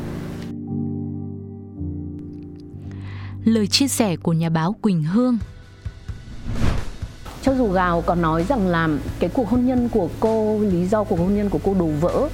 Lời 3.45 3.67
chia 3.67 3.87
sẻ 3.87 4.15
của 4.15 4.33
nhà 4.33 4.49
báo 4.49 4.75
Quỳnh 4.81 5.03
Hương. 5.03 5.37
Cho 7.41 7.55
dù 7.55 7.67
Gào 7.67 8.01
còn 8.01 8.21
nói 8.21 8.45
rằng 8.49 8.67
là 8.67 8.89
cái 9.19 9.29
cuộc 9.33 9.49
hôn 9.49 9.65
nhân 9.65 9.89
của 9.89 10.09
cô 10.19 10.59
lý 10.59 10.87
do 10.87 11.03
cuộc 11.03 11.19
hôn 11.19 11.35
nhân 11.35 11.49
của 11.49 11.59
cô 11.63 11.73
đổ 11.79 11.87
vỡ 12.01 12.29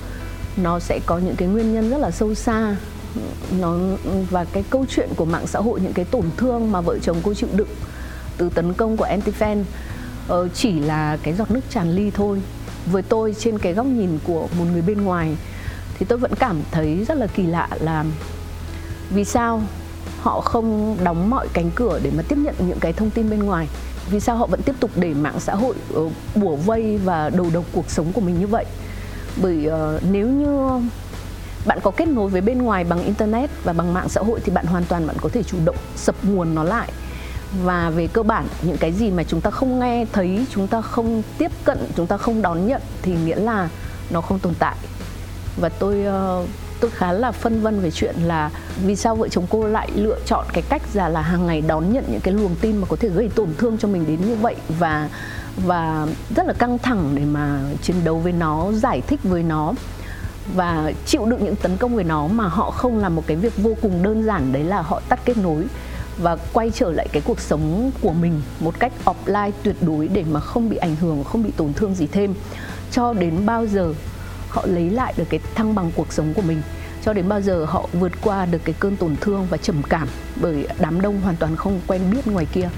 nó 0.57 0.79
sẽ 0.79 0.99
có 1.05 1.17
những 1.17 1.35
cái 1.35 1.47
nguyên 1.47 1.73
nhân 1.73 1.89
rất 1.89 1.97
là 1.97 2.11
sâu 2.11 2.33
xa. 2.33 2.75
Nó 3.59 3.77
và 4.29 4.45
cái 4.45 4.63
câu 4.69 4.85
chuyện 4.89 5.09
của 5.15 5.25
mạng 5.25 5.47
xã 5.47 5.59
hội 5.59 5.79
những 5.81 5.93
cái 5.93 6.05
tổn 6.05 6.23
thương 6.37 6.71
mà 6.71 6.81
vợ 6.81 6.99
chồng 6.99 7.17
cô 7.23 7.33
chịu 7.33 7.49
đựng 7.53 7.67
từ 8.37 8.49
tấn 8.49 8.73
công 8.73 8.97
của 8.97 9.03
anti 9.03 9.31
fan 9.39 9.63
uh, 10.33 10.53
chỉ 10.53 10.79
là 10.79 11.17
cái 11.23 11.33
giọt 11.33 11.51
nước 11.51 11.61
tràn 11.69 11.91
ly 11.91 12.11
thôi. 12.11 12.41
Với 12.91 13.01
tôi 13.01 13.35
trên 13.39 13.59
cái 13.59 13.73
góc 13.73 13.85
nhìn 13.85 14.19
của 14.23 14.47
một 14.57 14.65
người 14.71 14.81
bên 14.81 15.01
ngoài 15.01 15.35
thì 15.99 16.05
tôi 16.09 16.17
vẫn 16.17 16.31
cảm 16.39 16.61
thấy 16.71 17.05
rất 17.07 17.17
là 17.17 17.27
kỳ 17.27 17.43
lạ 17.43 17.67
là 17.79 18.05
vì 19.09 19.25
sao 19.25 19.61
họ 20.21 20.41
không 20.41 20.97
đóng 21.03 21.29
mọi 21.29 21.47
cánh 21.53 21.71
cửa 21.75 21.99
để 22.03 22.11
mà 22.17 22.23
tiếp 22.27 22.35
nhận 22.35 22.55
những 22.59 22.79
cái 22.79 22.93
thông 22.93 23.09
tin 23.09 23.29
bên 23.29 23.43
ngoài? 23.43 23.67
Vì 24.09 24.19
sao 24.19 24.37
họ 24.37 24.45
vẫn 24.45 24.61
tiếp 24.61 24.75
tục 24.79 24.91
để 24.95 25.13
mạng 25.13 25.39
xã 25.39 25.55
hội 25.55 25.75
ờ, 25.93 26.01
bủa 26.35 26.55
vây 26.55 26.97
và 26.97 27.29
đầu 27.29 27.49
độc 27.53 27.65
cuộc 27.73 27.89
sống 27.89 28.13
của 28.13 28.21
mình 28.21 28.39
như 28.39 28.47
vậy? 28.47 28.65
Bởi 29.41 29.67
uh, 29.67 30.03
nếu 30.11 30.27
như 30.27 30.69
bạn 31.65 31.79
có 31.83 31.91
kết 31.91 32.07
nối 32.07 32.29
với 32.29 32.41
bên 32.41 32.61
ngoài 32.61 32.83
bằng 32.83 33.03
internet 33.03 33.49
và 33.63 33.73
bằng 33.73 33.93
mạng 33.93 34.09
xã 34.09 34.21
hội 34.21 34.39
thì 34.45 34.51
bạn 34.51 34.65
hoàn 34.65 34.83
toàn 34.85 35.07
bạn 35.07 35.15
có 35.21 35.29
thể 35.29 35.43
chủ 35.43 35.57
động 35.65 35.75
sập 35.95 36.15
nguồn 36.23 36.55
nó 36.55 36.63
lại 36.63 36.91
và 37.63 37.89
về 37.89 38.07
cơ 38.07 38.23
bản, 38.23 38.47
những 38.61 38.77
cái 38.77 38.91
gì 38.91 39.11
mà 39.11 39.23
chúng 39.23 39.41
ta 39.41 39.51
không 39.51 39.79
nghe, 39.79 40.05
thấy, 40.13 40.45
chúng 40.49 40.67
ta 40.67 40.81
không 40.81 41.21
tiếp 41.37 41.51
cận, 41.63 41.77
chúng 41.95 42.07
ta 42.07 42.17
không 42.17 42.41
đón 42.41 42.67
nhận 42.67 42.81
thì 43.01 43.15
nghĩa 43.25 43.35
là 43.35 43.69
nó 44.09 44.21
không 44.21 44.39
tồn 44.39 44.53
tại. 44.59 44.75
Và 45.57 45.69
tôi 45.69 46.03
ờ, 46.03 46.45
tôi 46.79 46.91
khá 46.91 47.11
là 47.11 47.31
phân 47.31 47.61
vân 47.61 47.79
về 47.79 47.91
chuyện 47.91 48.15
là 48.23 48.51
vì 48.85 48.95
sao 48.95 49.15
vợ 49.15 49.27
chồng 49.27 49.47
cô 49.49 49.67
lại 49.67 49.89
lựa 49.95 50.19
chọn 50.25 50.45
cái 50.53 50.63
cách 50.69 50.81
là 50.93 51.09
là 51.09 51.21
hàng 51.21 51.47
ngày 51.47 51.61
đón 51.61 51.93
nhận 51.93 52.03
những 52.11 52.21
cái 52.21 52.33
luồng 52.33 52.55
tin 52.55 52.77
mà 52.77 52.87
có 52.89 52.95
thể 52.95 53.09
gây 53.09 53.29
tổn 53.35 53.49
thương 53.57 53.77
cho 53.77 53.87
mình 53.87 54.05
đến 54.07 54.27
như 54.27 54.35
vậy. 54.35 54.55
Và 54.79 55.09
và 55.65 56.07
rất 56.35 56.47
là 56.47 56.53
căng 56.53 56.77
thẳng 56.77 57.11
để 57.15 57.25
mà 57.25 57.59
chiến 57.81 57.95
đấu 58.03 58.17
với 58.19 58.31
nó, 58.31 58.71
giải 58.71 59.01
thích 59.01 59.19
với 59.23 59.43
nó 59.43 59.73
và 60.55 60.91
chịu 61.05 61.25
đựng 61.25 61.45
những 61.45 61.55
tấn 61.55 61.77
công 61.77 61.95
về 61.95 62.03
nó 62.03 62.27
mà 62.27 62.47
họ 62.47 62.71
không 62.71 62.97
làm 62.97 63.15
một 63.15 63.23
cái 63.27 63.37
việc 63.37 63.53
vô 63.57 63.77
cùng 63.81 64.03
đơn 64.03 64.23
giản, 64.23 64.53
đấy 64.53 64.63
là 64.63 64.81
họ 64.81 65.01
tắt 65.09 65.19
kết 65.25 65.37
nối 65.37 65.63
và 66.17 66.37
quay 66.53 66.71
trở 66.71 66.91
lại 66.91 67.07
cái 67.11 67.21
cuộc 67.25 67.39
sống 67.39 67.91
của 68.01 68.13
mình 68.13 68.41
một 68.59 68.79
cách 68.79 68.93
offline 69.05 69.51
tuyệt 69.63 69.75
đối 69.81 70.07
để 70.07 70.23
mà 70.31 70.39
không 70.39 70.69
bị 70.69 70.77
ảnh 70.77 70.95
hưởng, 70.95 71.23
không 71.23 71.43
bị 71.43 71.51
tổn 71.57 71.73
thương 71.73 71.95
gì 71.95 72.07
thêm. 72.07 72.33
Cho 72.91 73.13
đến 73.13 73.45
bao 73.45 73.65
giờ 73.65 73.93
họ 74.49 74.65
lấy 74.65 74.89
lại 74.89 75.13
được 75.17 75.25
cái 75.29 75.39
thăng 75.55 75.75
bằng 75.75 75.91
cuộc 75.95 76.13
sống 76.13 76.33
của 76.33 76.41
mình? 76.41 76.61
Cho 77.03 77.13
đến 77.13 77.29
bao 77.29 77.41
giờ 77.41 77.65
họ 77.65 77.89
vượt 77.93 78.11
qua 78.21 78.45
được 78.45 78.61
cái 78.63 78.75
cơn 78.79 78.95
tổn 78.95 79.15
thương 79.21 79.47
và 79.49 79.57
trầm 79.57 79.83
cảm 79.89 80.07
bởi 80.41 80.67
đám 80.79 81.01
đông 81.01 81.21
hoàn 81.21 81.35
toàn 81.35 81.55
không 81.55 81.81
quen 81.87 82.01
biết 82.11 82.27
ngoài 82.27 82.45
kia? 82.53 82.69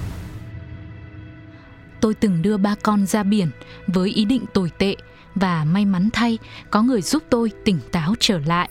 Tôi 2.02 2.14
từng 2.14 2.42
đưa 2.42 2.58
ba 2.58 2.76
con 2.84 3.06
ra 3.06 3.24
biển 3.24 3.48
với 3.88 4.10
ý 4.10 4.26
định 4.26 4.46
tồi 4.54 4.72
tệ 4.78 4.96
và 5.36 5.66
may 5.66 5.86
mắn 5.86 6.10
thay, 6.14 6.38
có 6.70 6.82
người 6.82 7.02
giúp 7.02 7.24
tôi 7.30 7.52
tỉnh 7.66 7.80
táo 7.92 8.14
trở 8.20 8.40
lại 8.40 8.70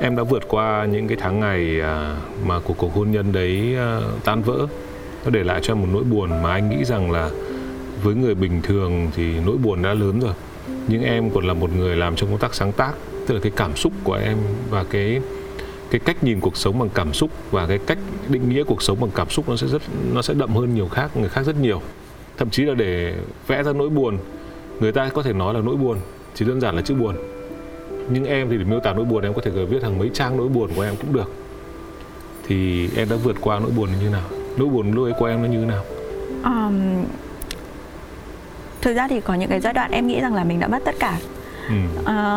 em 0.00 0.16
đã 0.16 0.22
vượt 0.22 0.48
qua 0.48 0.84
những 0.84 1.08
cái 1.08 1.16
tháng 1.20 1.40
ngày 1.40 1.80
à, 1.80 2.16
mà 2.46 2.60
cuộc 2.60 2.76
cuộc 2.78 2.94
hôn 2.94 3.10
nhân 3.10 3.32
đấy 3.32 3.76
à, 3.76 4.00
tan 4.24 4.42
vỡ. 4.42 4.66
Nó 5.24 5.30
để 5.30 5.44
lại 5.44 5.60
cho 5.62 5.72
em 5.72 5.80
một 5.80 5.88
nỗi 5.92 6.04
buồn 6.04 6.42
mà 6.42 6.52
anh 6.52 6.70
nghĩ 6.70 6.84
rằng 6.84 7.10
là 7.10 7.30
với 8.02 8.14
người 8.14 8.34
bình 8.34 8.62
thường 8.62 9.10
thì 9.16 9.40
nỗi 9.46 9.56
buồn 9.56 9.82
đã 9.82 9.94
lớn 9.94 10.20
rồi. 10.20 10.34
Nhưng 10.88 11.02
em 11.02 11.30
còn 11.30 11.44
là 11.44 11.54
một 11.54 11.70
người 11.76 11.96
làm 11.96 12.16
trong 12.16 12.30
công 12.30 12.38
tác 12.38 12.54
sáng 12.54 12.72
tác, 12.72 12.92
tức 13.26 13.34
là 13.34 13.40
cái 13.40 13.52
cảm 13.56 13.76
xúc 13.76 13.92
của 14.04 14.14
em 14.14 14.38
và 14.70 14.84
cái 14.84 15.20
cái 15.90 16.00
cách 16.04 16.24
nhìn 16.24 16.40
cuộc 16.40 16.56
sống 16.56 16.78
bằng 16.78 16.88
cảm 16.94 17.12
xúc 17.12 17.30
và 17.50 17.66
cái 17.66 17.78
cách 17.86 17.98
định 18.28 18.48
nghĩa 18.48 18.64
cuộc 18.64 18.82
sống 18.82 19.00
bằng 19.00 19.10
cảm 19.14 19.30
xúc 19.30 19.48
nó 19.48 19.56
sẽ 19.56 19.66
rất, 19.66 19.82
nó 20.12 20.22
sẽ 20.22 20.34
đậm 20.34 20.56
hơn 20.56 20.74
nhiều 20.74 20.88
khác, 20.88 21.16
người 21.16 21.28
khác 21.28 21.42
rất 21.42 21.56
nhiều. 21.60 21.82
Thậm 22.36 22.50
chí 22.50 22.62
là 22.64 22.74
để 22.74 23.14
vẽ 23.46 23.62
ra 23.62 23.72
nỗi 23.72 23.88
buồn, 23.88 24.18
người 24.80 24.92
ta 24.92 25.08
có 25.08 25.22
thể 25.22 25.32
nói 25.32 25.54
là 25.54 25.60
nỗi 25.60 25.76
buồn, 25.76 25.98
chỉ 26.34 26.44
đơn 26.44 26.60
giản 26.60 26.76
là 26.76 26.82
chữ 26.82 26.94
buồn 26.94 27.16
nhưng 28.10 28.24
em 28.24 28.50
thì 28.50 28.58
để 28.58 28.64
miêu 28.64 28.80
tả 28.80 28.92
nỗi 28.92 29.04
buồn 29.04 29.22
em 29.22 29.34
có 29.34 29.40
thể 29.44 29.50
viết 29.50 29.82
hàng 29.82 29.98
mấy 29.98 30.10
trang 30.14 30.36
nỗi 30.36 30.48
buồn 30.48 30.70
của 30.76 30.82
em 30.82 30.94
cũng 30.96 31.12
được. 31.12 31.32
Thì 32.46 32.88
em 32.96 33.08
đã 33.08 33.16
vượt 33.16 33.36
qua 33.40 33.58
nỗi 33.58 33.70
buồn 33.70 33.88
như 34.02 34.08
nào? 34.08 34.28
Nỗi 34.56 34.68
buồn 34.68 34.92
lúc 34.92 35.04
ấy 35.04 35.12
của 35.18 35.26
em 35.26 35.42
nó 35.42 35.48
như 35.48 35.60
thế 35.60 35.66
nào? 35.66 35.84
Um, 36.44 37.04
thực 38.80 38.94
ra 38.94 39.08
thì 39.08 39.20
có 39.20 39.34
những 39.34 39.50
cái 39.50 39.60
giai 39.60 39.72
đoạn 39.72 39.90
em 39.90 40.06
nghĩ 40.06 40.20
rằng 40.20 40.34
là 40.34 40.44
mình 40.44 40.60
đã 40.60 40.68
mất 40.68 40.84
tất 40.84 40.94
cả. 40.98 41.18
Ừ. 41.68 41.74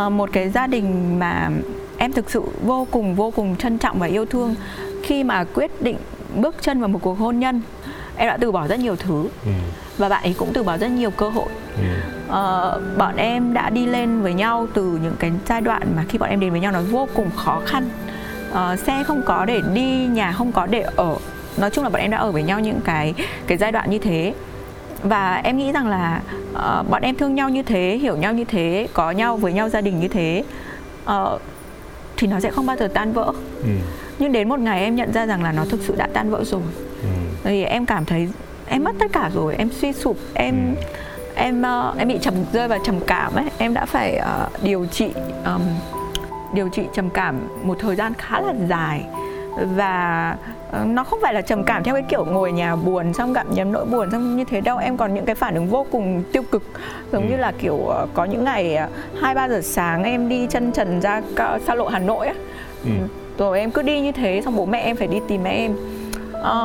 uh, 0.07 0.12
một 0.12 0.29
cái 0.34 0.49
gia 0.49 0.67
đình 0.67 1.19
mà 1.19 1.49
em 1.97 2.13
thực 2.13 2.29
sự 2.31 2.41
vô 2.63 2.88
cùng 2.91 3.15
vô 3.15 3.31
cùng 3.31 3.55
trân 3.55 3.77
trọng 3.77 3.99
và 3.99 4.07
yêu 4.07 4.25
thương 4.25 4.55
khi 5.03 5.23
mà 5.23 5.43
quyết 5.43 5.81
định 5.81 5.97
bước 6.36 6.55
chân 6.62 6.79
vào 6.79 6.89
một 6.89 6.99
cuộc 7.01 7.13
hôn 7.13 7.39
nhân 7.39 7.62
em 8.17 8.28
đã 8.28 8.38
từ 8.38 8.52
bỏ 8.52 8.67
rất 8.67 8.80
nhiều 8.80 8.95
thứ 8.95 9.28
ừ. 9.45 9.52
và 9.97 10.10
bạn 10.10 10.24
ấy 10.24 10.36
cũng 10.38 10.54
từ 10.54 10.63
bỏ 10.63 10.78
rất 10.78 10.88
nhiều 10.88 11.12
cơ 11.12 11.30
hội 11.30 11.50
ừ. 11.78 11.84
uh, 12.28 12.97
bọn 12.97 13.15
em 13.15 13.54
đã 13.54 13.69
đi 13.69 13.86
lên 13.86 14.21
với 14.21 14.34
nhau 14.34 14.67
từ 14.74 15.00
những 15.04 15.15
cái 15.19 15.32
giai 15.47 15.62
đoạn 15.62 15.82
mà 15.95 16.04
khi 16.10 16.17
bọn 16.17 16.30
em 16.30 16.39
đến 16.39 16.52
với 16.52 16.60
nhau 16.60 16.71
nó 16.71 16.82
vô 16.82 17.08
cùng 17.15 17.30
khó 17.36 17.62
khăn 17.65 17.89
uh, 18.52 18.80
xe 18.80 19.04
không 19.08 19.21
có 19.26 19.45
để 19.45 19.62
đi 19.74 20.08
nhà 20.08 20.32
không 20.32 20.52
có 20.52 20.65
để 20.65 20.82
ở 20.95 21.15
nói 21.58 21.69
chung 21.69 21.84
là 21.84 21.89
bọn 21.89 22.02
em 22.02 22.12
đã 22.12 22.17
ở 22.17 22.32
với 22.32 22.43
nhau 22.43 22.60
những 22.60 22.80
cái 22.86 23.13
cái 23.47 23.58
giai 23.58 23.71
đoạn 23.71 23.89
như 23.89 24.00
thế 24.00 24.34
và 25.04 25.41
em 25.43 25.58
nghĩ 25.58 25.71
rằng 25.71 25.88
là 25.88 26.21
uh, 26.54 26.89
bọn 26.89 27.02
em 27.02 27.15
thương 27.15 27.36
nhau 27.36 27.50
như 27.50 27.63
thế 27.63 28.00
hiểu 28.02 28.17
nhau 28.17 28.34
như 28.34 28.43
thế 28.43 28.88
có 28.93 29.12
nhau 29.12 29.38
với 29.38 29.54
nhau 29.54 29.69
gia 29.69 29.82
đình 29.82 30.00
như 30.00 30.08
thế 30.08 30.43
uh, 31.06 31.41
thì 32.17 32.28
nó 32.28 32.39
sẽ 32.39 32.52
không 32.52 32.65
bao 32.65 32.78
giờ 32.78 32.88
tan 32.93 33.13
vỡ 33.13 33.34
ừ. 33.63 33.69
nhưng 34.19 34.32
đến 34.32 34.50
một 34.50 34.60
ngày 34.60 34.84
em 34.84 34.95
nhận 34.95 35.13
ra 35.13 35.26
rằng 35.26 35.43
là 35.43 35.52
nó 35.52 35.65
thực 35.65 35.80
sự 35.88 35.95
đã 35.95 36.08
tan 36.13 36.30
vỡ 36.30 36.43
rồi 36.43 36.62
ừ. 37.04 37.10
Thì 37.43 37.63
em 37.63 37.86
cảm 37.86 38.06
thấy 38.06 38.30
em 38.67 38.84
mất 38.84 38.91
tất 38.99 39.06
cả 39.13 39.30
rồi 39.34 39.56
em 39.58 39.69
suy 39.71 39.93
sụp 39.93 40.17
em 40.34 40.75
ừ. 40.75 40.84
em 41.36 41.62
uh, 41.62 41.97
em 41.97 42.08
bị 42.08 42.17
trầm 42.21 42.34
rơi 42.54 42.67
vào 42.67 42.80
trầm 42.86 42.99
cảm 43.08 43.36
ấy 43.36 43.45
em 43.58 43.73
đã 43.73 43.86
phải 43.86 44.21
uh, 44.21 44.63
điều 44.63 44.86
trị 44.86 45.12
um, 45.45 45.62
điều 46.54 46.69
trị 46.69 46.84
trầm 46.93 47.10
cảm 47.10 47.39
một 47.63 47.77
thời 47.80 47.95
gian 47.95 48.13
khá 48.13 48.41
là 48.41 48.54
dài 48.69 49.06
và 49.75 50.36
Ờ, 50.71 50.86
nó 50.86 51.04
không 51.04 51.19
phải 51.21 51.34
là 51.34 51.41
trầm 51.41 51.63
cảm 51.63 51.84
theo 51.84 51.95
cái 51.95 52.04
kiểu 52.10 52.25
ngồi 52.25 52.51
nhà 52.51 52.75
buồn 52.75 53.13
xong 53.13 53.34
gặm 53.34 53.54
nhấm 53.54 53.71
nỗi 53.71 53.86
buồn 53.86 54.12
xong 54.12 54.38
như 54.38 54.43
thế 54.43 54.62
đâu 54.62 54.77
em 54.77 54.97
còn 54.97 55.13
những 55.13 55.25
cái 55.25 55.36
phản 55.36 55.56
ứng 55.56 55.67
vô 55.67 55.86
cùng 55.91 56.23
tiêu 56.32 56.43
cực 56.51 56.63
giống 57.12 57.23
ừ. 57.23 57.30
như 57.32 57.38
là 57.38 57.51
kiểu 57.60 57.89
có 58.13 58.25
những 58.25 58.43
ngày 58.43 58.77
hai 59.21 59.36
ba 59.36 59.49
giờ 59.49 59.62
sáng 59.63 60.04
em 60.04 60.30
đi 60.30 60.47
chân 60.49 60.71
trần 60.71 61.01
ra 61.01 61.21
xa 61.67 61.75
lộ 61.75 61.88
hà 61.88 61.99
nội 61.99 62.27
á 62.27 62.34
ừ. 62.84 62.91
rồi 63.38 63.60
em 63.60 63.71
cứ 63.71 63.82
đi 63.82 64.01
như 64.01 64.12
thế 64.12 64.41
xong 64.45 64.56
bố 64.56 64.65
mẹ 64.65 64.80
em 64.80 64.95
phải 64.95 65.08
đi 65.08 65.17
tìm 65.27 65.43
em 65.43 65.75
à, 66.43 66.56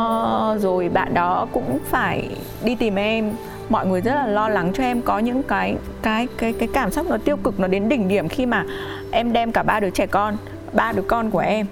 rồi 0.59 0.89
bạn 0.89 1.15
đó 1.15 1.47
cũng 1.53 1.79
phải 1.85 2.37
đi 2.65 2.75
tìm 2.75 2.95
em. 2.95 3.33
Mọi 3.69 3.87
người 3.87 4.01
rất 4.01 4.15
là 4.15 4.27
lo 4.27 4.49
lắng 4.49 4.73
cho 4.75 4.83
em. 4.83 5.03
Có 5.03 5.19
những 5.19 5.43
cái 5.43 5.77
cái 6.03 6.29
cái 6.39 6.53
cái 6.53 6.69
cảm 6.73 6.91
xúc 6.91 7.07
nó 7.11 7.17
tiêu 7.25 7.37
cực 7.37 7.61
nó 7.61 7.67
đến 7.69 7.89
đỉnh 7.89 8.09
điểm 8.09 8.29
khi 8.29 8.47
mà 8.47 8.65
em 9.11 9.33
đem 9.33 9.53
cả 9.53 9.63
ba 9.63 9.81
đứa 9.81 9.91
trẻ 9.91 10.07
con 10.07 10.37
ba 10.73 10.93
đứa 10.93 11.03
con 11.03 11.31
của 11.31 11.39
em. 11.39 11.67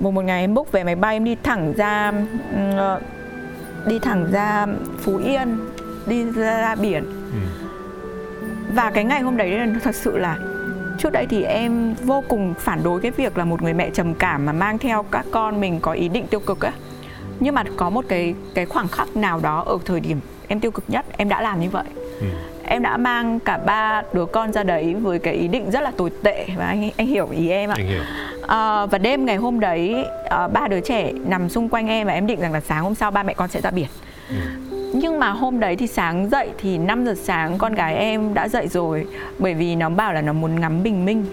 Một 0.00 0.10
một 0.10 0.24
ngày 0.24 0.40
em 0.40 0.54
book 0.54 0.72
về 0.72 0.84
máy 0.84 0.94
bay 0.94 1.16
em 1.16 1.24
đi 1.24 1.36
thẳng 1.42 1.72
ra 1.76 2.12
uh, 2.54 3.02
đi 3.86 3.98
thẳng 3.98 4.26
ra 4.32 4.66
phú 4.98 5.16
yên 5.16 5.58
đi 6.06 6.24
ra, 6.24 6.60
ra 6.60 6.74
biển. 6.74 7.04
Ừ. 7.04 7.38
và 8.74 8.90
cái 8.90 9.04
ngày 9.04 9.20
hôm 9.20 9.36
đấy 9.36 9.50
là 9.50 9.66
thật 9.82 9.94
sự 9.94 10.16
là 10.18 10.38
trước 10.98 11.12
đây 11.12 11.26
thì 11.26 11.42
em 11.42 11.94
vô 11.94 12.24
cùng 12.28 12.54
phản 12.58 12.82
đối 12.82 13.00
cái 13.00 13.10
việc 13.10 13.38
là 13.38 13.44
một 13.44 13.62
người 13.62 13.72
mẹ 13.72 13.90
trầm 13.90 14.14
cảm 14.14 14.46
mà 14.46 14.52
mang 14.52 14.78
theo 14.78 15.02
các 15.10 15.26
con 15.30 15.60
mình 15.60 15.80
có 15.80 15.92
ý 15.92 16.08
định 16.08 16.26
tiêu 16.26 16.40
cực 16.40 16.60
á 16.60 16.72
nhưng 17.40 17.54
mà 17.54 17.64
có 17.76 17.90
một 17.90 18.04
cái 18.08 18.34
cái 18.54 18.66
khoảng 18.66 18.88
khắc 18.88 19.16
nào 19.16 19.40
đó 19.42 19.62
ở 19.66 19.78
thời 19.84 20.00
điểm 20.00 20.20
em 20.48 20.60
tiêu 20.60 20.70
cực 20.70 20.84
nhất 20.88 21.04
em 21.16 21.28
đã 21.28 21.42
làm 21.42 21.60
như 21.60 21.70
vậy. 21.70 21.84
Ừ. 22.20 22.26
em 22.64 22.82
đã 22.82 22.96
mang 22.96 23.40
cả 23.40 23.58
ba 23.58 24.02
đứa 24.12 24.26
con 24.26 24.52
ra 24.52 24.62
đấy 24.62 24.94
với 24.94 25.18
cái 25.18 25.34
ý 25.34 25.48
định 25.48 25.70
rất 25.70 25.80
là 25.80 25.90
tồi 25.96 26.10
tệ 26.22 26.46
và 26.56 26.66
anh 26.66 26.90
anh 26.96 27.06
hiểu 27.06 27.28
ý 27.30 27.48
em 27.48 27.70
ạ. 27.70 27.74
Anh 27.78 27.86
hiểu. 27.86 28.02
À, 28.46 28.86
và 28.86 28.98
đêm 28.98 29.24
ngày 29.24 29.36
hôm 29.36 29.60
đấy 29.60 30.04
à, 30.30 30.48
ba 30.48 30.68
đứa 30.68 30.80
trẻ 30.80 31.12
nằm 31.12 31.48
xung 31.48 31.68
quanh 31.68 31.88
em 31.88 32.06
và 32.06 32.12
em 32.12 32.26
định 32.26 32.40
rằng 32.40 32.52
là 32.52 32.60
sáng 32.60 32.84
hôm 32.84 32.94
sau 32.94 33.10
ba 33.10 33.22
mẹ 33.22 33.34
con 33.34 33.48
sẽ 33.48 33.60
ra 33.60 33.70
biển. 33.70 33.88
Ừ. 34.28 34.34
nhưng 34.94 35.18
mà 35.18 35.30
hôm 35.30 35.60
đấy 35.60 35.76
thì 35.76 35.86
sáng 35.86 36.28
dậy 36.30 36.50
thì 36.58 36.78
5 36.78 37.04
giờ 37.04 37.14
sáng 37.22 37.58
con 37.58 37.74
gái 37.74 37.94
em 37.96 38.34
đã 38.34 38.48
dậy 38.48 38.68
rồi 38.68 39.06
bởi 39.38 39.54
vì 39.54 39.76
nó 39.76 39.88
bảo 39.88 40.12
là 40.12 40.20
nó 40.20 40.32
muốn 40.32 40.60
ngắm 40.60 40.82
bình 40.82 41.04
minh. 41.04 41.26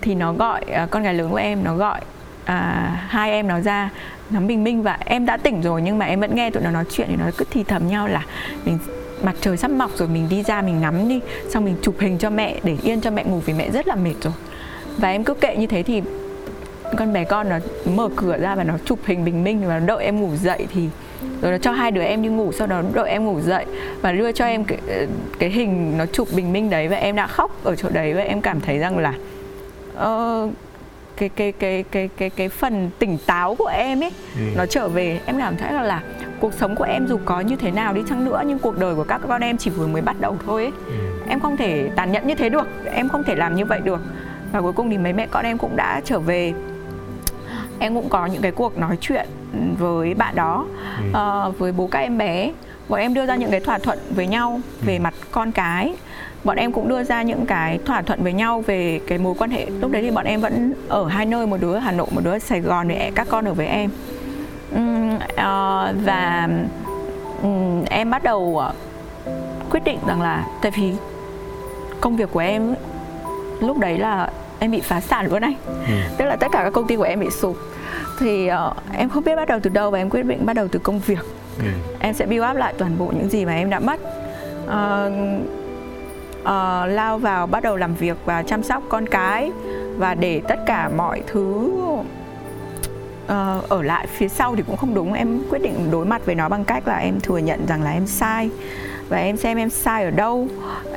Thì 0.00 0.14
nó 0.14 0.32
gọi 0.32 0.60
à, 0.72 0.86
con 0.90 1.02
gái 1.02 1.14
lớn 1.14 1.30
của 1.30 1.36
em 1.36 1.64
nó 1.64 1.76
gọi 1.76 2.00
à, 2.44 2.90
hai 3.08 3.30
em 3.30 3.48
nó 3.48 3.60
ra 3.60 3.90
ngắm 4.30 4.46
bình 4.46 4.64
minh 4.64 4.82
và 4.82 4.98
em 5.04 5.26
đã 5.26 5.36
tỉnh 5.36 5.62
rồi 5.62 5.82
nhưng 5.82 5.98
mà 5.98 6.06
em 6.06 6.20
vẫn 6.20 6.34
nghe 6.34 6.50
tụi 6.50 6.62
nó 6.62 6.70
nói 6.70 6.84
chuyện 6.90 7.06
thì 7.10 7.16
nó 7.16 7.30
cứ 7.36 7.44
thì 7.50 7.64
thầm 7.64 7.88
nhau 7.88 8.08
là 8.08 8.24
mình 8.64 8.78
mặt 9.22 9.34
trời 9.40 9.56
sắp 9.56 9.70
mọc 9.70 9.90
rồi 9.96 10.08
mình 10.08 10.28
đi 10.28 10.42
ra 10.42 10.62
mình 10.62 10.80
ngắm 10.80 11.08
đi 11.08 11.20
xong 11.48 11.64
mình 11.64 11.76
chụp 11.82 11.94
hình 12.00 12.18
cho 12.18 12.30
mẹ 12.30 12.60
để 12.62 12.76
yên 12.82 13.00
cho 13.00 13.10
mẹ 13.10 13.24
ngủ 13.24 13.40
vì 13.46 13.52
mẹ 13.52 13.70
rất 13.70 13.88
là 13.88 13.94
mệt 13.94 14.14
rồi. 14.22 14.32
Và 14.98 15.10
em 15.10 15.24
cứ 15.24 15.34
kệ 15.34 15.56
như 15.56 15.66
thế 15.66 15.82
thì 15.82 16.02
con 16.96 17.12
bé 17.12 17.24
con 17.24 17.48
nó 17.48 17.58
mở 17.84 18.08
cửa 18.16 18.38
ra 18.40 18.54
và 18.54 18.64
nó 18.64 18.74
chụp 18.84 18.98
hình 19.04 19.24
bình 19.24 19.44
minh 19.44 19.66
và 19.66 19.78
nó 19.78 19.86
đợi 19.86 20.04
em 20.04 20.20
ngủ 20.20 20.36
dậy 20.36 20.66
thì 20.74 20.88
rồi 21.42 21.52
nó 21.52 21.58
cho 21.58 21.72
hai 21.72 21.90
đứa 21.90 22.02
em 22.02 22.22
đi 22.22 22.28
ngủ 22.28 22.52
sau 22.52 22.66
đó 22.66 22.82
đợi 22.92 23.10
em 23.10 23.26
ngủ 23.26 23.40
dậy 23.40 23.64
và 24.00 24.12
đưa 24.12 24.32
cho 24.32 24.44
em 24.44 24.64
cái, 24.64 24.78
cái 25.38 25.50
hình 25.50 25.98
nó 25.98 26.06
chụp 26.06 26.28
bình 26.36 26.52
minh 26.52 26.70
đấy. 26.70 26.88
Và 26.88 26.96
em 26.96 27.16
đã 27.16 27.26
khóc 27.26 27.64
ở 27.64 27.76
chỗ 27.76 27.88
đấy 27.92 28.14
và 28.14 28.22
em 28.22 28.40
cảm 28.40 28.60
thấy 28.60 28.78
rằng 28.78 28.98
là 28.98 29.14
uh, 30.04 30.50
cái 31.20 31.28
cái 31.28 31.52
cái 31.52 31.84
cái 31.90 32.08
cái 32.16 32.30
cái 32.30 32.48
phần 32.48 32.90
tỉnh 32.98 33.18
táo 33.26 33.54
của 33.54 33.66
em 33.66 34.00
ấy 34.00 34.10
ừ. 34.36 34.40
nó 34.56 34.66
trở 34.66 34.88
về 34.88 35.20
em 35.26 35.38
cảm 35.38 35.56
thấy 35.56 35.72
là, 35.72 35.82
là 35.82 36.02
cuộc 36.40 36.54
sống 36.54 36.76
của 36.76 36.84
em 36.84 37.06
dù 37.06 37.18
có 37.24 37.40
như 37.40 37.56
thế 37.56 37.70
nào 37.70 37.94
đi 37.94 38.02
chăng 38.08 38.24
nữa 38.24 38.42
nhưng 38.46 38.58
cuộc 38.58 38.78
đời 38.78 38.94
của 38.94 39.04
các 39.04 39.20
con 39.28 39.40
em 39.40 39.56
chỉ 39.56 39.70
vừa 39.70 39.86
mới 39.86 40.02
bắt 40.02 40.16
đầu 40.20 40.36
thôi 40.46 40.62
ấy. 40.62 40.72
Ừ. 40.86 40.92
em 41.28 41.40
không 41.40 41.56
thể 41.56 41.90
tàn 41.96 42.12
nhẫn 42.12 42.26
như 42.26 42.34
thế 42.34 42.48
được 42.48 42.68
em 42.92 43.08
không 43.08 43.24
thể 43.24 43.34
làm 43.34 43.56
như 43.56 43.64
vậy 43.64 43.80
được 43.84 44.00
và 44.52 44.60
cuối 44.60 44.72
cùng 44.72 44.90
thì 44.90 44.98
mấy 44.98 45.12
mẹ 45.12 45.26
con 45.30 45.44
em 45.44 45.58
cũng 45.58 45.76
đã 45.76 46.00
trở 46.04 46.18
về 46.18 46.52
em 47.78 47.94
cũng 47.94 48.08
có 48.08 48.26
những 48.26 48.42
cái 48.42 48.52
cuộc 48.52 48.78
nói 48.78 48.96
chuyện 49.00 49.26
với 49.78 50.14
bạn 50.14 50.34
đó 50.34 50.66
ừ. 51.12 51.48
uh, 51.48 51.58
với 51.58 51.72
bố 51.72 51.86
các 51.86 51.98
em 51.98 52.18
bé 52.18 52.52
bọn 52.88 53.00
em 53.00 53.14
đưa 53.14 53.26
ra 53.26 53.36
những 53.36 53.50
cái 53.50 53.60
thỏa 53.60 53.78
thuận 53.78 53.98
với 54.10 54.26
nhau 54.26 54.60
về 54.80 54.96
ừ. 54.96 55.00
mặt 55.00 55.14
con 55.30 55.52
cái 55.52 55.94
bọn 56.44 56.56
em 56.56 56.72
cũng 56.72 56.88
đưa 56.88 57.04
ra 57.04 57.22
những 57.22 57.46
cái 57.46 57.78
thỏa 57.84 58.02
thuận 58.02 58.22
với 58.22 58.32
nhau 58.32 58.60
về 58.66 59.00
cái 59.06 59.18
mối 59.18 59.34
quan 59.38 59.50
hệ. 59.50 59.66
Lúc 59.80 59.90
đấy 59.90 60.02
thì 60.02 60.10
bọn 60.10 60.24
em 60.24 60.40
vẫn 60.40 60.74
ở 60.88 61.08
hai 61.08 61.26
nơi 61.26 61.46
một 61.46 61.56
đứa 61.60 61.74
ở 61.74 61.78
hà 61.78 61.92
nội 61.92 62.06
một 62.10 62.20
đứa 62.24 62.32
ở 62.32 62.38
sài 62.38 62.60
gòn 62.60 62.88
để 62.88 63.12
các 63.14 63.26
con 63.30 63.44
ở 63.44 63.54
với 63.54 63.66
em. 63.66 63.90
Uh, 64.74 65.20
và 66.04 66.48
um, 67.42 67.84
em 67.84 68.10
bắt 68.10 68.22
đầu 68.22 68.40
uh, 68.40 69.30
quyết 69.70 69.84
định 69.84 69.98
rằng 70.06 70.22
là 70.22 70.46
tại 70.62 70.72
vì 70.76 70.92
công 72.00 72.16
việc 72.16 72.28
của 72.32 72.40
em 72.40 72.74
lúc 73.60 73.78
đấy 73.78 73.98
là 73.98 74.30
em 74.58 74.70
bị 74.70 74.80
phá 74.80 75.00
sản 75.00 75.26
luôn 75.26 75.42
anh 75.42 75.54
ừ. 75.66 75.94
tức 76.16 76.24
là 76.24 76.36
tất 76.36 76.46
cả 76.52 76.62
các 76.64 76.70
công 76.70 76.86
ty 76.86 76.96
của 76.96 77.02
em 77.02 77.20
bị 77.20 77.30
sụp. 77.30 77.56
Thì 78.18 78.50
uh, 78.50 78.76
em 78.96 79.08
không 79.08 79.24
biết 79.24 79.36
bắt 79.36 79.48
đầu 79.48 79.60
từ 79.62 79.70
đâu 79.70 79.90
và 79.90 79.98
em 79.98 80.10
quyết 80.10 80.22
định 80.22 80.46
bắt 80.46 80.52
đầu 80.52 80.68
từ 80.68 80.78
công 80.78 80.98
việc. 80.98 81.18
Ừ. 81.58 81.64
em 82.00 82.14
sẽ 82.14 82.26
build 82.26 82.44
up 82.50 82.56
lại 82.56 82.74
toàn 82.78 82.98
bộ 82.98 83.12
những 83.18 83.28
gì 83.28 83.44
mà 83.44 83.52
em 83.52 83.70
đã 83.70 83.80
mất. 83.80 84.00
Uh, 84.64 85.59
uh, 86.40 86.46
lao 86.88 87.18
vào 87.18 87.46
bắt 87.46 87.62
đầu 87.62 87.76
làm 87.76 87.94
việc 87.94 88.16
và 88.24 88.42
chăm 88.42 88.62
sóc 88.62 88.82
con 88.88 89.06
cái 89.06 89.52
và 89.96 90.14
để 90.14 90.42
tất 90.48 90.58
cả 90.66 90.90
mọi 90.96 91.22
thứ 91.26 91.70
uh, 93.24 93.68
ở 93.68 93.82
lại 93.82 94.06
phía 94.06 94.28
sau 94.28 94.56
thì 94.56 94.62
cũng 94.66 94.76
không 94.76 94.94
đúng. 94.94 95.12
Em 95.12 95.42
quyết 95.50 95.62
định 95.62 95.90
đối 95.90 96.06
mặt 96.06 96.26
với 96.26 96.34
nó 96.34 96.48
bằng 96.48 96.64
cách 96.64 96.88
là 96.88 96.96
em 96.96 97.20
thừa 97.20 97.38
nhận 97.38 97.66
rằng 97.66 97.82
là 97.82 97.90
em 97.90 98.06
sai. 98.06 98.50
Và 99.08 99.18
em 99.18 99.36
xem 99.36 99.58
em 99.58 99.70
sai 99.70 100.04
ở 100.04 100.10
đâu 100.10 100.48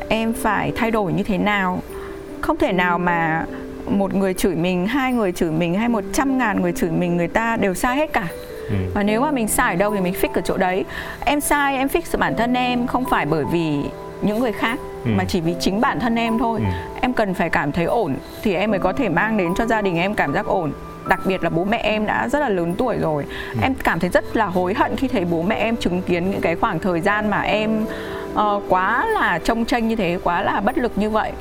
em 0.09 0.33
phải 0.33 0.71
thay 0.75 0.91
đổi 0.91 1.13
như 1.13 1.23
thế 1.23 1.37
nào. 1.37 1.79
Không 2.41 2.57
thể 2.57 2.71
nào 2.71 2.99
mà 2.99 3.45
một 3.87 4.13
người 4.13 4.33
chửi 4.33 4.55
mình 4.55 4.87
hai 4.87 5.13
người 5.13 5.31
chửi 5.31 5.51
mình 5.51 5.73
hay 5.73 5.89
một 5.89 6.03
trăm 6.13 6.37
ngàn 6.37 6.61
người 6.61 6.71
chửi 6.71 6.91
mình 6.91 7.17
người 7.17 7.27
ta 7.27 7.57
đều 7.57 7.73
sai 7.73 7.97
hết 7.97 8.13
cả. 8.13 8.27
Ừ. 8.69 8.75
và 8.93 9.03
nếu 9.03 9.21
mà 9.21 9.31
mình 9.31 9.47
sai 9.47 9.73
ở 9.73 9.75
đâu 9.75 9.93
thì 9.95 10.01
mình 10.01 10.13
fix 10.21 10.29
ở 10.33 10.41
chỗ 10.41 10.57
đấy. 10.57 10.85
Em 11.25 11.41
sai 11.41 11.77
em 11.77 11.87
fix 11.87 12.17
bản 12.17 12.35
thân 12.37 12.53
em 12.53 12.87
không 12.87 13.05
phải 13.09 13.25
bởi 13.25 13.45
vì 13.51 13.79
những 14.25 14.39
người 14.39 14.51
khác 14.51 14.79
ừ. 15.05 15.11
mà 15.15 15.23
chỉ 15.27 15.41
vì 15.41 15.55
chính 15.59 15.81
bản 15.81 15.99
thân 15.99 16.15
em 16.15 16.39
thôi. 16.39 16.59
Ừ. 16.59 16.65
em 17.01 17.13
cần 17.13 17.33
phải 17.33 17.49
cảm 17.49 17.71
thấy 17.71 17.85
ổn 17.85 18.15
thì 18.43 18.53
em 18.53 18.71
mới 18.71 18.79
có 18.79 18.93
thể 18.93 19.09
mang 19.09 19.37
đến 19.37 19.53
cho 19.55 19.65
gia 19.65 19.81
đình 19.81 19.97
em 19.97 20.13
cảm 20.13 20.33
giác 20.33 20.45
ổn. 20.45 20.71
Đặc 21.07 21.19
biệt 21.25 21.43
là 21.43 21.49
bố 21.49 21.63
mẹ 21.63 21.77
em 21.77 22.05
đã 22.05 22.29
rất 22.29 22.39
là 22.39 22.49
lớn 22.49 22.75
tuổi 22.77 22.97
rồi. 22.97 23.25
Ừ. 23.53 23.59
em 23.61 23.73
cảm 23.83 23.99
thấy 23.99 24.09
rất 24.09 24.35
là 24.35 24.45
hối 24.45 24.73
hận 24.73 24.95
khi 24.95 25.07
thấy 25.07 25.25
bố 25.25 25.41
mẹ 25.41 25.55
em 25.55 25.77
chứng 25.77 26.01
kiến 26.01 26.31
những 26.31 26.41
cái 26.41 26.55
khoảng 26.55 26.79
thời 26.79 27.01
gian 27.01 27.29
mà 27.29 27.41
em 27.41 27.85
uh, 28.33 28.63
quá 28.69 29.05
là 29.05 29.39
trông 29.43 29.65
tranh 29.65 29.87
như 29.87 29.95
thế 29.95 30.19
quá 30.23 30.41
là 30.41 30.61
bất 30.61 30.77
lực 30.77 30.91
như 30.95 31.09
vậy. 31.09 31.31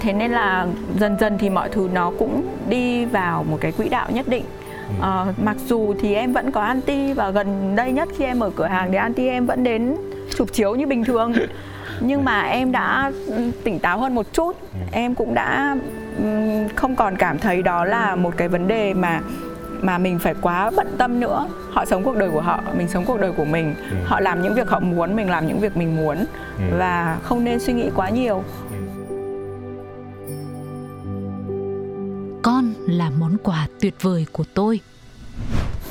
Thế 0.00 0.12
nên 0.12 0.30
là 0.30 0.66
dần 0.98 1.16
dần 1.20 1.38
thì 1.38 1.50
mọi 1.50 1.68
thứ 1.68 1.88
nó 1.92 2.12
cũng 2.18 2.42
đi 2.68 3.04
vào 3.04 3.44
một 3.50 3.58
cái 3.60 3.72
quỹ 3.72 3.88
đạo 3.88 4.08
nhất 4.10 4.28
định. 4.28 4.44
Uh, 4.98 5.38
mặc 5.44 5.56
dù 5.68 5.94
thì 6.00 6.14
em 6.14 6.32
vẫn 6.32 6.50
có 6.50 6.62
anti 6.62 7.12
và 7.12 7.30
gần 7.30 7.76
đây 7.76 7.92
nhất 7.92 8.08
khi 8.18 8.24
em 8.24 8.38
mở 8.38 8.50
cửa 8.56 8.66
hàng 8.66 8.88
thì 8.90 8.96
anti 8.96 9.28
em 9.28 9.46
vẫn 9.46 9.64
đến 9.64 9.96
chụp 10.36 10.52
chiếu 10.52 10.74
như 10.74 10.86
bình 10.86 11.04
thường 11.04 11.32
nhưng 12.06 12.24
mà 12.24 12.42
em 12.42 12.72
đã 12.72 13.12
tỉnh 13.64 13.78
táo 13.78 13.98
hơn 13.98 14.14
một 14.14 14.26
chút. 14.32 14.56
Em 14.92 15.14
cũng 15.14 15.34
đã 15.34 15.76
không 16.76 16.96
còn 16.96 17.16
cảm 17.16 17.38
thấy 17.38 17.62
đó 17.62 17.84
là 17.84 18.16
một 18.16 18.34
cái 18.36 18.48
vấn 18.48 18.68
đề 18.68 18.94
mà 18.94 19.20
mà 19.80 19.98
mình 19.98 20.18
phải 20.18 20.34
quá 20.40 20.70
bận 20.76 20.86
tâm 20.98 21.20
nữa. 21.20 21.46
Họ 21.70 21.84
sống 21.84 22.02
cuộc 22.04 22.16
đời 22.16 22.30
của 22.30 22.40
họ 22.40 22.60
mình 22.76 22.88
sống 22.88 23.04
cuộc 23.04 23.20
đời 23.20 23.32
của 23.32 23.44
mình. 23.44 23.74
Ừ. 23.90 23.96
họ 24.04 24.20
làm 24.20 24.42
những 24.42 24.54
việc 24.54 24.68
họ 24.68 24.80
muốn 24.80 25.16
mình 25.16 25.30
làm 25.30 25.46
những 25.46 25.60
việc 25.60 25.76
mình 25.76 25.96
muốn. 25.96 26.16
Ừ. 26.58 26.64
và 26.78 27.18
không 27.22 27.44
nên 27.44 27.60
suy 27.60 27.72
nghĩ 27.72 27.90
quá 27.96 28.08
nhiều. 28.08 28.44
Con 32.42 32.72
là 32.86 33.10
món 33.18 33.36
quà 33.42 33.66
tuyệt 33.80 33.94
vời 34.02 34.26
của 34.32 34.44
tôi 34.54 34.80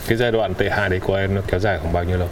cái 0.08 0.18
giai 0.18 0.32
đoạn 0.32 0.54
tệ 0.54 0.70
hại 0.70 0.90
đấy 0.90 1.00
của 1.00 1.16
em 1.16 1.36
nó 1.36 1.42
kéo 1.48 1.60
dài 1.60 1.80
khoảng 1.82 1.94
bao 1.94 2.04
nhiêu 2.04 2.18
lâu? 2.18 2.28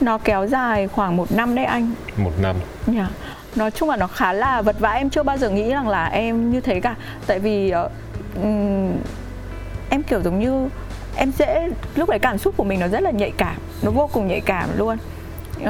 Nó 0.00 0.18
kéo 0.18 0.46
dài 0.46 0.88
khoảng 0.88 1.16
một 1.16 1.32
năm 1.32 1.54
đấy 1.54 1.64
anh. 1.64 1.90
Một 2.16 2.32
năm. 2.42 2.56
Yeah. 2.86 2.96
Dạ. 2.96 3.08
nói 3.56 3.70
chung 3.70 3.90
là 3.90 3.96
nó 3.96 4.06
khá 4.06 4.32
là 4.32 4.62
vật 4.62 4.76
vã 4.78 4.90
em 4.90 5.10
chưa 5.10 5.22
bao 5.22 5.36
giờ 5.36 5.50
nghĩ 5.50 5.70
rằng 5.70 5.88
là 5.88 6.04
em 6.04 6.50
như 6.52 6.60
thế 6.60 6.80
cả. 6.80 6.94
Tại 7.26 7.38
vì 7.38 7.72
uh, 7.84 8.44
em 9.90 10.02
kiểu 10.02 10.22
giống 10.22 10.40
như 10.40 10.68
em 11.16 11.32
dễ 11.38 11.68
lúc 11.94 12.08
đấy 12.08 12.18
cảm 12.18 12.38
xúc 12.38 12.54
của 12.56 12.64
mình 12.64 12.80
nó 12.80 12.88
rất 12.88 13.02
là 13.02 13.10
nhạy 13.10 13.32
cảm 13.36 13.56
nó 13.82 13.90
vô 13.90 14.10
cùng 14.12 14.28
nhạy 14.28 14.40
cảm 14.40 14.68
luôn. 14.76 14.96
Uh, 15.60 15.68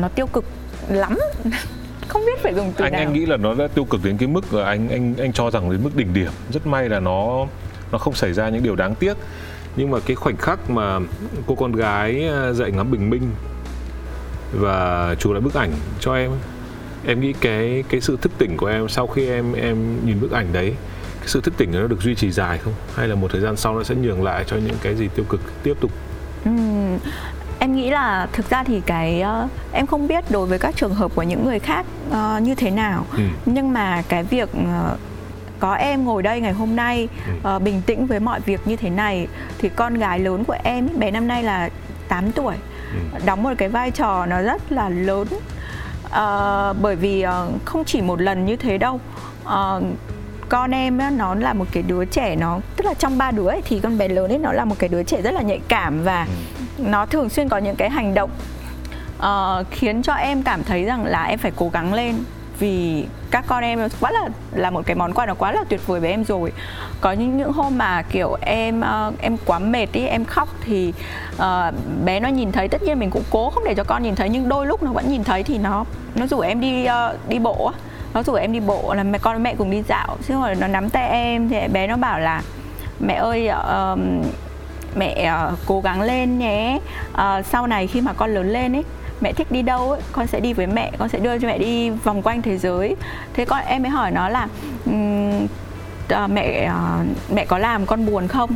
nó 0.00 0.08
tiêu 0.14 0.26
cực 0.26 0.44
lắm. 0.88 1.18
Không 2.08 2.22
biết 2.26 2.42
phải 2.42 2.54
dùng 2.54 2.72
từ 2.76 2.84
anh 2.84 2.92
nào. 2.92 3.00
anh 3.02 3.12
nghĩ 3.12 3.26
là 3.26 3.36
nó 3.36 3.54
đã 3.54 3.68
tiêu 3.74 3.84
cực 3.84 4.04
đến 4.04 4.18
cái 4.18 4.28
mức 4.28 4.54
là 4.54 4.66
anh 4.66 4.88
anh 4.88 5.14
anh 5.18 5.32
cho 5.32 5.50
rằng 5.50 5.70
đến 5.70 5.80
mức 5.84 5.96
đỉnh 5.96 6.14
điểm. 6.14 6.30
Rất 6.52 6.66
may 6.66 6.88
là 6.88 7.00
nó 7.00 7.46
nó 7.92 7.98
không 7.98 8.14
xảy 8.14 8.32
ra 8.32 8.48
những 8.48 8.62
điều 8.62 8.76
đáng 8.76 8.94
tiếc 8.94 9.16
nhưng 9.78 9.90
mà 9.90 9.98
cái 10.06 10.16
khoảnh 10.16 10.36
khắc 10.36 10.70
mà 10.70 10.98
cô 11.46 11.54
con 11.54 11.72
gái 11.72 12.28
à, 12.28 12.52
dậy 12.52 12.72
ngắm 12.72 12.90
bình 12.90 13.10
minh 13.10 13.30
và 14.52 15.14
chụp 15.18 15.32
lại 15.32 15.40
bức 15.40 15.54
ảnh 15.54 15.72
cho 16.00 16.14
em 16.14 16.30
em 17.06 17.20
nghĩ 17.20 17.32
cái 17.32 17.84
cái 17.88 18.00
sự 18.00 18.18
thức 18.22 18.32
tỉnh 18.38 18.56
của 18.56 18.66
em 18.66 18.88
sau 18.88 19.06
khi 19.06 19.28
em 19.28 19.52
em 19.52 20.06
nhìn 20.06 20.20
bức 20.20 20.32
ảnh 20.32 20.52
đấy 20.52 20.74
cái 21.18 21.28
sự 21.28 21.40
thức 21.40 21.54
tỉnh 21.56 21.72
nó 21.72 21.86
được 21.86 22.02
duy 22.02 22.14
trì 22.14 22.30
dài 22.30 22.58
không? 22.58 22.72
Hay 22.94 23.08
là 23.08 23.14
một 23.14 23.28
thời 23.32 23.40
gian 23.40 23.56
sau 23.56 23.74
nó 23.76 23.82
sẽ 23.82 23.94
nhường 23.94 24.22
lại 24.22 24.44
cho 24.46 24.56
những 24.56 24.76
cái 24.82 24.94
gì 24.94 25.08
tiêu 25.14 25.24
cực 25.28 25.40
tiếp 25.62 25.74
tục? 25.80 25.90
Uhm, 26.48 26.98
em 27.58 27.76
nghĩ 27.76 27.90
là 27.90 28.28
thực 28.32 28.50
ra 28.50 28.64
thì 28.64 28.80
cái 28.86 29.22
uh, 29.44 29.50
em 29.72 29.86
không 29.86 30.08
biết 30.08 30.24
đối 30.30 30.46
với 30.46 30.58
các 30.58 30.76
trường 30.76 30.94
hợp 30.94 31.12
của 31.14 31.22
những 31.22 31.44
người 31.44 31.58
khác 31.58 31.86
uh, 32.10 32.42
như 32.42 32.54
thế 32.54 32.70
nào. 32.70 33.06
Ừ. 33.12 33.22
nhưng 33.46 33.72
mà 33.72 34.02
cái 34.08 34.24
việc 34.24 34.48
uh, 34.52 34.98
có 35.60 35.74
em 35.74 36.04
ngồi 36.04 36.22
đây 36.22 36.40
ngày 36.40 36.52
hôm 36.52 36.76
nay 36.76 37.08
uh, 37.56 37.62
bình 37.62 37.82
tĩnh 37.86 38.06
với 38.06 38.20
mọi 38.20 38.40
việc 38.40 38.60
như 38.64 38.76
thế 38.76 38.90
này. 38.90 39.28
Thì 39.58 39.68
con 39.68 39.94
gái 39.94 40.18
lớn 40.18 40.44
của 40.44 40.56
em 40.64 40.88
bé 40.98 41.10
năm 41.10 41.28
nay 41.28 41.42
là 41.42 41.68
8 42.08 42.32
tuổi. 42.32 42.54
Ừ. 43.12 43.18
đóng 43.26 43.42
một 43.42 43.52
cái 43.58 43.68
vai 43.68 43.90
trò 43.90 44.26
nó 44.26 44.42
rất 44.42 44.72
là 44.72 44.88
lớn. 44.88 45.26
Uh, 46.06 46.76
bởi 46.82 46.96
vì 46.96 47.24
uh, 47.26 47.64
không 47.64 47.84
chỉ 47.84 48.00
một 48.00 48.20
lần 48.20 48.46
như 48.46 48.56
thế 48.56 48.78
đâu. 48.78 49.00
Uh, 49.44 49.82
con 50.48 50.70
em 50.70 50.98
á, 50.98 51.10
nó 51.10 51.34
là 51.34 51.52
một 51.52 51.64
cái 51.72 51.82
đứa 51.82 52.04
trẻ 52.04 52.36
nó 52.36 52.60
tức 52.76 52.84
là 52.84 52.94
trong 52.94 53.18
ba 53.18 53.30
đứa 53.30 53.48
ấy, 53.48 53.62
thì 53.64 53.80
con 53.80 53.98
bé 53.98 54.08
lớn 54.08 54.32
ấy 54.32 54.38
nó 54.38 54.52
là 54.52 54.64
một 54.64 54.74
cái 54.78 54.88
đứa 54.88 55.02
trẻ 55.02 55.22
rất 55.22 55.34
là 55.34 55.42
nhạy 55.42 55.60
cảm 55.68 56.02
và 56.04 56.26
ừ. 56.78 56.84
nó 56.86 57.06
thường 57.06 57.28
xuyên 57.28 57.48
có 57.48 57.58
những 57.58 57.76
cái 57.76 57.90
hành 57.90 58.14
động 58.14 58.30
uh, 59.18 59.66
khiến 59.70 60.02
cho 60.02 60.12
em 60.12 60.42
cảm 60.42 60.64
thấy 60.64 60.84
rằng 60.84 61.04
là 61.04 61.24
em 61.24 61.38
phải 61.38 61.52
cố 61.56 61.68
gắng 61.68 61.94
lên 61.94 62.14
vì 62.58 63.06
các 63.30 63.44
con 63.46 63.62
em 63.62 63.88
quá 64.00 64.10
là 64.10 64.28
là 64.52 64.70
một 64.70 64.86
cái 64.86 64.96
món 64.96 65.12
quà 65.12 65.26
nó 65.26 65.34
quá 65.34 65.52
là 65.52 65.64
tuyệt 65.68 65.86
vời 65.86 66.00
với 66.00 66.10
em 66.10 66.24
rồi. 66.24 66.52
Có 67.00 67.12
những 67.12 67.38
những 67.38 67.52
hôm 67.52 67.78
mà 67.78 68.02
kiểu 68.02 68.36
em 68.40 68.80
uh, 69.08 69.20
em 69.20 69.36
quá 69.46 69.58
mệt 69.58 69.86
đi 69.92 70.06
em 70.06 70.24
khóc 70.24 70.48
thì 70.60 70.92
uh, 71.36 71.74
bé 72.04 72.20
nó 72.20 72.28
nhìn 72.28 72.52
thấy 72.52 72.68
tất 72.68 72.82
nhiên 72.82 72.98
mình 72.98 73.10
cũng 73.10 73.22
cố 73.30 73.50
không 73.50 73.64
để 73.64 73.74
cho 73.74 73.84
con 73.84 74.02
nhìn 74.02 74.14
thấy 74.14 74.28
nhưng 74.28 74.48
đôi 74.48 74.66
lúc 74.66 74.82
nó 74.82 74.92
vẫn 74.92 75.10
nhìn 75.10 75.24
thấy 75.24 75.42
thì 75.42 75.58
nó 75.58 75.84
nó 76.14 76.26
rủ 76.26 76.40
em 76.40 76.60
đi 76.60 76.86
uh, 76.86 77.28
đi 77.28 77.38
bộ 77.38 77.72
nó 78.14 78.22
rủ 78.22 78.34
em 78.34 78.52
đi 78.52 78.60
bộ 78.60 78.94
là 78.94 79.02
mẹ 79.02 79.18
con 79.18 79.42
mẹ 79.42 79.54
cùng 79.58 79.70
đi 79.70 79.82
dạo 79.88 80.16
chứ 80.28 80.34
rồi 80.34 80.54
nó 80.54 80.66
nắm 80.66 80.90
tay 80.90 81.08
em. 81.08 81.48
Thì 81.48 81.68
bé 81.72 81.86
nó 81.86 81.96
bảo 81.96 82.20
là 82.20 82.42
mẹ 83.00 83.14
ơi 83.14 83.50
uh, 83.92 83.98
mẹ 84.96 85.32
uh, 85.52 85.58
cố 85.66 85.80
gắng 85.80 86.00
lên 86.00 86.38
nhé. 86.38 86.78
Uh, 87.12 87.46
sau 87.46 87.66
này 87.66 87.86
khi 87.86 88.00
mà 88.00 88.12
con 88.12 88.34
lớn 88.34 88.48
lên 88.48 88.76
ấy 88.76 88.84
mẹ 89.20 89.32
thích 89.32 89.52
đi 89.52 89.62
đâu 89.62 89.90
ấy, 89.90 90.00
con 90.12 90.26
sẽ 90.26 90.40
đi 90.40 90.52
với 90.52 90.66
mẹ 90.66 90.92
con 90.98 91.08
sẽ 91.08 91.18
đưa 91.18 91.38
cho 91.38 91.48
mẹ 91.48 91.58
đi 91.58 91.90
vòng 91.90 92.22
quanh 92.22 92.42
thế 92.42 92.58
giới. 92.58 92.96
Thế 93.34 93.44
con 93.44 93.60
em 93.66 93.82
mới 93.82 93.90
hỏi 93.90 94.10
nó 94.10 94.28
là 94.28 94.48
um, 94.86 95.48
mẹ 96.28 96.70
uh, 96.70 97.32
mẹ 97.34 97.44
có 97.44 97.58
làm 97.58 97.86
con 97.86 98.06
buồn 98.06 98.28
không? 98.28 98.50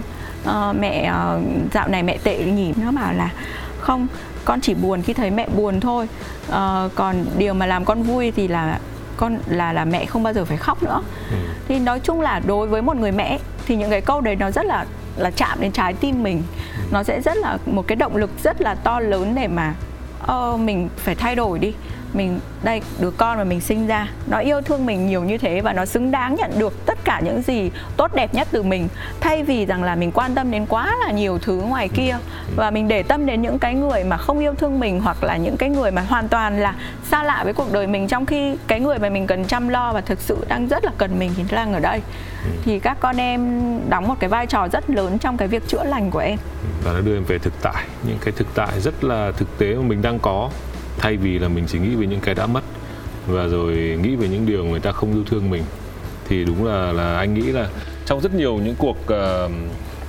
Uh, 0.49 0.77
mẹ 0.81 1.13
uh, 1.13 1.43
dạo 1.73 1.89
này 1.89 2.03
mẹ 2.03 2.19
tệ 2.25 2.45
nhỉ? 2.45 2.73
Nó 2.77 2.93
bảo 2.93 3.13
là 3.13 3.31
không 3.81 4.07
con 4.45 4.61
chỉ 4.61 4.75
buồn 4.75 5.03
khi 5.03 5.13
thấy 5.13 5.31
mẹ 5.31 5.49
buồn 5.57 5.81
thôi. 5.81 6.09
Uh, 6.49 6.95
còn 6.95 7.25
điều 7.39 7.55
mà 7.55 7.67
làm 7.67 7.85
con 7.85 8.03
vui 8.03 8.33
thì 8.37 8.49
là 8.49 8.79
con 9.17 9.39
là 9.47 9.73
là 9.73 9.85
mẹ 9.85 10.07
không 10.07 10.23
bao 10.23 10.33
giờ 10.33 10.45
phải 10.45 10.57
khóc 10.57 10.83
nữa. 10.83 11.03
Ừ. 11.31 11.37
thì 11.69 11.79
nói 11.79 12.01
chung 12.01 12.21
là 12.21 12.41
đối 12.47 12.67
với 12.67 12.83
một 12.83 12.97
người 12.97 13.13
mẹ 13.13 13.39
thì 13.67 13.77
những 13.77 13.91
cái 13.91 14.01
câu 14.01 14.21
đấy 14.21 14.37
nó 14.37 14.51
rất 14.51 14.67
là 14.67 14.85
là 15.17 15.31
chạm 15.31 15.61
đến 15.61 15.73
trái 15.73 15.95
tim 15.95 16.23
mình. 16.23 16.43
Ừ. 16.77 16.83
nó 16.93 17.03
sẽ 17.03 17.21
rất 17.21 17.37
là 17.37 17.59
một 17.67 17.87
cái 17.87 17.97
động 17.97 18.17
lực 18.17 18.31
rất 18.43 18.61
là 18.61 18.75
to 18.75 19.01
lớn 19.01 19.35
để 19.35 19.49
mà 19.49 19.75
uh, 20.23 20.61
mình 20.61 20.89
phải 20.97 21.15
thay 21.15 21.35
đổi 21.35 21.59
đi 21.59 21.73
mình, 22.15 22.41
đây, 22.63 22.83
đứa 23.01 23.11
con 23.11 23.39
mà 23.39 23.45
mình 23.45 23.61
sinh 23.61 23.87
ra, 23.87 24.09
nó 24.27 24.39
yêu 24.39 24.61
thương 24.61 24.87
mình 24.87 25.07
nhiều 25.07 25.25
như 25.25 25.39
thế 25.39 25.61
và 25.61 25.73
nó 25.73 25.85
xứng 25.85 26.11
đáng 26.11 26.35
nhận 26.35 26.59
được 26.59 26.87
tất 26.87 26.99
cả 27.05 27.21
những 27.25 27.43
gì 27.43 27.71
tốt 27.97 28.15
đẹp 28.15 28.35
nhất 28.35 28.49
từ 28.51 28.63
mình. 28.63 28.89
Thay 29.21 29.43
vì 29.43 29.67
rằng 29.67 29.83
là 29.83 29.95
mình 29.95 30.13
quan 30.13 30.35
tâm 30.35 30.51
đến 30.51 30.67
quá 30.67 30.97
là 31.07 31.13
nhiều 31.13 31.39
thứ 31.39 31.55
ngoài 31.55 31.89
kia 31.89 32.17
và 32.57 32.71
mình 32.71 32.89
để 32.89 33.03
tâm 33.03 33.27
đến 33.27 33.43
những 33.43 33.59
cái 33.59 33.75
người 33.75 34.05
mà 34.05 34.17
không 34.17 34.39
yêu 34.39 34.55
thương 34.55 34.81
mình 34.81 35.01
hoặc 35.01 35.25
là 35.25 35.37
những 35.37 35.57
cái 35.57 35.69
người 35.71 35.91
mà 35.91 36.03
hoàn 36.03 36.29
toàn 36.29 36.61
là 36.61 36.75
xa 37.11 37.23
lạ 37.23 37.41
với 37.45 37.53
cuộc 37.53 37.73
đời 37.73 37.87
mình, 37.87 38.09
trong 38.09 38.27
khi 38.27 38.57
cái 38.67 38.81
người 38.81 38.99
mà 38.99 39.09
mình 39.09 39.27
cần 39.27 39.45
chăm 39.45 39.69
lo 39.69 39.93
và 39.93 40.01
thực 40.01 40.21
sự 40.21 40.37
đang 40.49 40.69
rất 40.69 40.85
là 40.85 40.91
cần 40.99 41.19
mình 41.19 41.33
thì 41.37 41.45
đang 41.51 41.73
ở 41.73 41.81
đây. 41.81 42.01
Thì 42.65 42.79
các 42.79 42.97
con 43.01 43.17
em 43.17 43.63
đóng 43.89 44.09
một 44.09 44.15
cái 44.21 44.31
vai 44.31 44.47
trò 44.47 44.69
rất 44.73 44.91
lớn 44.91 45.19
trong 45.19 45.37
cái 45.37 45.49
việc 45.49 45.69
chữa 45.69 45.85
lành 45.85 46.11
của 46.11 46.19
em. 46.19 46.39
Và 46.85 46.93
nó 46.93 47.01
đưa 47.01 47.17
em 47.17 47.25
về 47.25 47.39
thực 47.39 47.53
tại, 47.63 47.85
những 48.07 48.19
cái 48.25 48.33
thực 48.37 48.47
tại 48.55 48.81
rất 48.81 49.05
là 49.05 49.33
thực 49.37 49.59
tế 49.59 49.75
mà 49.75 49.83
mình 49.83 50.03
đang 50.03 50.19
có 50.19 50.51
thay 51.03 51.17
vì 51.17 51.39
là 51.39 51.49
mình 51.49 51.65
chỉ 51.69 51.79
nghĩ 51.79 51.95
về 51.95 52.07
những 52.07 52.21
cái 52.21 52.35
đã 52.35 52.47
mất 52.47 52.65
và 53.27 53.47
rồi 53.49 53.99
nghĩ 54.03 54.17
về 54.17 54.29
những 54.29 54.47
điều 54.47 54.65
người 54.65 54.81
ta 54.81 54.93
không 54.93 55.13
yêu 55.13 55.25
thương 55.27 55.51
mình 55.51 55.63
thì 56.29 56.45
đúng 56.45 56.67
là 56.67 56.93
là 56.93 57.17
anh 57.17 57.35
nghĩ 57.35 57.43
là 57.43 57.69
trong 58.07 58.21
rất 58.21 58.35
nhiều 58.35 58.57
những 58.57 58.75
cuộc 58.79 58.97
uh, 59.03 59.51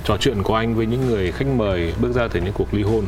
trò 0.04 0.16
chuyện 0.20 0.42
của 0.42 0.54
anh 0.54 0.74
với 0.74 0.86
những 0.86 1.06
người 1.06 1.32
khách 1.32 1.46
mời 1.46 1.92
bước 2.00 2.12
ra 2.12 2.28
từ 2.28 2.40
những 2.40 2.52
cuộc 2.52 2.74
ly 2.74 2.82
hôn 2.82 3.04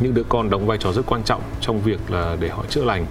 những 0.00 0.14
đứa 0.14 0.22
con 0.28 0.50
đóng 0.50 0.66
vai 0.66 0.78
trò 0.78 0.92
rất 0.92 1.02
quan 1.06 1.22
trọng 1.22 1.42
trong 1.60 1.80
việc 1.80 2.10
là 2.10 2.36
để 2.40 2.48
họ 2.48 2.64
chữa 2.68 2.84
lành. 2.84 3.06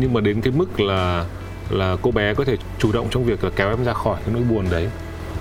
Nhưng 0.00 0.12
mà 0.12 0.20
đến 0.20 0.40
cái 0.40 0.52
mức 0.56 0.80
là 0.80 1.24
là 1.70 1.96
cô 2.02 2.10
bé 2.10 2.34
có 2.34 2.44
thể 2.44 2.56
chủ 2.78 2.92
động 2.92 3.06
trong 3.10 3.24
việc 3.24 3.44
là 3.44 3.50
kéo 3.56 3.68
em 3.68 3.84
ra 3.84 3.92
khỏi 3.92 4.20
cái 4.24 4.34
nỗi 4.34 4.42
buồn 4.42 4.66
đấy 4.70 4.88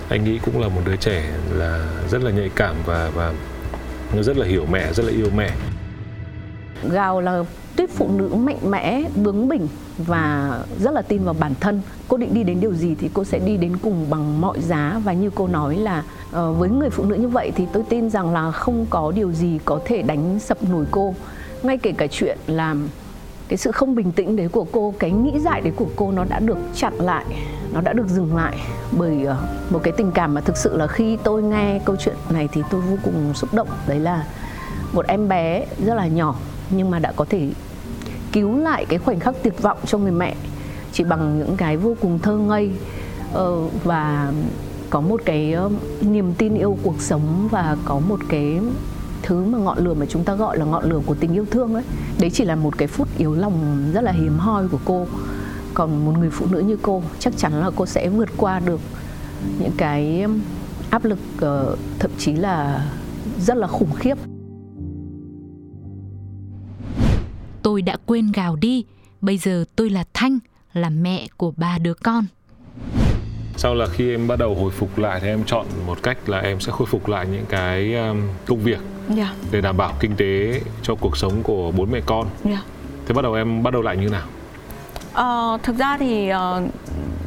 anh 0.10 0.24
nghĩ 0.24 0.40
cũng 0.46 0.62
là 0.62 0.68
một 0.68 0.82
đứa 0.86 0.96
trẻ 0.96 1.24
là 1.54 1.88
rất 2.10 2.24
là 2.24 2.32
nhạy 2.32 2.50
cảm 2.56 2.76
và 2.86 3.12
và 3.16 3.34
rất 4.22 4.38
là 4.38 4.46
hiểu 4.46 4.66
mẹ 4.72 4.94
rất 4.94 5.06
là 5.06 5.12
yêu 5.12 5.30
mẹ. 5.36 5.50
Gào 6.92 7.22
là 7.22 7.44
tuyết 7.76 7.90
phụ 7.90 8.08
nữ 8.08 8.28
mạnh 8.36 8.72
mẽ, 8.72 9.04
bướng 9.16 9.48
bỉnh 9.48 9.68
và 9.98 10.54
rất 10.80 10.92
là 10.94 11.02
tin 11.02 11.24
vào 11.24 11.36
bản 11.40 11.54
thân. 11.60 11.82
Cô 12.08 12.18
định 12.18 12.34
đi 12.34 12.44
đến 12.44 12.60
điều 12.60 12.74
gì 12.74 12.96
thì 12.96 13.10
cô 13.14 13.24
sẽ 13.24 13.40
đi 13.40 13.58
đến 13.58 13.78
cùng 13.78 14.10
bằng 14.10 14.42
mọi 14.42 14.62
giá. 14.62 15.02
Và 15.04 15.14
như 15.14 15.30
cô 15.36 15.48
nói 15.48 15.76
là 15.76 16.04
ờ, 16.32 16.54
với 16.54 16.70
người 16.70 16.90
phụ 16.90 17.04
nữ 17.04 17.16
như 17.16 17.28
vậy 17.28 17.52
thì 17.56 17.66
tôi 17.74 17.84
tin 17.90 18.10
rằng 18.10 18.34
là 18.34 18.52
không 18.52 18.86
có 18.90 19.12
điều 19.16 19.32
gì 19.32 19.60
có 19.66 19.80
thể 19.86 20.02
đánh 20.02 20.40
sập 20.40 20.64
nổi 20.64 20.86
cô. 20.92 21.16
Ngay 21.64 21.78
kể 21.78 21.92
cả 21.92 22.08
chuyện 22.12 22.38
làm 22.48 22.88
cái 23.48 23.58
sự 23.58 23.72
không 23.72 23.96
bình 23.96 24.12
tĩnh 24.12 24.36
đấy 24.36 24.48
của 24.48 24.66
cô, 24.72 24.94
cái 25.00 25.12
nghĩ 25.12 25.40
dại 25.40 25.62
đấy 25.62 25.74
của 25.76 25.88
cô 25.96 26.12
nó 26.12 26.24
đã 26.30 26.40
được 26.40 26.58
chặn 26.76 26.94
lại, 26.94 27.26
nó 27.74 27.82
đã 27.82 27.94
được 27.94 28.08
dừng 28.08 28.36
lại. 28.36 28.58
Bởi 28.98 29.24
ờ, 29.26 29.38
một 29.70 29.80
cái 29.84 29.94
tình 29.98 30.12
cảm 30.12 30.34
mà 30.34 30.42
thực 30.42 30.58
sự 30.58 30.78
là 30.78 30.88
khi 30.88 31.18
tôi 31.24 31.44
nghe 31.44 31.80
câu 31.86 31.96
chuyện 31.96 32.16
này 32.30 32.50
thì 32.52 32.62
tôi 32.70 32.82
vô 32.82 32.98
cùng 33.04 33.34
xúc 33.34 33.54
động. 33.54 33.68
Đấy 33.88 34.00
là 34.00 34.26
một 34.94 35.08
em 35.08 35.28
bé 35.28 35.66
rất 35.86 35.96
là 35.96 36.08
nhỏ 36.08 36.36
nhưng 36.72 36.92
mà 36.92 37.00
đã 37.00 37.12
có 37.16 37.26
thể 37.26 37.50
cứu 38.32 38.58
lại 38.58 38.86
cái 38.90 39.00
khoảnh 39.00 39.20
khắc 39.20 39.36
tuyệt 39.44 39.62
vọng 39.62 39.78
cho 39.86 39.98
người 39.98 40.12
mẹ 40.12 40.36
chỉ 40.92 41.04
bằng 41.04 41.40
những 41.40 41.58
cái 41.58 41.78
vô 41.78 41.96
cùng 42.02 42.20
thơ 42.20 42.38
ngây. 42.38 42.72
Ờ, 43.34 43.68
và 43.84 44.34
có 44.90 45.02
một 45.02 45.22
cái 45.26 45.54
ờ, 45.54 45.70
niềm 46.02 46.34
tin 46.38 46.56
yêu 46.56 46.78
cuộc 46.84 47.02
sống 47.02 47.48
và 47.52 47.78
có 47.86 48.00
một 48.00 48.20
cái 48.30 48.60
thứ 49.22 49.44
mà 49.44 49.58
ngọn 49.58 49.78
lửa 49.78 49.94
mà 49.94 50.06
chúng 50.06 50.24
ta 50.24 50.36
gọi 50.36 50.58
là 50.58 50.66
ngọn 50.66 50.90
lửa 50.90 51.00
của 51.06 51.16
tình 51.16 51.34
yêu 51.34 51.46
thương 51.52 51.74
ấy. 51.74 51.84
Đấy 52.20 52.30
chỉ 52.30 52.46
là 52.46 52.56
một 52.56 52.78
cái 52.78 52.88
phút 52.88 53.08
yếu 53.18 53.36
lòng 53.36 53.90
rất 53.94 54.02
là 54.02 54.12
hiếm 54.12 54.38
hoi 54.38 54.68
của 54.68 54.80
cô. 54.86 55.08
Còn 55.74 56.06
một 56.06 56.12
người 56.20 56.30
phụ 56.30 56.46
nữ 56.52 56.60
như 56.60 56.78
cô, 56.82 57.04
chắc 57.20 57.34
chắn 57.38 57.54
là 57.54 57.70
cô 57.76 57.86
sẽ 57.86 58.10
vượt 58.10 58.30
qua 58.38 58.60
được 58.60 58.80
những 59.60 59.72
cái 59.78 60.26
áp 60.90 61.06
lực 61.06 61.20
ờ, 61.40 61.76
thậm 62.00 62.12
chí 62.18 62.34
là 62.34 62.86
rất 63.40 63.58
là 63.58 63.68
khủng 63.68 63.94
khiếp. 63.96 64.18
Tôi 67.70 67.82
đã 67.82 67.98
quên 68.06 68.32
gào 68.32 68.56
đi 68.56 68.86
bây 69.22 69.38
giờ 69.38 69.66
tôi 69.76 69.90
là 69.90 70.04
thanh 70.14 70.40
là 70.74 70.90
mẹ 70.90 71.28
của 71.38 71.54
ba 71.58 71.78
đứa 71.78 71.94
con 71.94 72.26
sau 73.58 73.76
là 73.76 73.88
khi 73.88 74.12
em 74.12 74.28
bắt 74.28 74.40
đầu 74.40 74.56
hồi 74.56 74.72
phục 74.72 74.98
lại 74.98 75.20
thì 75.20 75.28
em 75.28 75.44
chọn 75.46 75.66
một 75.88 76.04
cách 76.04 76.30
là 76.30 76.40
em 76.40 76.60
sẽ 76.60 76.72
khôi 76.72 76.88
phục 76.88 77.08
lại 77.08 77.28
những 77.32 77.46
cái 77.50 77.96
um, 77.96 78.22
công 78.46 78.60
việc 78.60 78.80
yeah. 79.08 79.18
Dạ. 79.18 79.34
để 79.52 79.62
đảm 79.62 79.78
bảo 79.78 79.94
kinh 80.00 80.16
tế 80.16 80.62
cho 80.82 80.96
cuộc 80.96 81.18
sống 81.18 81.44
của 81.44 81.72
bốn 81.72 81.92
mẹ 81.92 82.02
con. 82.06 82.28
Yeah. 82.44 82.60
Dạ. 82.60 82.62
Thế 83.08 83.14
bắt 83.14 83.22
đầu 83.22 83.34
em 83.34 83.64
bắt 83.64 83.74
đầu 83.74 83.82
lại 83.82 83.98
như 83.98 84.10
nào? 84.10 84.28
Ờ, 85.14 85.58
thực 85.64 85.78
ra 85.78 85.98
thì 85.98 86.32
uh, 86.32 86.70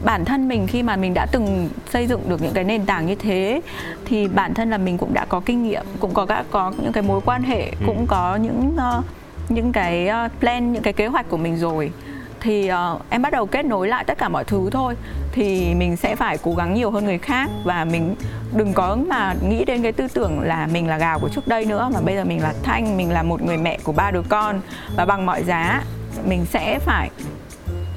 bản 0.04 0.24
thân 0.24 0.48
mình 0.48 0.66
khi 0.66 0.82
mà 0.82 0.96
mình 0.96 1.14
đã 1.14 1.26
từng 1.32 1.68
xây 1.90 2.06
dựng 2.06 2.28
được 2.28 2.42
những 2.42 2.54
cái 2.54 2.64
nền 2.64 2.86
tảng 2.86 3.06
như 3.06 3.14
thế 3.14 3.60
thì 4.04 4.28
bản 4.28 4.54
thân 4.54 4.70
là 4.70 4.78
mình 4.78 4.98
cũng 4.98 5.14
đã 5.14 5.24
có 5.24 5.40
kinh 5.40 5.62
nghiệm, 5.62 5.84
cũng 6.00 6.14
có 6.14 6.26
đã 6.28 6.44
có 6.50 6.72
những 6.82 6.92
cái 6.92 7.02
mối 7.02 7.20
quan 7.24 7.42
hệ, 7.42 7.70
ừ. 7.70 7.76
cũng 7.86 8.06
có 8.06 8.36
những 8.36 8.76
uh, 8.98 9.04
những 9.48 9.72
cái 9.72 10.08
ờ, 10.08 10.28
plan, 10.40 10.72
những 10.72 10.82
cái 10.82 10.92
kế 10.92 11.06
hoạch 11.06 11.28
của 11.28 11.36
mình 11.36 11.56
rồi. 11.56 11.92
Thì 12.40 12.70
uh, 12.72 13.02
em 13.10 13.22
bắt 13.22 13.32
đầu 13.32 13.46
kết 13.46 13.64
nối 13.64 13.88
lại 13.88 14.04
tất 14.04 14.18
cả 14.18 14.28
mọi 14.28 14.44
thứ 14.44 14.68
thôi. 14.72 14.94
Thì 15.32 15.74
mình 15.74 15.96
sẽ 15.96 16.16
phải 16.16 16.38
cố 16.38 16.54
gắng 16.54 16.74
nhiều 16.74 16.90
hơn 16.90 17.04
người 17.04 17.18
khác 17.18 17.50
và 17.64 17.84
mình 17.84 18.14
đừng 18.54 18.72
có 18.72 18.96
mà 19.08 19.34
nghĩ 19.48 19.64
đến 19.64 19.82
cái 19.82 19.92
tư 19.92 20.08
tưởng 20.14 20.40
là 20.40 20.66
mình 20.72 20.88
là 20.88 20.98
gào 20.98 21.18
của 21.18 21.28
trước 21.28 21.48
đây 21.48 21.64
nữa 21.64 21.90
mà 21.94 22.00
bây 22.00 22.14
giờ 22.14 22.24
mình 22.24 22.42
là 22.42 22.54
thanh 22.62 22.96
mình 22.96 23.10
là 23.10 23.22
một 23.22 23.42
người 23.42 23.56
mẹ 23.56 23.78
của 23.84 23.92
ba 23.92 24.10
đứa 24.10 24.22
con 24.28 24.60
và 24.96 25.04
bằng 25.04 25.26
mọi 25.26 25.42
giá 25.44 25.82
mình 26.24 26.44
sẽ 26.44 26.78
phải 26.78 27.10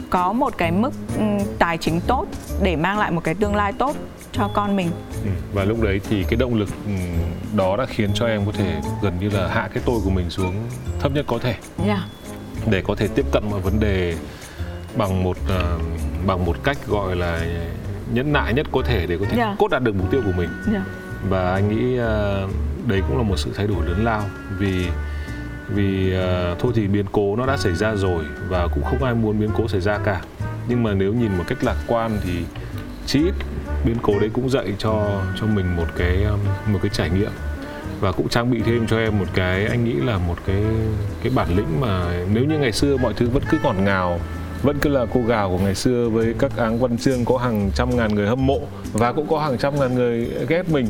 có 0.09 0.33
một 0.33 0.57
cái 0.57 0.71
mức 0.71 0.91
tài 1.59 1.77
chính 1.77 2.01
tốt 2.07 2.25
để 2.61 2.75
mang 2.75 2.99
lại 2.99 3.11
một 3.11 3.23
cái 3.23 3.35
tương 3.35 3.55
lai 3.55 3.73
tốt 3.73 3.95
cho 4.31 4.49
con 4.53 4.75
mình. 4.75 4.89
Ừ, 5.23 5.29
và 5.53 5.63
lúc 5.63 5.81
đấy 5.81 6.01
thì 6.09 6.23
cái 6.23 6.35
động 6.35 6.53
lực 6.53 6.69
đó 7.57 7.77
đã 7.77 7.85
khiến 7.85 8.09
cho 8.13 8.27
em 8.27 8.45
có 8.45 8.51
thể 8.51 8.81
gần 9.01 9.19
như 9.19 9.29
là 9.29 9.47
hạ 9.47 9.69
cái 9.73 9.83
tôi 9.85 9.99
của 10.03 10.09
mình 10.09 10.29
xuống 10.29 10.55
thấp 10.99 11.11
nhất 11.11 11.25
có 11.27 11.37
thể 11.37 11.55
yeah. 11.85 11.87
Dạ. 11.87 12.07
để 12.71 12.81
có 12.87 12.95
thể 12.95 13.07
tiếp 13.15 13.25
cận 13.31 13.43
mọi 13.49 13.59
vấn 13.59 13.79
đề 13.79 14.15
bằng 14.97 15.23
một 15.23 15.37
uh, 15.43 15.81
bằng 16.27 16.45
một 16.45 16.57
cách 16.63 16.77
gọi 16.87 17.15
là 17.15 17.45
nhẫn 18.13 18.33
nại 18.33 18.53
nhất 18.53 18.67
có 18.71 18.81
thể 18.85 19.07
để 19.07 19.17
có 19.17 19.25
thể 19.29 19.37
yeah. 19.37 19.49
Dạ. 19.49 19.55
cốt 19.59 19.67
đạt 19.67 19.83
được 19.83 19.95
mục 19.95 20.11
tiêu 20.11 20.21
của 20.25 20.33
mình 20.37 20.49
yeah. 20.49 20.73
Dạ. 20.73 20.83
và 21.29 21.53
anh 21.53 21.69
nghĩ 21.69 21.99
uh, 21.99 22.87
đấy 22.87 23.01
cũng 23.07 23.17
là 23.17 23.23
một 23.23 23.37
sự 23.37 23.51
thay 23.55 23.67
đổi 23.67 23.85
lớn 23.85 24.03
lao 24.03 24.23
vì 24.59 24.87
vì 25.69 26.13
uh, 26.13 26.59
thôi 26.59 26.71
thì 26.75 26.87
biến 26.87 27.05
cố 27.11 27.35
nó 27.35 27.45
đã 27.45 27.57
xảy 27.57 27.75
ra 27.75 27.95
rồi 27.95 28.23
và 28.49 28.67
cũng 28.73 28.83
không 28.83 29.03
ai 29.03 29.13
muốn 29.13 29.39
biến 29.39 29.49
cố 29.57 29.67
xảy 29.67 29.81
ra 29.81 29.97
cả 29.97 30.21
nhưng 30.67 30.83
mà 30.83 30.93
nếu 30.93 31.13
nhìn 31.13 31.37
một 31.37 31.43
cách 31.47 31.63
lạc 31.63 31.75
quan 31.87 32.17
thì 32.23 32.45
chí 33.05 33.19
ít 33.19 33.33
biến 33.85 33.95
cố 34.01 34.19
đấy 34.19 34.29
cũng 34.33 34.49
dạy 34.49 34.73
cho 34.77 35.21
cho 35.39 35.45
mình 35.47 35.75
một 35.75 35.87
cái 35.97 36.25
một 36.67 36.79
cái 36.81 36.89
trải 36.93 37.09
nghiệm 37.09 37.31
và 37.99 38.11
cũng 38.11 38.29
trang 38.29 38.51
bị 38.51 38.61
thêm 38.65 38.87
cho 38.87 38.97
em 38.97 39.19
một 39.19 39.25
cái 39.33 39.65
anh 39.65 39.85
nghĩ 39.85 39.93
là 39.93 40.17
một 40.17 40.35
cái 40.47 40.63
cái 41.23 41.31
bản 41.35 41.47
lĩnh 41.55 41.81
mà 41.81 42.05
nếu 42.33 42.43
như 42.43 42.57
ngày 42.59 42.71
xưa 42.71 42.97
mọi 42.97 43.13
thứ 43.13 43.29
vẫn 43.29 43.43
cứ 43.49 43.57
ngọt 43.63 43.75
ngào 43.79 44.19
vẫn 44.63 44.77
cứ 44.81 44.89
là 44.89 45.05
cô 45.13 45.21
gào 45.27 45.49
của 45.49 45.63
ngày 45.63 45.75
xưa 45.75 46.09
với 46.09 46.33
các 46.39 46.57
áng 46.57 46.79
văn 46.79 46.97
chương 46.97 47.25
có 47.25 47.37
hàng 47.37 47.71
trăm 47.75 47.97
ngàn 47.97 48.15
người 48.15 48.27
hâm 48.27 48.45
mộ 48.45 48.59
và 48.93 49.11
cũng 49.11 49.27
có 49.27 49.39
hàng 49.39 49.57
trăm 49.57 49.79
ngàn 49.79 49.95
người 49.95 50.31
ghét 50.47 50.69
mình 50.69 50.87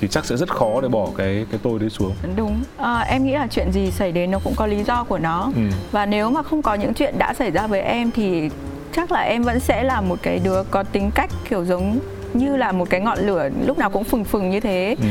thì 0.00 0.08
chắc 0.08 0.24
sẽ 0.24 0.36
rất 0.36 0.48
khó 0.48 0.80
để 0.80 0.88
bỏ 0.88 1.08
cái 1.16 1.46
cái 1.50 1.60
tôi 1.62 1.78
đấy 1.78 1.90
xuống. 1.90 2.14
Đúng. 2.36 2.62
À, 2.76 3.00
em 3.00 3.24
nghĩ 3.24 3.32
là 3.32 3.46
chuyện 3.50 3.72
gì 3.72 3.90
xảy 3.90 4.12
đến 4.12 4.30
nó 4.30 4.38
cũng 4.44 4.54
có 4.56 4.66
lý 4.66 4.84
do 4.84 5.04
của 5.04 5.18
nó. 5.18 5.52
Ừ. 5.56 5.62
và 5.92 6.06
nếu 6.06 6.30
mà 6.30 6.42
không 6.42 6.62
có 6.62 6.74
những 6.74 6.94
chuyện 6.94 7.14
đã 7.18 7.34
xảy 7.34 7.50
ra 7.50 7.66
với 7.66 7.80
em 7.80 8.10
thì 8.10 8.50
chắc 8.96 9.12
là 9.12 9.20
em 9.20 9.42
vẫn 9.42 9.60
sẽ 9.60 9.82
là 9.82 10.00
một 10.00 10.18
cái 10.22 10.40
đứa 10.44 10.62
có 10.70 10.82
tính 10.82 11.10
cách 11.14 11.30
kiểu 11.50 11.64
giống 11.64 11.98
như 12.34 12.56
là 12.56 12.72
một 12.72 12.90
cái 12.90 13.00
ngọn 13.00 13.18
lửa 13.18 13.48
lúc 13.66 13.78
nào 13.78 13.90
cũng 13.90 14.04
phừng 14.04 14.24
phừng 14.24 14.50
như 14.50 14.60
thế. 14.60 14.96
Ừ 15.00 15.06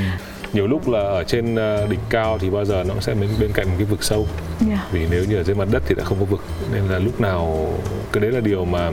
nhiều 0.56 0.68
lúc 0.68 0.90
là 0.90 1.00
ở 1.00 1.24
trên 1.24 1.56
ờ, 1.56 1.88
đỉnh 1.88 2.00
cao 2.10 2.38
thì 2.40 2.50
bao 2.50 2.66
giờ 2.66 2.84
nó 2.88 2.94
sẽ 3.02 3.14
bên 3.14 3.30
bên 3.40 3.52
cạnh 3.54 3.68
một 3.68 3.74
cái 3.78 3.86
vực 3.86 4.04
sâu. 4.04 4.28
Yeah. 4.70 4.80
Vì 4.92 5.08
nếu 5.12 5.26
như 5.26 5.38
ở 5.38 5.44
dưới 5.44 5.56
mặt 5.56 5.68
đất 5.72 5.84
thì 5.86 5.96
đã 5.96 6.04
không 6.04 6.20
có 6.20 6.26
vực 6.26 6.42
nên 6.74 6.84
là 6.88 7.00
lúc 7.00 7.22
nào 7.22 7.70
cái 8.12 8.22
đấy 8.22 8.32
là 8.32 8.40
điều 8.40 8.66
mà 8.66 8.92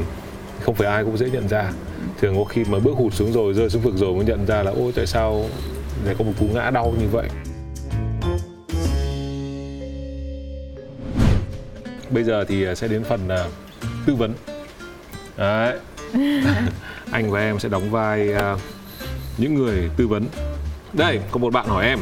không 0.60 0.74
phải 0.74 0.88
ai 0.88 1.04
cũng 1.04 1.16
dễ 1.16 1.30
nhận 1.30 1.48
ra. 1.48 1.72
Thường 2.20 2.36
có 2.36 2.44
khi 2.44 2.64
mà 2.64 2.78
bước 2.78 2.96
hụt 2.96 3.14
xuống 3.14 3.32
rồi 3.32 3.54
rơi 3.54 3.70
xuống 3.70 3.82
vực 3.82 3.94
rồi 3.96 4.14
mới 4.14 4.24
nhận 4.24 4.46
ra 4.46 4.62
là 4.62 4.70
ôi 4.70 4.92
tại 4.96 5.06
sao 5.06 5.44
lại 6.04 6.14
có 6.18 6.24
một 6.24 6.32
cú 6.40 6.46
ngã 6.54 6.70
đau 6.70 6.94
như 7.00 7.06
vậy? 7.12 7.28
Bây 12.10 12.24
giờ 12.24 12.44
thì 12.44 12.64
ờ, 12.64 12.74
sẽ 12.74 12.88
đến 12.88 13.04
phần 13.04 13.20
uh, 13.26 13.52
tư 14.06 14.14
vấn. 14.14 14.34
Đấy. 15.36 15.78
Anh 17.10 17.30
và 17.30 17.40
em 17.40 17.58
sẽ 17.58 17.68
đóng 17.68 17.90
vai 17.90 18.28
uh, 18.34 18.60
những 19.38 19.54
người 19.54 19.90
tư 19.96 20.08
vấn 20.08 20.26
đây, 20.92 21.20
có 21.30 21.38
một 21.38 21.52
bạn 21.52 21.66
hỏi 21.66 21.86
em. 21.86 21.98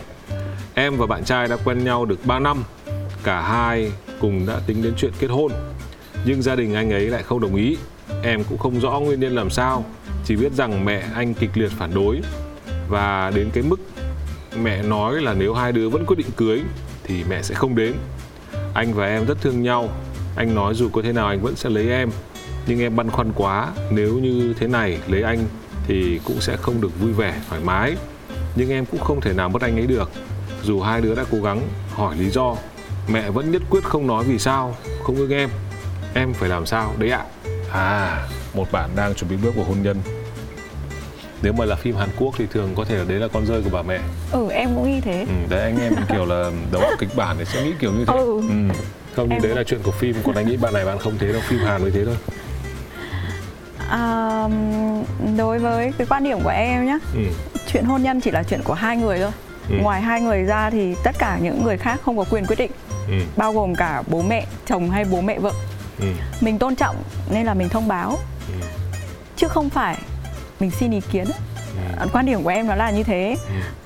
Em 0.74 0.97
và 0.97 1.07
bạn 1.07 1.24
trai 1.24 1.49
đã 1.49 1.57
quen 1.64 1.84
nhau 1.84 2.05
được 2.05 2.26
3 2.26 2.38
năm. 2.38 2.64
Cả 3.24 3.43
hai 3.43 3.93
cùng 4.20 4.47
đã 4.47 4.61
tính 4.66 4.82
đến 4.82 4.93
chuyện 4.97 5.12
kết 5.18 5.26
hôn. 5.30 5.53
Nhưng 6.24 6.43
gia 6.43 6.57
đình 6.57 6.74
anh 6.74 6.91
ấy 6.91 7.07
lại 7.07 7.22
không 7.22 7.41
đồng 7.41 7.55
ý. 7.55 7.76
Em 8.22 8.45
cũng 8.45 8.59
không 8.59 8.80
rõ 8.80 9.01
nguyên 9.01 9.20
nhân 9.20 9.34
làm 9.34 9.51
sao. 9.51 9.84
Chỉ 10.24 10.36
biết 10.36 10.53
rằng 10.53 10.84
mẹ 10.84 11.03
anh 11.14 11.34
kịch 11.34 11.51
liệt 11.55 11.70
phản 11.78 11.95
đối. 11.95 12.20
Và 12.88 13.32
đến 13.34 13.51
cái 13.53 13.62
mức 13.62 13.80
mẹ 14.62 14.82
nói 14.82 15.22
là 15.22 15.34
nếu 15.34 15.55
hai 15.55 15.72
đứa 15.72 15.88
vẫn 15.88 16.05
quyết 16.07 16.16
định 16.16 16.30
cưới 16.36 16.61
Thì 17.05 17.24
mẹ 17.28 17.43
sẽ 17.43 17.55
không 17.55 17.74
đến. 17.74 17.93
Anh 18.74 18.95
và 18.95 19.07
em 19.07 19.26
rất 19.26 19.41
thương 19.41 19.62
nhau. 19.62 19.88
Anh 20.36 20.55
nói 20.55 20.74
dù 20.74 20.88
có 20.88 21.03
thế 21.03 21.12
nào 21.12 21.26
anh 21.26 21.41
vẫn 21.41 21.57
sẽ 21.57 21.70
lấy 21.70 21.88
em. 21.91 22.11
Nhưng 22.66 22.80
em 22.80 22.97
băn 22.97 23.11
khoăn 23.11 23.32
quá. 23.34 23.68
Nếu 23.91 24.18
như 24.18 24.55
thế 24.59 24.66
này 24.66 24.99
lấy 25.09 25.22
anh 25.22 25.38
Thì 25.86 26.20
cũng 26.24 26.41
sẽ 26.41 26.57
không 26.57 26.80
được 26.80 27.01
vui 27.01 27.12
vẻ, 27.12 27.41
thoải 27.49 27.61
mái 27.64 27.97
nhưng 28.55 28.70
em 28.70 28.86
cũng 28.86 29.01
không 29.01 29.20
thể 29.20 29.32
nào 29.32 29.48
mất 29.48 29.62
anh 29.62 29.76
ấy 29.76 29.86
được. 29.86 30.11
Dù 30.62 30.80
hai 30.80 31.01
đứa 31.01 31.14
đã 31.14 31.24
cố 31.30 31.38
gắng 31.42 31.61
hỏi 31.94 32.16
lý 32.16 32.30
do 32.30 32.57
mẹ 33.09 33.30
vẫn 33.30 33.51
nhất 33.53 33.62
quyết 33.70 33.84
không 33.84 34.07
nói 34.07 34.24
vì 34.24 34.38
sao 34.38 34.76
không 35.03 35.16
ưng 35.16 35.30
em. 35.30 35.51
Em 36.14 36.32
phải 36.32 36.48
làm 36.48 36.66
sao 36.66 36.94
đấy 36.98 37.11
ạ? 37.11 37.24
À 37.72 38.22
một 38.55 38.72
bạn 38.72 38.90
đang 38.96 39.14
chuẩn 39.14 39.30
bị 39.30 39.36
bước 39.36 39.57
vào 39.57 39.64
hôn 39.64 39.82
nhân. 39.82 39.96
Nếu 41.42 41.53
mà 41.53 41.64
là 41.64 41.76
phim 41.76 41.96
Hàn 41.96 42.09
Quốc 42.18 42.34
thì 42.38 42.46
thường 42.53 42.70
có 42.76 42.84
thể 42.84 42.96
là 42.96 43.05
đấy 43.09 43.18
là 43.18 43.28
con 43.32 43.46
rơi 43.46 43.62
của 43.62 43.70
bà 43.72 43.82
mẹ. 43.82 44.01
Ừ 44.32 44.48
em 44.51 44.74
cũng 44.74 44.92
nghĩ 44.92 45.01
thế. 45.01 45.20
Ừ, 45.28 45.34
đấy 45.48 45.61
anh 45.62 45.80
em 45.80 45.94
kiểu 46.09 46.26
là 46.26 46.51
đầu 46.72 46.82
óc 46.82 46.92
kịch 46.98 47.16
bản 47.16 47.36
thì 47.38 47.44
sẽ 47.44 47.64
nghĩ 47.64 47.72
kiểu 47.78 47.92
như 47.92 48.05
thế. 48.05 48.14
Ừ. 48.14 48.40
Ừ. 48.48 48.74
không 49.16 49.28
như 49.28 49.36
đấy 49.42 49.57
là 49.57 49.62
chuyện 49.64 49.80
của 49.82 49.90
phim. 49.90 50.16
Còn 50.24 50.34
anh 50.34 50.46
nghĩ 50.48 50.57
bạn 50.57 50.74
này 50.74 50.84
bạn 50.84 50.98
không 50.98 51.12
thế 51.18 51.32
đâu 51.32 51.42
phim 51.48 51.59
Hàn 51.59 51.82
mới 51.82 51.90
thế 51.90 52.05
thôi. 52.05 52.16
À, 53.88 54.48
đối 55.36 55.59
với 55.59 55.92
cái 55.98 56.07
quan 56.11 56.24
điểm 56.24 56.38
của 56.44 56.51
em 56.51 56.86
nhé 56.86 56.98
ừ. 57.14 57.20
Chuyện 57.72 57.84
hôn 57.84 58.02
nhân 58.02 58.20
chỉ 58.20 58.30
là 58.30 58.42
chuyện 58.42 58.60
của 58.64 58.74
hai 58.74 58.96
người 58.96 59.18
thôi 59.18 59.30
ừ. 59.68 59.76
ngoài 59.82 60.00
hai 60.00 60.20
người 60.20 60.42
ra 60.42 60.70
thì 60.70 60.94
tất 61.04 61.18
cả 61.18 61.38
những 61.42 61.64
người 61.64 61.78
khác 61.78 62.00
không 62.04 62.16
có 62.16 62.24
quyền 62.30 62.46
quyết 62.46 62.58
định 62.58 62.70
ừ. 63.08 63.14
bao 63.36 63.52
gồm 63.52 63.74
cả 63.74 64.02
bố 64.06 64.22
mẹ 64.22 64.46
chồng 64.66 64.90
hay 64.90 65.04
bố 65.04 65.20
mẹ 65.20 65.38
vợ 65.38 65.52
ừ. 66.00 66.06
mình 66.40 66.58
tôn 66.58 66.74
trọng 66.74 66.96
nên 67.30 67.46
là 67.46 67.54
mình 67.54 67.68
thông 67.68 67.88
báo 67.88 68.18
ừ. 68.48 68.66
chứ 69.36 69.48
không 69.48 69.70
phải 69.70 69.98
mình 70.60 70.70
xin 70.70 70.90
ý 70.90 71.00
kiến 71.00 71.24
ừ. 72.00 72.06
quan 72.12 72.26
điểm 72.26 72.42
của 72.42 72.48
em 72.48 72.66
nó 72.66 72.74
là 72.74 72.90
như 72.90 73.02
thế 73.02 73.36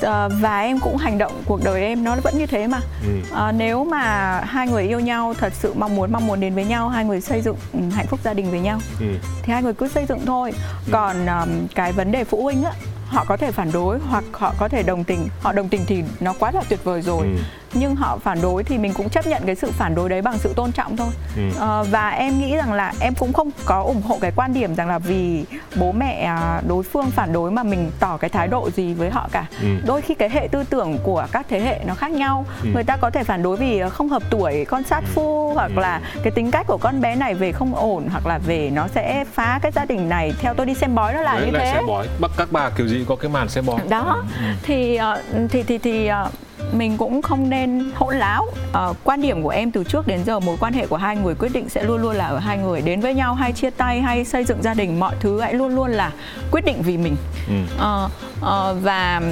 ừ. 0.00 0.06
à, 0.06 0.28
và 0.28 0.60
em 0.60 0.80
cũng 0.80 0.96
hành 0.96 1.18
động 1.18 1.42
cuộc 1.46 1.64
đời 1.64 1.82
em 1.82 2.04
nó 2.04 2.16
vẫn 2.22 2.38
như 2.38 2.46
thế 2.46 2.66
mà 2.66 2.80
ừ. 3.06 3.36
à, 3.36 3.52
nếu 3.52 3.84
mà 3.84 4.40
hai 4.40 4.68
người 4.68 4.82
yêu 4.82 5.00
nhau 5.00 5.34
thật 5.38 5.52
sự 5.54 5.74
mong 5.74 5.96
muốn 5.96 6.12
mong 6.12 6.26
muốn 6.26 6.40
đến 6.40 6.54
với 6.54 6.64
nhau 6.64 6.88
hai 6.88 7.04
người 7.04 7.20
xây 7.20 7.40
dựng 7.40 7.56
ừ, 7.72 7.78
hạnh 7.92 8.06
phúc 8.06 8.20
gia 8.24 8.34
đình 8.34 8.50
với 8.50 8.60
nhau 8.60 8.78
ừ. 9.00 9.06
thì 9.42 9.52
hai 9.52 9.62
người 9.62 9.74
cứ 9.74 9.88
xây 9.88 10.06
dựng 10.06 10.26
thôi 10.26 10.52
ừ. 10.86 10.92
còn 10.92 11.26
um, 11.26 11.66
cái 11.74 11.92
vấn 11.92 12.12
đề 12.12 12.24
phụ 12.24 12.42
huynh 12.42 12.64
á 12.64 12.72
họ 13.06 13.24
có 13.28 13.36
thể 13.36 13.52
phản 13.52 13.72
đối 13.72 13.98
hoặc 13.98 14.24
họ 14.32 14.54
có 14.58 14.68
thể 14.68 14.82
đồng 14.82 15.04
tình 15.04 15.28
họ 15.40 15.52
đồng 15.52 15.68
tình 15.68 15.84
thì 15.86 16.04
nó 16.20 16.34
quá 16.38 16.50
là 16.50 16.62
tuyệt 16.68 16.84
vời 16.84 17.02
rồi 17.02 17.26
ừ 17.26 17.36
nhưng 17.74 17.96
họ 17.96 18.18
phản 18.18 18.42
đối 18.42 18.64
thì 18.64 18.78
mình 18.78 18.92
cũng 18.94 19.08
chấp 19.08 19.26
nhận 19.26 19.42
cái 19.46 19.54
sự 19.54 19.70
phản 19.72 19.94
đối 19.94 20.08
đấy 20.08 20.22
bằng 20.22 20.38
sự 20.38 20.52
tôn 20.56 20.72
trọng 20.72 20.96
thôi. 20.96 21.08
Ừ. 21.36 21.42
Ờ, 21.58 21.84
và 21.90 22.10
em 22.10 22.38
nghĩ 22.40 22.56
rằng 22.56 22.72
là 22.72 22.92
em 23.00 23.14
cũng 23.14 23.32
không 23.32 23.50
có 23.64 23.82
ủng 23.82 24.02
hộ 24.02 24.18
cái 24.20 24.32
quan 24.36 24.54
điểm 24.54 24.74
rằng 24.74 24.88
là 24.88 24.98
vì 24.98 25.44
bố 25.76 25.92
mẹ 25.92 26.22
à, 26.22 26.60
đối 26.68 26.82
phương 26.82 27.10
phản 27.10 27.32
đối 27.32 27.50
mà 27.50 27.62
mình 27.62 27.90
tỏ 28.00 28.16
cái 28.16 28.30
thái 28.30 28.48
độ 28.48 28.70
gì 28.70 28.94
với 28.94 29.10
họ 29.10 29.28
cả. 29.32 29.46
Ừ. 29.62 29.68
đôi 29.86 30.00
khi 30.02 30.14
cái 30.14 30.30
hệ 30.30 30.48
tư 30.50 30.64
tưởng 30.70 30.98
của 31.02 31.26
các 31.32 31.46
thế 31.48 31.60
hệ 31.60 31.80
nó 31.86 31.94
khác 31.94 32.10
nhau. 32.10 32.44
Ừ. 32.62 32.68
người 32.74 32.84
ta 32.84 32.96
có 32.96 33.10
thể 33.10 33.24
phản 33.24 33.42
đối 33.42 33.56
vì 33.56 33.82
không 33.90 34.08
hợp 34.08 34.22
tuổi 34.30 34.64
con 34.64 34.82
sát 34.82 35.04
phu 35.14 35.52
hoặc 35.54 35.70
Ừ. 35.76 35.80
là 35.80 36.00
cái 36.22 36.30
tính 36.30 36.50
cách 36.50 36.66
của 36.66 36.78
con 36.80 37.00
bé 37.00 37.14
này 37.16 37.34
về 37.34 37.52
không 37.52 37.74
ổn 37.74 38.08
hoặc 38.10 38.26
là 38.26 38.38
về 38.38 38.70
nó 38.74 38.88
sẽ 38.88 39.24
phá 39.32 39.58
cái 39.62 39.72
gia 39.72 39.84
đình 39.84 40.08
này. 40.08 40.32
Theo 40.40 40.54
tôi 40.54 40.66
đi 40.66 40.74
xem 40.74 40.94
bói 40.94 41.14
nó 41.14 41.20
là 41.20 41.34
Đấy, 41.34 41.46
như 41.46 41.58
thế. 41.58 41.72
xe 41.74 41.82
bói. 41.88 42.08
Bắc 42.20 42.30
các 42.36 42.48
bà 42.52 42.70
kiểu 42.70 42.88
gì 42.88 43.04
có 43.08 43.16
cái 43.16 43.30
màn 43.30 43.48
xe 43.48 43.62
bói. 43.62 43.80
Đó. 43.88 44.24
Thì 44.62 44.96
ờ, 44.96 45.22
thì 45.50 45.62
thì 45.62 45.78
thì 45.78 46.06
ờ, 46.06 46.30
mình 46.72 46.96
cũng 46.96 47.22
không 47.22 47.50
nên 47.50 47.90
hỗn 47.94 48.16
láo. 48.16 48.46
Ờ, 48.72 48.94
quan 49.04 49.22
điểm 49.22 49.42
của 49.42 49.48
em 49.48 49.70
từ 49.70 49.84
trước 49.84 50.06
đến 50.06 50.24
giờ 50.24 50.40
mối 50.40 50.56
quan 50.60 50.72
hệ 50.72 50.86
của 50.86 50.96
hai 50.96 51.16
người 51.16 51.34
quyết 51.34 51.52
định 51.52 51.68
sẽ 51.68 51.82
luôn 51.84 52.02
luôn 52.02 52.16
là 52.16 52.26
ở 52.26 52.38
hai 52.38 52.58
người. 52.58 52.80
Đến 52.80 53.00
với 53.00 53.14
nhau 53.14 53.34
hay 53.34 53.52
chia 53.52 53.70
tay 53.70 54.00
hay 54.00 54.24
xây 54.24 54.44
dựng 54.44 54.62
gia 54.62 54.74
đình 54.74 55.00
mọi 55.00 55.14
thứ 55.20 55.40
hãy 55.40 55.54
luôn 55.54 55.74
luôn 55.74 55.90
là 55.90 56.12
quyết 56.50 56.64
định 56.64 56.82
vì 56.82 56.96
mình. 56.96 57.16
Ừ. 57.48 57.54
Ờ, 57.78 58.08
ờ, 58.40 58.76
và 58.82 59.22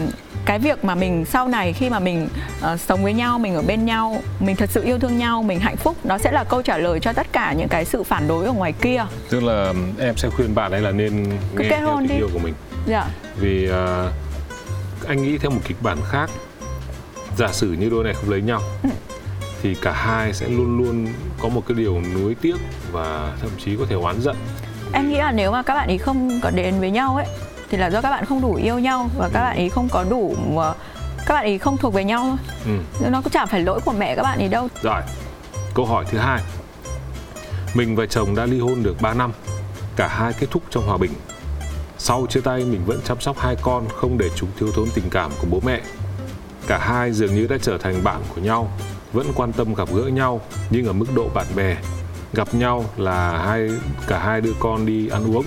cái 0.45 0.59
việc 0.59 0.85
mà 0.85 0.95
mình 0.95 1.25
sau 1.25 1.49
này 1.49 1.73
khi 1.73 1.91
mà 1.91 1.99
mình 2.01 2.29
ờ, 2.61 2.77
sống 2.77 3.03
với 3.03 3.13
nhau 3.13 3.39
mình 3.39 3.55
ở 3.55 3.63
bên 3.63 3.85
nhau 3.85 4.17
mình 4.41 4.57
thật 4.57 4.71
sự 4.71 4.85
yêu 4.85 4.99
thương 4.99 5.19
nhau 5.19 5.43
mình 5.43 5.61
hạnh 5.61 5.77
phúc 5.77 5.97
nó 6.05 6.19
sẽ 6.19 6.33
là 6.33 6.45
câu 6.45 6.63
trả 6.63 6.79
lời 6.79 7.01
cho 7.01 7.13
tất 7.13 7.27
cả 7.33 7.53
những 7.53 7.69
cái 7.69 7.85
sự 7.85 8.03
phản 8.03 8.29
đối 8.29 8.47
ở 8.47 8.53
ngoài 8.53 8.73
kia. 8.73 9.05
Tức 9.31 9.43
là 9.43 9.73
em 9.99 10.17
sẽ 10.17 10.29
khuyên 10.31 10.55
bạn 10.55 10.73
ấy 10.73 10.81
là 10.81 10.91
nên 10.91 11.25
Cứ 11.57 11.63
nghe 11.63 11.71
kết 11.71 11.77
theo 11.79 11.87
hôn 11.89 11.99
tình 11.99 12.09
đi. 12.09 12.15
yêu 12.15 12.29
của 12.33 12.39
mình. 12.39 12.55
Dạ. 12.87 13.05
Vì 13.37 13.71
à, 13.71 14.07
anh 15.09 15.23
nghĩ 15.23 15.39
theo 15.39 15.51
một 15.51 15.61
kịch 15.69 15.77
bản 15.83 15.99
khác 16.11 16.31
giả 17.39 17.49
sử 17.53 17.73
như 17.73 17.89
đôi 17.91 18.05
này 18.05 18.15
không 18.15 18.31
lấy 18.31 18.43
nhau 18.43 18.61
Ừ. 18.83 18.89
thì 19.63 19.75
cả 19.75 19.93
hai 19.93 20.33
sẽ 20.33 20.49
luôn 20.49 20.79
luôn 20.79 21.07
có 21.43 21.49
một 21.49 21.63
cái 21.69 21.75
điều 21.77 22.01
nuối 22.15 22.35
tiếc 22.41 22.57
và 22.93 23.37
thậm 23.41 23.51
chí 23.65 23.77
có 23.77 23.85
thể 23.89 23.95
oán 23.97 24.21
giận 24.21 24.37
Em 24.93 25.09
nghĩ 25.09 25.17
là 25.19 25.33
nếu 25.33 25.53
mà 25.53 25.63
các 25.63 25.75
bạn 25.75 25.89
ấy 25.89 25.99
không 25.99 26.41
có 26.43 26.51
đến 26.51 26.81
với 26.81 26.91
nhau 26.91 27.17
ấy 27.17 27.27
thì 27.71 27.79
là 27.79 27.87
do 27.91 28.01
các 28.01 28.11
bạn 28.11 28.25
không 28.27 28.41
đủ 28.41 28.55
yêu 28.55 28.79
nhau 28.79 29.09
và 29.19 29.31
các 29.33 29.41
bạn 29.43 29.57
ấy 29.57 29.69
không 29.69 29.89
có 29.89 30.05
đủ 30.11 30.37
các 31.27 31.35
bạn 31.35 31.45
ấy 31.45 31.59
không 31.59 31.77
thuộc 31.77 31.95
về 31.95 32.05
nhau 32.05 32.37
thôi. 32.65 32.77
ừ. 33.01 33.09
Nó 33.11 33.21
cũng 33.23 33.33
chẳng 33.33 33.47
phải 33.47 33.61
lỗi 33.61 33.81
của 33.85 33.93
mẹ 33.93 34.15
các 34.17 34.23
bạn 34.23 34.39
ấy 34.39 34.49
đâu. 34.49 34.69
Rồi, 34.83 35.01
câu 35.75 35.87
hỏi 35.87 36.05
thứ 36.11 36.19
hai. 36.19 36.41
Mình 37.75 37.97
và 37.97 38.07
chồng 38.07 38.35
đã 38.35 38.47
ly 38.47 38.61
hôn 38.61 38.83
được 38.83 39.01
3 39.01 39.15
năm, 39.15 39.33
cả 39.97 40.09
hai 40.09 40.33
kết 40.33 40.47
thúc 40.51 40.63
trong 40.71 40.87
hòa 40.87 40.97
bình. 40.97 41.13
Sau 41.99 42.27
chia 42.31 42.41
tay 42.41 42.59
mình 42.65 42.81
vẫn 42.87 43.01
chăm 43.05 43.21
sóc 43.21 43.39
hai 43.39 43.57
con 43.63 43.85
không 43.97 44.19
để 44.19 44.31
chúng 44.37 44.49
thiếu 44.61 44.69
thốn 44.75 44.89
tình 44.95 45.05
cảm 45.11 45.31
của 45.41 45.47
bố 45.51 45.61
mẹ. 45.67 45.81
Cả 46.67 46.79
hai 46.79 47.13
dường 47.13 47.35
như 47.35 47.47
đã 47.47 47.57
trở 47.63 47.79
thành 47.79 48.05
bạn 48.05 48.23
của 48.35 48.41
nhau, 48.41 48.73
vẫn 49.13 49.27
quan 49.35 49.53
tâm 49.53 49.75
gặp 49.75 49.89
gỡ 49.95 50.03
nhau 50.03 50.41
nhưng 50.71 50.87
ở 50.87 50.93
mức 50.93 51.07
độ 51.15 51.29
bạn 51.35 51.47
bè. 51.57 51.77
Gặp 52.33 52.55
nhau 52.55 52.85
là 52.97 53.39
hai 53.39 53.71
cả 54.07 54.19
hai 54.19 54.41
đưa 54.41 54.53
con 54.61 54.87
đi 54.87 55.09
ăn 55.09 55.37
uống. 55.37 55.45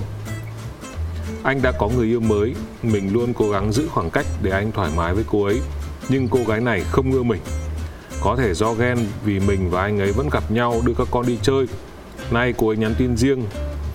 Anh 1.44 1.62
đã 1.62 1.72
có 1.72 1.88
người 1.88 2.08
yêu 2.08 2.20
mới, 2.20 2.56
mình 2.84 3.14
luôn 3.14 3.34
cố 3.34 3.50
gắng 3.50 3.72
giữ 3.72 3.88
khoảng 3.92 4.10
cách 4.10 4.26
để 4.42 4.52
anh 4.52 4.72
thoải 4.72 4.92
mái 4.96 5.14
với 5.14 5.24
cô 5.28 5.44
ấy. 5.44 5.62
Nhưng 6.10 6.28
cô 6.28 6.40
gái 6.48 6.60
này 6.62 6.84
không 6.92 7.12
ưa 7.12 7.24
mình. 7.24 7.42
Có 8.22 8.36
thể 8.36 8.54
do 8.54 8.74
ghen 8.74 8.98
vì 9.26 9.40
mình 9.40 9.70
và 9.70 9.82
anh 9.82 10.00
ấy 10.00 10.12
vẫn 10.12 10.30
gặp 10.30 10.52
nhau 10.52 10.82
đưa 10.86 10.94
các 10.98 11.08
con 11.12 11.26
đi 11.26 11.40
chơi. 11.42 11.66
Nay 12.32 12.54
cô 12.58 12.68
ấy 12.68 12.78
nhắn 12.78 12.96
tin 12.98 13.18
riêng 13.18 13.44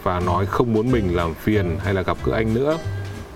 và 0.03 0.21
nói 0.21 0.47
không 0.47 0.73
muốn 0.73 0.93
mình 0.93 1.17
làm 1.17 1.35
phiền 1.35 1.79
hay 1.85 1.95
là 1.95 2.03
gặp 2.03 2.17
gỡ 2.25 2.33
anh 2.33 2.55
nữa. 2.55 2.79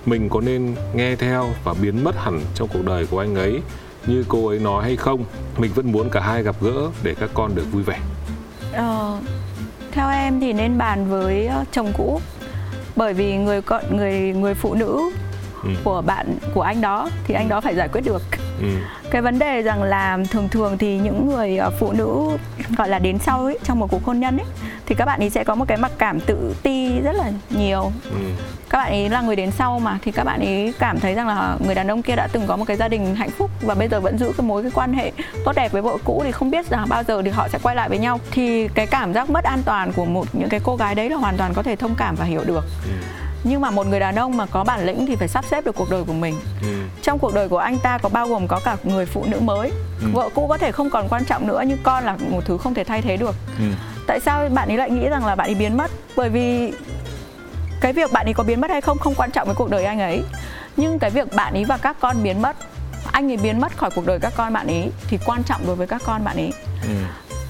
Mình 0.06 0.28
có 0.28 0.40
nên 0.40 0.74
nghe 0.94 1.16
theo 1.16 1.48
và 1.64 1.74
biến 1.82 2.04
mất 2.04 2.16
hẳn 2.16 2.40
trong 2.54 2.68
cuộc 2.72 2.84
đời 2.84 3.06
của 3.06 3.18
anh 3.18 3.34
ấy 3.34 3.60
như 4.06 4.24
cô 4.28 4.48
ấy 4.48 4.58
nói 4.58 4.84
hay 4.84 4.96
không? 4.96 5.24
Mình 5.58 5.72
vẫn 5.74 5.92
muốn 5.92 6.10
cả 6.10 6.20
hai 6.20 6.42
gặp 6.42 6.56
gỡ 6.60 6.90
để 7.02 7.14
các 7.20 7.30
con 7.34 7.54
được 7.54 7.64
vui 7.72 7.82
vẻ. 7.82 7.98
Ờ, 8.72 9.18
theo 9.92 10.10
em 10.10 10.40
thì 10.40 10.52
nên 10.52 10.78
bàn 10.78 11.06
với 11.10 11.46
ờ, 11.46 11.64
chồng 11.72 11.92
cũ 11.96 12.20
bởi 12.96 13.14
vì 13.14 13.36
người 13.36 13.62
con 13.62 13.96
người 13.96 14.18
người 14.20 14.54
phụ 14.54 14.74
nữ 14.74 15.00
Ừ. 15.64 15.70
của 15.84 16.02
bạn 16.06 16.38
của 16.54 16.60
anh 16.62 16.80
đó 16.80 17.10
thì 17.26 17.34
anh 17.34 17.48
đó 17.48 17.60
phải 17.60 17.74
giải 17.74 17.88
quyết 17.88 18.00
được 18.04 18.22
Ừ. 18.60 18.66
cái 19.10 19.22
vấn 19.22 19.38
đề 19.38 19.62
rằng 19.62 19.82
là 19.82 20.18
thường 20.30 20.48
thường 20.48 20.78
thì 20.78 20.98
những 20.98 21.26
người 21.28 21.56
ờ, 21.56 21.70
phụ 21.80 21.92
nữ 21.92 22.28
gọi 22.76 22.88
là 22.88 22.98
đến 22.98 23.18
sau 23.18 23.44
ấy 23.44 23.58
trong 23.64 23.78
một 23.78 23.90
cuộc 23.90 24.04
hôn 24.04 24.20
nhân 24.20 24.36
ấy 24.36 24.46
thì 24.86 24.94
các 24.94 25.04
bạn 25.04 25.20
ấy 25.20 25.30
sẽ 25.30 25.44
có 25.44 25.54
một 25.54 25.64
cái 25.68 25.78
mặc 25.78 25.92
cảm 25.98 26.20
tự 26.20 26.54
ti 26.62 27.00
rất 27.00 27.12
là 27.12 27.30
nhiều 27.50 27.92
Ừ. 28.10 28.16
các 28.70 28.78
bạn 28.78 28.92
ấy 28.92 29.08
là 29.08 29.20
người 29.20 29.36
đến 29.36 29.50
sau 29.50 29.78
mà 29.78 29.98
thì 30.02 30.12
các 30.12 30.24
bạn 30.24 30.40
ấy 30.40 30.74
cảm 30.78 31.00
thấy 31.00 31.14
rằng 31.14 31.28
là 31.28 31.56
người 31.66 31.74
đàn 31.74 31.88
ông 31.90 32.02
kia 32.02 32.16
đã 32.16 32.28
từng 32.32 32.46
có 32.46 32.56
một 32.56 32.64
cái 32.64 32.76
gia 32.76 32.88
đình 32.88 33.14
hạnh 33.14 33.30
phúc 33.30 33.50
và 33.62 33.74
bây 33.74 33.88
giờ 33.88 34.00
vẫn 34.00 34.18
giữ 34.18 34.32
cái 34.38 34.46
mối 34.46 34.62
cái 34.62 34.70
quan 34.74 34.92
hệ 34.92 35.12
tốt 35.44 35.52
đẹp 35.56 35.72
với 35.72 35.82
vợ 35.82 35.96
cũ 36.04 36.20
thì 36.24 36.32
không 36.32 36.50
biết 36.50 36.66
rằng 36.70 36.88
bao 36.88 37.02
giờ 37.02 37.22
thì 37.22 37.30
họ 37.30 37.48
sẽ 37.48 37.58
quay 37.62 37.76
lại 37.76 37.88
với 37.88 37.98
nhau 37.98 38.20
thì 38.30 38.68
cái 38.68 38.86
cảm 38.86 39.12
giác 39.14 39.30
mất 39.30 39.44
an 39.44 39.62
toàn 39.64 39.92
của 39.92 40.04
một 40.04 40.26
những 40.32 40.48
cái 40.48 40.60
cô 40.64 40.76
gái 40.76 40.94
đấy 40.94 41.10
là 41.10 41.16
hoàn 41.16 41.36
toàn 41.36 41.54
có 41.54 41.62
thể 41.62 41.76
thông 41.76 41.94
cảm 41.94 42.14
và 42.14 42.24
hiểu 42.24 42.44
được 42.46 42.64
Ừ. 42.84 42.90
nhưng 43.44 43.60
mà 43.60 43.70
một 43.70 43.86
người 43.86 44.00
đàn 44.00 44.14
ông 44.16 44.36
mà 44.36 44.46
có 44.46 44.64
bản 44.64 44.86
lĩnh 44.86 45.06
thì 45.06 45.16
phải 45.16 45.28
sắp 45.28 45.44
xếp 45.50 45.64
được 45.64 45.74
cuộc 45.76 45.90
đời 45.90 46.04
của 46.06 46.12
mình 46.12 46.34
Ừ. 46.62 46.68
trong 47.02 47.18
cuộc 47.18 47.34
đời 47.34 47.48
của 47.48 47.58
anh 47.58 47.78
ta 47.78 47.98
có 47.98 48.08
bao 48.08 48.28
gồm 48.28 48.48
có 48.48 48.60
cả 48.64 48.76
người 48.84 49.06
phụ 49.06 49.24
nữ 49.28 49.40
mới 49.40 49.70
Ừ. 50.00 50.06
vợ 50.12 50.28
cũ 50.34 50.46
có 50.48 50.58
thể 50.58 50.72
không 50.72 50.90
còn 50.90 51.08
quan 51.08 51.24
trọng 51.24 51.46
nữa 51.46 51.62
nhưng 51.66 51.78
con 51.82 52.04
là 52.04 52.16
một 52.30 52.40
thứ 52.44 52.58
không 52.58 52.74
thể 52.74 52.84
thay 52.84 53.02
thế 53.02 53.16
được 53.16 53.34
Ừ. 53.58 53.64
tại 54.06 54.20
sao 54.20 54.48
bạn 54.48 54.68
ấy 54.68 54.76
lại 54.76 54.90
nghĩ 54.90 55.08
rằng 55.08 55.26
là 55.26 55.34
bạn 55.34 55.48
ấy 55.48 55.54
biến 55.54 55.76
mất 55.76 55.90
bởi 56.16 56.28
vì 56.28 56.72
cái 57.80 57.92
việc 57.92 58.12
bạn 58.12 58.26
ấy 58.26 58.34
có 58.34 58.42
biến 58.44 58.60
mất 58.60 58.70
hay 58.70 58.80
không 58.80 58.98
không 58.98 59.14
quan 59.14 59.30
trọng 59.30 59.46
với 59.46 59.54
cuộc 59.56 59.70
đời 59.70 59.84
anh 59.84 60.00
ấy 60.00 60.22
nhưng 60.76 60.98
cái 60.98 61.10
việc 61.10 61.34
bạn 61.34 61.52
ấy 61.54 61.64
và 61.64 61.76
các 61.76 61.96
con 62.00 62.16
biến 62.22 62.42
mất 62.42 62.56
anh 63.12 63.30
ấy 63.30 63.36
biến 63.36 63.60
mất 63.60 63.76
khỏi 63.76 63.90
cuộc 63.94 64.06
đời 64.06 64.18
các 64.20 64.32
con 64.36 64.52
bạn 64.52 64.66
ấy 64.66 64.90
thì 65.08 65.18
quan 65.26 65.42
trọng 65.42 65.66
đối 65.66 65.76
với 65.76 65.86
các 65.86 66.02
con 66.06 66.24
bạn 66.24 66.36
ấy 66.36 66.52
Ừ. 66.82 66.90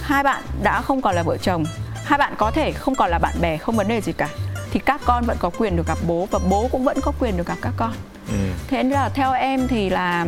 hai 0.02 0.22
bạn 0.22 0.42
đã 0.62 0.82
không 0.82 1.02
còn 1.02 1.14
là 1.14 1.22
vợ 1.22 1.36
chồng 1.36 1.64
hai 2.04 2.18
bạn 2.18 2.34
có 2.38 2.50
thể 2.50 2.72
không 2.72 2.94
còn 2.94 3.10
là 3.10 3.18
bạn 3.18 3.34
bè 3.40 3.56
không 3.56 3.76
vấn 3.76 3.88
đề 3.88 4.00
gì 4.00 4.12
cả 4.12 4.28
thì 4.74 4.80
các 4.80 5.00
con 5.04 5.24
vẫn 5.24 5.36
có 5.40 5.50
quyền 5.58 5.76
được 5.76 5.86
gặp 5.86 5.98
bố 6.06 6.28
và 6.30 6.38
bố 6.50 6.68
cũng 6.72 6.84
vẫn 6.84 6.98
có 7.02 7.12
quyền 7.20 7.36
được 7.36 7.46
gặp 7.46 7.56
các 7.62 7.72
con 7.76 7.92
Ừ. 8.28 8.34
thế 8.68 8.82
nên 8.82 8.92
là 8.92 9.08
theo 9.08 9.32
em 9.32 9.68
thì 9.68 9.90
là 9.90 10.26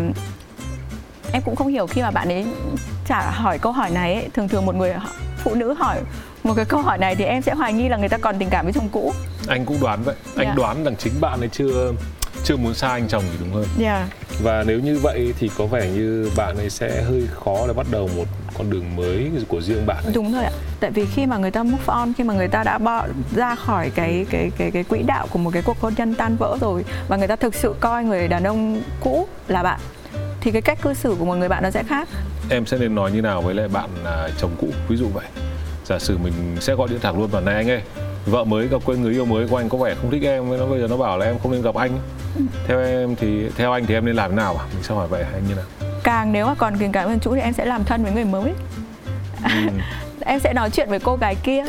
em 1.32 1.42
cũng 1.44 1.56
không 1.56 1.68
hiểu 1.68 1.86
khi 1.86 2.02
mà 2.02 2.10
bạn 2.10 2.28
ấy 2.28 2.46
trả 3.08 3.30
hỏi 3.30 3.58
câu 3.58 3.72
hỏi 3.72 3.90
này 3.90 4.14
ấy. 4.14 4.28
thường 4.34 4.48
thường 4.48 4.66
một 4.66 4.74
người 4.74 4.94
phụ 5.38 5.54
nữ 5.54 5.74
hỏi 5.74 5.98
một 6.44 6.54
cái 6.56 6.64
câu 6.64 6.80
hỏi 6.82 6.98
này 6.98 7.14
thì 7.16 7.24
em 7.24 7.42
sẽ 7.42 7.54
hoài 7.54 7.72
nghi 7.72 7.88
là 7.88 7.96
người 7.96 8.08
ta 8.08 8.18
còn 8.18 8.38
tình 8.38 8.48
cảm 8.50 8.64
với 8.66 8.72
chồng 8.72 8.88
cũ 8.92 9.12
Anh 9.48 9.64
cũng 9.64 9.80
đoán 9.80 10.02
vậy. 10.04 10.14
Anh 10.36 10.46
Dạ. 10.46 10.54
đoán 10.56 10.84
rằng 10.84 10.96
chính 10.96 11.20
bạn 11.20 11.40
ấy 11.40 11.48
chưa 11.52 11.92
chưa 12.44 12.56
muốn 12.56 12.74
xa 12.74 12.88
anh 12.88 13.08
chồng 13.08 13.24
thì 13.32 13.36
đúng 13.40 13.52
hơn. 13.54 13.66
yeah. 13.80 14.02
Và 14.42 14.64
nếu 14.66 14.80
như 14.80 14.98
vậy 15.02 15.34
thì 15.38 15.50
có 15.58 15.66
vẻ 15.66 15.88
như 15.88 16.30
bạn 16.36 16.56
ấy 16.58 16.70
sẽ 16.70 17.02
hơi 17.02 17.26
khó 17.44 17.66
để 17.66 17.72
bắt 17.72 17.86
đầu 17.90 18.10
một 18.16 18.24
con 18.58 18.70
đường 18.70 18.96
mới 18.96 19.30
của 19.48 19.60
riêng 19.60 19.86
bạn 19.86 20.04
ấy. 20.04 20.14
đúng 20.14 20.32
rồi 20.32 20.44
ạ 20.44 20.50
tại 20.80 20.90
vì 20.90 21.06
khi 21.06 21.26
mà 21.26 21.36
người 21.36 21.50
ta 21.50 21.62
move 21.62 21.84
on 21.86 22.12
khi 22.16 22.24
mà 22.24 22.34
người 22.34 22.48
ta 22.48 22.62
đã 22.64 22.78
bỏ 22.78 23.06
ra 23.34 23.54
khỏi 23.54 23.90
cái 23.94 24.26
cái 24.30 24.50
cái 24.58 24.70
cái 24.70 24.84
quỹ 24.84 25.02
đạo 25.02 25.26
của 25.30 25.38
một 25.38 25.50
cái 25.52 25.62
cuộc 25.62 25.80
hôn 25.80 25.92
nhân 25.96 26.14
tan 26.14 26.36
vỡ 26.36 26.58
rồi 26.60 26.84
và 27.08 27.16
người 27.16 27.28
ta 27.28 27.36
thực 27.36 27.54
sự 27.54 27.74
coi 27.80 28.04
người 28.04 28.28
đàn 28.28 28.44
ông 28.44 28.82
cũ 29.00 29.26
là 29.48 29.62
bạn 29.62 29.80
thì 30.40 30.50
cái 30.50 30.62
cách 30.62 30.78
cư 30.82 30.94
xử 30.94 31.16
của 31.18 31.24
một 31.24 31.34
người 31.34 31.48
bạn 31.48 31.62
nó 31.62 31.70
sẽ 31.70 31.82
khác 31.82 32.08
Em 32.50 32.66
sẽ 32.66 32.78
nên 32.78 32.94
nói 32.94 33.12
như 33.12 33.22
nào 33.22 33.42
với 33.42 33.54
lại 33.54 33.68
bạn 33.68 33.90
à, 34.04 34.28
chồng 34.38 34.50
cũ 34.60 34.66
ví 34.88 34.96
dụ 34.96 35.08
vậy. 35.14 35.24
Giả 35.84 35.98
sử 35.98 36.18
mình 36.18 36.32
sẽ 36.60 36.74
gọi 36.74 36.88
điện 36.88 36.98
thẳng 37.02 37.18
luôn 37.18 37.30
vào 37.30 37.42
này 37.42 37.54
anh 37.54 37.70
ơi. 37.70 37.82
Vợ 38.26 38.44
mới 38.44 38.68
gặp 38.68 38.82
quên 38.84 39.02
người 39.02 39.12
yêu 39.12 39.24
mới 39.24 39.48
của 39.48 39.56
anh 39.56 39.68
có 39.68 39.78
vẻ 39.78 39.94
không 39.94 40.10
thích 40.10 40.22
em 40.22 40.58
nó 40.58 40.66
bây 40.66 40.80
giờ 40.80 40.86
nó 40.90 40.96
bảo 40.96 41.18
là 41.18 41.26
em 41.26 41.38
không 41.38 41.52
nên 41.52 41.62
gặp 41.62 41.74
anh. 41.74 41.98
Theo 42.66 42.80
em 42.80 43.16
thì 43.16 43.48
theo 43.56 43.72
anh 43.72 43.86
thì 43.86 43.94
em 43.94 44.04
nên 44.04 44.16
làm 44.16 44.30
thế 44.30 44.36
nào 44.36 44.56
à? 44.56 44.64
Mình 44.74 44.82
sẽ 44.82 44.94
hỏi 44.94 45.08
vậy 45.08 45.24
hay 45.24 45.42
như 45.48 45.54
nào? 45.54 45.85
Càng 46.06 46.32
nếu 46.32 46.46
mà 46.46 46.54
còn 46.54 46.74
tình 46.78 46.92
cảm 46.92 47.08
với 47.08 47.18
chủ 47.20 47.34
thì 47.34 47.40
em 47.40 47.52
sẽ 47.52 47.64
làm 47.64 47.84
thân 47.84 48.02
với 48.02 48.12
người 48.12 48.24
mới 48.24 48.52
Ừ. 49.44 49.50
em 50.26 50.40
sẽ 50.40 50.52
nói 50.52 50.70
chuyện 50.70 50.88
với 50.90 50.98
cô 51.00 51.16
gái 51.16 51.34
kia 51.34 51.64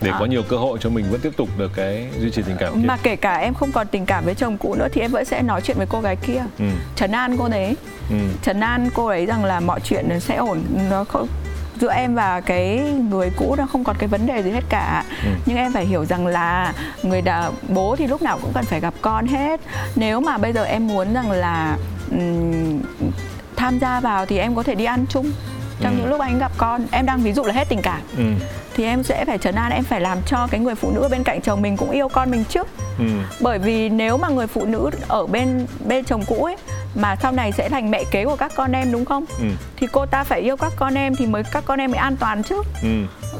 Để 0.00 0.10
À. 0.10 0.16
có 0.20 0.24
nhiều 0.26 0.42
cơ 0.48 0.56
hội 0.56 0.78
cho 0.82 0.90
mình 0.90 1.04
vẫn 1.10 1.20
tiếp 1.20 1.30
tục 1.36 1.48
được 1.58 1.70
cái 1.76 2.08
duy 2.20 2.30
trì 2.30 2.42
tình 2.42 2.56
cảm 2.60 2.74
kia. 2.80 2.86
mà 2.86 2.96
kể 3.02 3.16
cả 3.16 3.36
em 3.36 3.54
không 3.54 3.72
còn 3.72 3.86
tình 3.86 4.06
cảm 4.06 4.24
với 4.24 4.34
chồng 4.34 4.58
cũ 4.58 4.74
nữa 4.74 4.88
thì 4.92 5.00
em 5.00 5.10
vẫn 5.10 5.24
sẽ 5.24 5.42
nói 5.42 5.60
chuyện 5.60 5.76
với 5.76 5.86
cô 5.90 6.00
gái 6.00 6.16
kia 6.16 6.42
Ừ. 6.58 6.64
trấn 6.96 7.12
an 7.12 7.36
cô 7.38 7.48
đấy 7.48 7.76
Ừ. 8.10 8.16
trấn 8.42 8.60
an 8.60 8.88
cô 8.94 9.06
ấy 9.06 9.26
rằng 9.26 9.44
là 9.44 9.60
mọi 9.60 9.80
chuyện 9.80 10.20
sẽ 10.20 10.36
ổn 10.36 10.62
nó 10.90 11.04
không 11.04 11.28
giữa 11.80 11.92
em 11.92 12.14
và 12.14 12.40
cái 12.40 12.78
người 13.10 13.30
cũ 13.36 13.54
nó 13.58 13.66
không 13.66 13.84
còn 13.84 13.96
cái 13.98 14.08
vấn 14.08 14.26
đề 14.26 14.42
gì 14.42 14.50
hết 14.50 14.64
cả 14.68 15.04
Ừ. 15.24 15.30
nhưng 15.46 15.56
em 15.56 15.72
phải 15.72 15.84
hiểu 15.86 16.04
rằng 16.04 16.26
là 16.26 16.72
người 17.02 17.22
đã 17.22 17.50
bố 17.68 17.96
thì 17.96 18.06
lúc 18.06 18.22
nào 18.22 18.38
cũng 18.42 18.52
cần 18.54 18.64
phải 18.64 18.80
gặp 18.80 18.94
con 19.02 19.26
hết 19.26 19.60
nếu 19.96 20.20
mà 20.20 20.38
bây 20.38 20.52
giờ 20.52 20.64
em 20.64 20.88
muốn 20.88 21.12
rằng 21.14 21.30
là 21.30 21.76
ừm, 22.10 22.80
tham 23.60 23.78
gia 23.78 24.00
vào 24.00 24.26
thì 24.26 24.38
em 24.38 24.54
có 24.54 24.62
thể 24.62 24.74
đi 24.74 24.84
ăn 24.84 25.04
chung 25.08 25.30
trong 25.80 25.92
Ừ. 25.92 25.96
những 25.98 26.10
lúc 26.10 26.20
anh 26.20 26.38
gặp 26.38 26.52
con 26.56 26.86
em 26.92 27.06
đang 27.06 27.20
ví 27.22 27.32
dụ 27.32 27.44
là 27.44 27.54
hết 27.54 27.68
tình 27.68 27.82
cảm 27.82 28.00
Ừ. 28.16 28.24
thì 28.74 28.84
em 28.84 29.02
sẽ 29.02 29.24
phải 29.24 29.38
trấn 29.38 29.54
an 29.54 29.72
em 29.72 29.84
phải 29.84 30.00
làm 30.00 30.18
cho 30.26 30.46
cái 30.50 30.60
người 30.60 30.74
phụ 30.74 30.90
nữ 30.94 31.00
ở 31.02 31.08
bên 31.08 31.22
cạnh 31.24 31.40
chồng 31.40 31.62
mình 31.62 31.76
cũng 31.76 31.90
yêu 31.90 32.08
con 32.08 32.30
mình 32.30 32.44
trước 32.44 32.68
Ừ. 32.98 33.04
bởi 33.40 33.58
vì 33.58 33.88
nếu 33.88 34.16
mà 34.16 34.28
người 34.28 34.46
phụ 34.46 34.64
nữ 34.64 34.90
ở 35.08 35.26
bên 35.26 35.66
bên 35.86 36.04
chồng 36.04 36.22
cũ 36.26 36.44
ấy 36.44 36.56
mà 36.94 37.16
sau 37.22 37.32
này 37.32 37.52
sẽ 37.52 37.68
thành 37.68 37.90
mẹ 37.90 38.04
kế 38.10 38.24
của 38.24 38.36
các 38.36 38.52
con 38.56 38.72
em 38.72 38.92
đúng 38.92 39.04
không 39.04 39.24
Ừ. 39.38 39.44
thì 39.76 39.86
cô 39.92 40.06
ta 40.06 40.24
phải 40.24 40.40
yêu 40.40 40.56
các 40.56 40.72
con 40.76 40.94
em 40.94 41.16
thì 41.16 41.26
mới 41.26 41.42
các 41.52 41.64
con 41.66 41.80
em 41.80 41.90
mới 41.90 41.98
an 41.98 42.16
toàn 42.16 42.42
chứ 42.42 42.62
Ừ. 42.82 42.88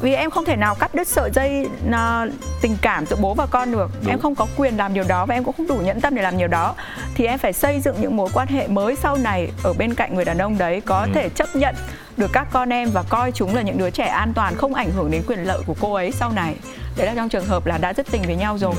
vì 0.01 0.13
em 0.13 0.29
không 0.31 0.45
thể 0.45 0.55
nào 0.55 0.75
cắt 0.75 0.95
đứt 0.95 1.07
sợi 1.07 1.29
dây 1.35 1.67
à, 1.91 2.25
tình 2.61 2.77
cảm 2.81 3.05
giữa 3.05 3.15
bố 3.21 3.33
và 3.33 3.45
con 3.45 3.71
được 3.71 3.91
Đúng. 4.01 4.09
em 4.09 4.19
không 4.19 4.35
có 4.35 4.47
quyền 4.57 4.77
làm 4.77 4.93
điều 4.93 5.03
đó 5.07 5.25
và 5.25 5.35
em 5.35 5.43
cũng 5.43 5.55
không 5.57 5.67
đủ 5.67 5.75
nhẫn 5.75 6.01
tâm 6.01 6.15
để 6.15 6.21
làm 6.21 6.37
điều 6.37 6.47
đó 6.47 6.75
thì 7.15 7.25
em 7.25 7.39
phải 7.39 7.53
xây 7.53 7.79
dựng 7.79 7.95
những 8.01 8.17
mối 8.17 8.29
quan 8.33 8.47
hệ 8.47 8.67
mới 8.67 8.95
sau 8.95 9.15
này 9.17 9.51
ở 9.63 9.73
bên 9.73 9.93
cạnh 9.93 10.15
người 10.15 10.25
đàn 10.25 10.37
ông 10.37 10.57
đấy 10.57 10.81
có 10.85 10.99
Ừ. 11.01 11.09
thể 11.13 11.29
chấp 11.29 11.55
nhận 11.55 11.75
được 12.17 12.29
các 12.33 12.47
con 12.51 12.69
em 12.73 12.89
và 12.93 13.03
coi 13.09 13.31
chúng 13.31 13.55
là 13.55 13.61
những 13.61 13.77
đứa 13.77 13.89
trẻ 13.89 14.05
an 14.05 14.33
toàn 14.33 14.55
không 14.55 14.73
ảnh 14.73 14.91
hưởng 14.91 15.11
đến 15.11 15.23
quyền 15.27 15.43
lợi 15.43 15.61
của 15.65 15.75
cô 15.79 15.93
ấy 15.93 16.11
sau 16.11 16.31
này 16.31 16.55
đấy 16.97 17.07
là 17.07 17.13
trong 17.15 17.29
trường 17.29 17.45
hợp 17.45 17.65
là 17.65 17.77
đã 17.77 17.93
dứt 17.93 18.07
tình 18.11 18.21
với 18.21 18.35
nhau 18.35 18.57
rồi 18.57 18.73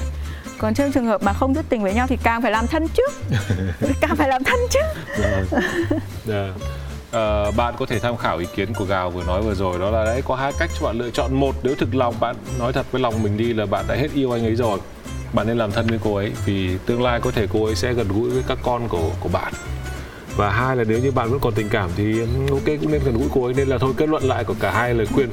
còn 0.63 0.75
trong 0.75 0.93
trường 0.93 1.07
hợp 1.07 1.23
mà 1.23 1.33
không 1.33 1.55
dứt 1.55 1.65
tình 1.69 1.83
với 1.83 1.95
nhau 1.95 2.07
thì 2.07 2.19
càng 2.23 2.43
phải 2.43 2.51
làm 2.51 2.67
thân 2.67 2.87
chứ 2.89 3.03
càng 4.01 4.17
phải 4.17 4.29
làm 4.29 4.45
thân 4.45 4.59
chứ 4.71 4.81
yeah. 5.23 5.47
Yeah. 6.29 6.51
Uh, 7.17 7.57
bạn 7.57 7.75
có 7.79 7.87
thể 7.87 7.99
tham 7.99 8.17
khảo 8.17 8.39
ý 8.39 8.47
kiến 8.57 8.75
của 8.75 8.85
Gào 8.85 9.11
vừa 9.11 9.25
nói 9.25 9.43
vừa 9.43 9.55
rồi 9.55 9.79
đó 9.79 9.91
là 9.91 10.05
đấy 10.05 10.23
có 10.25 10.35
hai 10.35 10.53
cách 10.59 10.71
cho 10.81 10.87
bạn 10.87 10.99
lựa 10.99 11.11
chọn. 11.11 11.35
Một 11.35 11.55
nếu 11.63 11.75
thực 11.75 11.95
lòng 11.95 12.15
bạn 12.21 12.37
nói 12.59 12.73
thật 12.73 12.87
với 12.93 13.03
lòng 13.03 13.23
mình 13.23 13.37
đi 13.37 13.53
là 13.53 13.67
bạn 13.67 13.85
đã 13.89 13.95
hết 13.95 14.09
yêu 14.15 14.33
anh 14.33 14.45
ấy 14.45 14.57
rồi 14.57 14.79
bạn 15.33 15.47
nên 15.47 15.59
làm 15.59 15.71
thân 15.71 15.87
với 15.87 15.99
cô 16.05 16.15
ấy 16.15 16.33
vì 16.47 16.79
tương 16.87 17.03
lai 17.03 17.21
có 17.21 17.31
thể 17.31 17.47
cô 17.53 17.65
ấy 17.65 17.75
sẽ 17.75 17.93
gần 17.93 18.09
gũi 18.09 18.31
với 18.31 18.43
các 18.49 18.59
con 18.63 18.89
của 18.89 19.11
của 19.21 19.29
bạn. 19.29 19.53
Và 20.37 20.51
hai 20.51 20.77
là 20.77 20.85
nếu 20.85 20.99
như 20.99 21.11
bạn 21.11 21.31
vẫn 21.31 21.41
còn 21.41 21.53
tình 21.55 21.69
cảm 21.69 21.91
thì 21.97 22.21
ok 22.51 22.67
cũng 22.67 22.93
nên 22.93 23.03
gần 23.05 23.19
gũi 23.19 23.29
cô 23.35 23.45
ấy 23.45 23.55
nên 23.55 23.69
là 23.69 23.79
thôi 23.79 23.93
kết 23.97 24.09
luận 24.09 24.23
lại 24.23 24.45
của 24.45 24.55
cả 24.61 24.71
hai 24.71 24.95
lời 24.95 25.07
khuyên. 25.07 25.29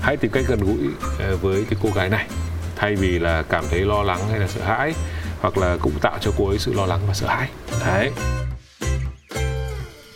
Hãy 0.00 0.16
tìm 0.16 0.30
cách 0.30 0.44
gần 0.48 0.60
gũi 0.60 0.78
ờ, 1.18 1.36
với 1.36 1.64
cái 1.70 1.78
cô 1.82 1.90
gái 1.94 2.08
này 2.08 2.26
thay 2.82 2.96
vì 2.96 3.18
là 3.18 3.42
cảm 3.42 3.64
thấy 3.70 3.80
lo 3.80 4.02
lắng 4.02 4.20
hay 4.30 4.40
là 4.40 4.48
sợ 4.48 4.64
hãi 4.64 4.94
hoặc 5.40 5.58
là 5.58 5.76
cũng 5.80 5.92
tạo 6.00 6.18
cho 6.20 6.30
cô 6.38 6.48
ấy 6.48 6.58
sự 6.58 6.72
lo 6.72 6.86
lắng 6.86 7.00
và 7.08 7.14
sợ 7.14 7.26
hãi. 7.26 7.48
Đấy. 7.86 8.10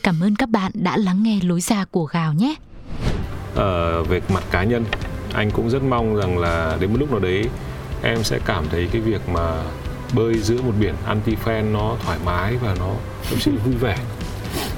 Cảm 0.03 0.21
ơn 0.21 0.37
các 0.37 0.49
bạn 0.49 0.73
đã 0.75 0.97
lắng 0.97 1.23
nghe 1.23 1.39
lối 1.43 1.61
ra 1.61 1.85
của 1.91 2.05
gào 2.05 2.33
nhé. 2.33 2.55
Ở 3.55 4.03
về 4.03 4.21
mặt 4.29 4.45
cá 4.51 4.65
nhân 4.65 4.85
anh 5.33 5.51
cũng 5.51 5.71
rất 5.71 5.83
mong 5.83 6.17
rằng 6.17 6.39
là 6.39 6.77
đến 6.81 6.91
một 6.91 6.97
lúc 7.01 7.11
nào 7.11 7.21
đấy 7.21 7.45
em 8.03 8.25
sẽ 8.25 8.39
cảm 8.45 8.65
thấy 8.71 8.89
cái 8.93 9.01
việc 9.01 9.29
mà 9.29 9.63
bơi 10.13 10.39
giữa 10.39 10.63
một 10.63 10.73
biển 10.81 10.95
anti 11.07 11.37
fan 11.45 11.73
nó 11.73 11.97
thoải 12.05 12.19
mái 12.25 12.57
và 12.57 12.75
nó 12.79 12.91
thậm 13.31 13.39
chí 13.39 13.51
vui 13.51 13.75
vẻ. 13.75 13.99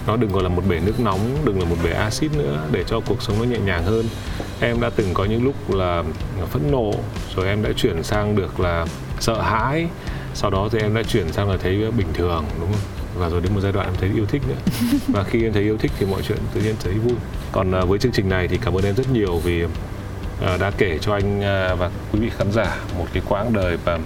Nó 0.07 0.17
đừng 0.17 0.31
còn 0.33 0.43
là 0.43 0.49
một 0.49 0.63
bể 0.69 0.81
nước 0.81 1.01
nóng 1.01 1.39
đừng 1.45 1.59
là 1.59 1.65
một 1.65 1.77
bể 1.85 1.91
axit 1.91 2.33
nữa 2.37 2.67
để 2.73 2.85
cho 2.87 3.01
cuộc 3.01 3.23
sống 3.23 3.37
nó 3.39 3.45
nhẹ 3.45 3.59
nhàng 3.59 3.85
hơn 3.85 4.07
em 4.61 4.81
đã 4.81 4.91
từng 4.97 5.15
có 5.15 5.25
những 5.25 5.45
lúc 5.45 5.75
là 5.75 6.03
phẫn 6.51 6.63
nộ 6.71 6.93
rồi 7.37 7.47
em 7.47 7.63
đã 7.63 7.71
chuyển 7.77 8.03
sang 8.03 8.37
được 8.37 8.61
là 8.61 8.87
sợ 9.21 9.41
hãi. 9.41 9.87
Sau 10.35 10.51
đó 10.51 10.69
thì 10.73 10.79
em 10.79 10.95
đã 10.95 11.03
chuyển 11.03 11.33
sang 11.33 11.51
là 11.51 11.57
thấy 11.57 11.91
bình 11.91 12.07
thường 12.15 12.45
đúng 12.61 12.73
không? 12.73 12.81
Và 13.19 13.29
rồi 13.29 13.41
đến 13.41 13.55
một 13.55 13.61
giai 13.61 13.73
đoạn 13.73 13.87
em 13.87 13.95
thấy 14.01 14.11
yêu 14.15 14.27
thích 14.27 14.43
nữa. 14.49 14.89
Và 15.09 15.23
khi 15.23 15.45
em 15.45 15.53
thấy 15.53 15.63
yêu 15.63 15.77
thích 15.79 15.93
thì 15.99 16.07
mọi 16.07 16.23
chuyện 16.23 16.39
tự 16.55 16.61
nhiên 16.61 16.75
thấy 16.85 16.93
vui. 16.93 17.15
Còn 17.53 17.73
à, 17.73 17.81
với 17.81 17.99
chương 17.99 18.13
trình 18.13 18.29
này 18.29 18.49
thì 18.49 18.59
cảm 18.65 18.75
ơn 18.75 18.85
em 18.85 18.95
rất 18.95 19.13
nhiều 19.13 19.39
vì 19.39 19.65
à, 20.43 20.57
đã 20.57 20.71
kể 20.79 20.99
cho 21.01 21.13
anh 21.13 21.43
à, 21.43 21.75
và 21.75 21.91
quý 22.13 22.21
vị 22.21 22.31
khán 22.39 22.53
giả 22.53 22.77
một 22.99 23.07
cái 23.13 23.23
quãng 23.29 23.53
đời 23.53 23.77
và 23.85 23.99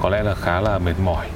có 0.00 0.08
lẽ 0.08 0.22
là 0.22 0.34
khá 0.34 0.60
là 0.60 0.78
mệt 0.78 0.94
mỏi. 1.04 1.26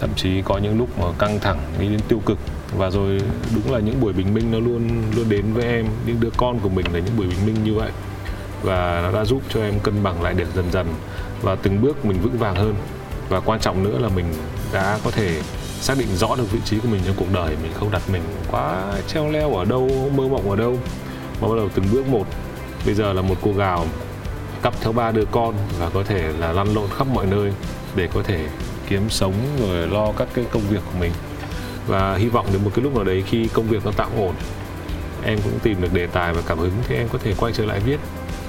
Thậm 0.00 0.10
chí 0.16 0.42
có 0.42 0.58
những 0.58 0.78
lúc 0.78 0.98
mà 0.98 1.06
căng 1.18 1.40
thẳng 1.40 1.58
đi 1.78 1.88
đến 1.88 2.00
tiêu 2.08 2.22
cực 2.26 2.38
và 2.76 2.90
rồi 2.90 3.20
đúng 3.54 3.72
là 3.72 3.80
những 3.80 4.00
buổi 4.00 4.12
bình 4.12 4.34
minh 4.34 4.50
nó 4.50 4.58
luôn 4.58 5.02
luôn 5.16 5.28
đến 5.28 5.52
với 5.52 5.64
em. 5.64 5.86
Những 6.06 6.20
đứa 6.20 6.30
con 6.36 6.58
của 6.58 6.68
mình 6.68 6.86
là 6.92 7.00
những 7.00 7.16
buổi 7.16 7.26
bình 7.26 7.46
minh 7.46 7.64
như 7.64 7.74
vậy. 7.74 7.90
Và 8.62 9.00
nó 9.02 9.18
đã 9.18 9.24
giúp 9.24 9.42
cho 9.48 9.62
em 9.62 9.80
cân 9.80 10.02
bằng 10.02 10.22
lại 10.22 10.34
được 10.34 10.54
dần 10.54 10.70
dần 10.72 10.86
và 11.42 11.54
từng 11.54 11.82
bước 11.82 12.04
mình 12.04 12.18
vững 12.22 12.38
vàng 12.38 12.54
hơn. 12.54 12.74
Và 13.28 13.40
quan 13.40 13.60
trọng 13.60 13.84
nữa 13.84 13.98
là 13.98 14.08
mình 14.08 14.26
đã 14.72 14.98
có 15.04 15.10
thể 15.10 15.42
xác 15.80 15.98
định 15.98 16.16
rõ 16.16 16.36
được 16.36 16.52
vị 16.52 16.60
trí 16.64 16.78
của 16.78 16.88
mình 16.88 17.00
trong 17.06 17.16
cuộc 17.18 17.32
đời. 17.32 17.56
Mình 17.62 17.72
không 17.74 17.90
đặt 17.90 18.02
mình 18.12 18.22
quá 18.50 18.82
treo 19.08 19.30
leo 19.30 19.54
ở 19.54 19.64
đâu, 19.64 20.10
mơ 20.16 20.28
mộng 20.28 20.50
ở 20.50 20.56
đâu. 20.56 20.78
Mà 21.40 21.48
bắt 21.48 21.54
đầu 21.56 21.68
từng 21.74 21.84
bước 21.92 22.06
một. 22.06 22.26
Bây 22.86 22.94
giờ 22.94 23.12
là 23.12 23.22
một 23.22 23.36
cô 23.42 23.52
gào 23.52 23.86
cặp 24.62 24.80
theo 24.80 24.92
ba 24.92 25.10
đứa 25.10 25.24
con 25.30 25.54
và 25.78 25.90
có 25.94 26.02
thể 26.02 26.32
là 26.38 26.52
lăn 26.52 26.74
lộn 26.74 26.88
khắp 26.98 27.06
mọi 27.06 27.26
nơi 27.26 27.52
để 27.96 28.08
có 28.14 28.22
thể 28.22 28.48
kiếm 28.88 29.10
sống 29.10 29.34
rồi 29.60 29.88
lo 29.88 30.12
các 30.12 30.28
cái 30.34 30.44
công 30.50 30.62
việc 30.62 30.80
của 30.92 30.98
mình 31.00 31.12
và 31.86 32.16
hy 32.16 32.28
vọng 32.28 32.46
đến 32.52 32.64
một 32.64 32.70
cái 32.74 32.82
lúc 32.82 32.94
nào 32.94 33.04
đấy 33.04 33.24
khi 33.26 33.48
công 33.52 33.68
việc 33.68 33.86
nó 33.86 33.92
tạm 33.96 34.08
ổn 34.16 34.34
em 35.24 35.38
cũng 35.44 35.58
tìm 35.62 35.80
được 35.80 35.92
đề 35.94 36.06
tài 36.06 36.32
và 36.32 36.42
cảm 36.46 36.58
hứng 36.58 36.72
thì 36.88 36.96
em 36.96 37.08
có 37.08 37.18
thể 37.24 37.34
quay 37.38 37.52
trở 37.52 37.64
lại 37.64 37.80
viết. 37.80 37.96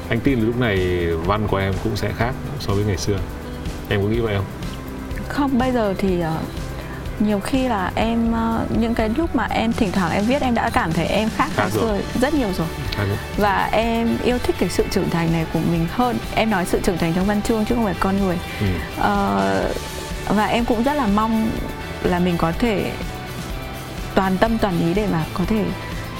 Anh 0.10 0.20
tin 0.20 0.40
là 0.40 0.46
lúc 0.46 0.60
này 0.60 1.08
văn 1.08 1.48
của 1.48 1.58
em 1.58 1.74
cũng 1.84 1.96
sẽ 1.96 2.12
khác 2.18 2.34
so 2.60 2.74
với 2.74 2.84
ngày 2.86 2.98
xưa. 2.98 3.18
Em 3.90 4.02
có 4.02 4.08
nghĩ 4.08 4.20
vậy 4.20 4.36
không? 4.36 4.46
Không 5.28 5.58
bây 5.58 5.72
giờ 5.72 5.94
thì 5.98 6.20
uh, 6.20 6.26
nhiều 7.20 7.40
khi 7.40 7.68
là 7.68 7.92
em 7.96 8.34
uh, 8.34 8.78
những 8.80 8.94
cái 8.94 9.10
lúc 9.18 9.36
mà 9.36 9.48
em 9.50 9.74
thỉnh 9.74 9.92
thoảng 9.92 10.12
em 10.12 10.26
viết 10.26 10.42
em 10.42 10.56
đã 10.56 10.70
cảm 10.70 10.94
thấy 10.94 11.06
em 11.06 11.30
khác 11.36 11.50
ngày 11.58 11.72
xưa 11.72 11.98
rất 12.22 12.34
nhiều 12.34 12.50
rồi. 12.58 12.68
Và 13.38 13.70
em 13.72 14.18
yêu 14.24 14.38
thích 14.38 14.56
cái 14.60 14.70
sự 14.70 14.86
trưởng 14.92 15.10
thành 15.10 15.32
này 15.32 15.46
của 15.54 15.60
mình 15.72 15.88
hơn. 15.92 16.18
Em 16.36 16.50
nói 16.50 16.66
sự 16.66 16.80
trưởng 16.84 16.98
thành 16.98 17.14
trong 17.14 17.26
văn 17.26 17.42
chương 17.42 17.66
chứ 17.66 17.76
không 17.76 17.86
phải 17.86 17.96
con 18.00 18.18
người. 18.18 18.38
Ừ. 18.60 18.66
uh, 18.98 20.36
và 20.36 20.46
em 20.46 20.66
cũng 20.66 20.84
rất 20.84 20.94
là 20.94 21.08
mong 21.08 21.50
là 22.04 22.20
mình 22.20 22.38
có 22.38 22.52
thể 22.52 22.92
toàn 24.16 24.38
tâm 24.38 24.58
toàn 24.58 24.80
ý 24.80 24.94
để 24.94 25.08
mà 25.12 25.26
có 25.34 25.44
thể 25.48 25.66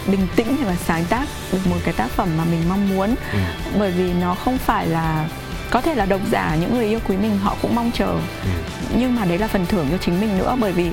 bình 0.08 0.28
tĩnh 0.36 0.58
và 0.66 0.76
sáng 0.76 1.06
tác 1.10 1.28
được 1.52 1.60
một 1.70 1.78
cái 1.84 1.94
tác 1.94 2.08
phẩm 2.08 2.30
mà 2.38 2.44
mình 2.46 2.62
mong 2.70 2.90
muốn 2.90 3.16
ừ. 3.34 3.40
bởi 3.80 3.92
vì 3.92 4.14
nó 4.14 4.36
không 4.36 4.58
phải 4.58 4.88
là 4.88 5.30
có 5.70 5.82
thể 5.82 5.96
là 5.96 6.06
độc 6.06 6.22
giả 6.32 6.56
những 6.62 6.76
người 6.76 6.86
yêu 6.86 7.00
quý 7.08 7.18
mình 7.18 7.38
họ 7.38 7.56
cũng 7.62 7.76
mong 7.76 7.92
chờ 7.94 8.12
ừ. 8.44 8.50
nhưng 8.98 9.16
mà 9.16 9.26
đấy 9.26 9.38
là 9.38 9.48
phần 9.48 9.66
thưởng 9.66 9.88
cho 9.92 9.98
chính 9.98 10.22
mình 10.22 10.38
nữa 10.38 10.58
bởi 10.60 10.72
vì 10.72 10.92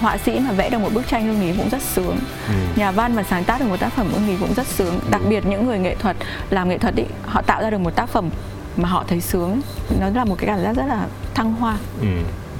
họa 0.00 0.18
sĩ 0.18 0.40
mà 0.40 0.52
vẽ 0.52 0.70
được 0.70 0.78
một 0.78 0.92
bức 0.94 1.08
tranh 1.08 1.26
hương 1.26 1.40
ý 1.40 1.56
cũng 1.56 1.68
rất 1.68 1.82
sướng 1.82 2.18
ừ. 2.48 2.54
nhà 2.76 2.90
văn 2.90 3.16
mà 3.16 3.22
sáng 3.22 3.44
tác 3.44 3.60
được 3.60 3.66
một 3.68 3.80
tác 3.80 3.92
phẩm 3.92 4.08
hương 4.12 4.28
ý 4.28 4.36
cũng 4.40 4.54
rất 4.54 4.66
sướng 4.66 5.00
đặc 5.10 5.20
biệt 5.28 5.46
những 5.46 5.66
người 5.66 5.78
nghệ 5.78 5.94
thuật 5.94 6.16
làm 6.50 6.68
nghệ 6.68 6.78
thuật 6.78 6.94
ý 6.96 7.04
họ 7.26 7.42
tạo 7.42 7.62
ra 7.62 7.70
được 7.70 7.78
một 7.80 7.96
tác 7.96 8.08
phẩm 8.08 8.30
mà 8.76 8.88
họ 8.88 9.04
thấy 9.08 9.20
sướng 9.20 9.60
nó 10.00 10.08
là 10.14 10.24
một 10.24 10.34
cái 10.38 10.46
cảm 10.46 10.62
giác 10.62 10.76
rất 10.76 10.86
là 10.86 11.06
thăng 11.34 11.52
hoa 11.52 11.76
ừ. 12.00 12.06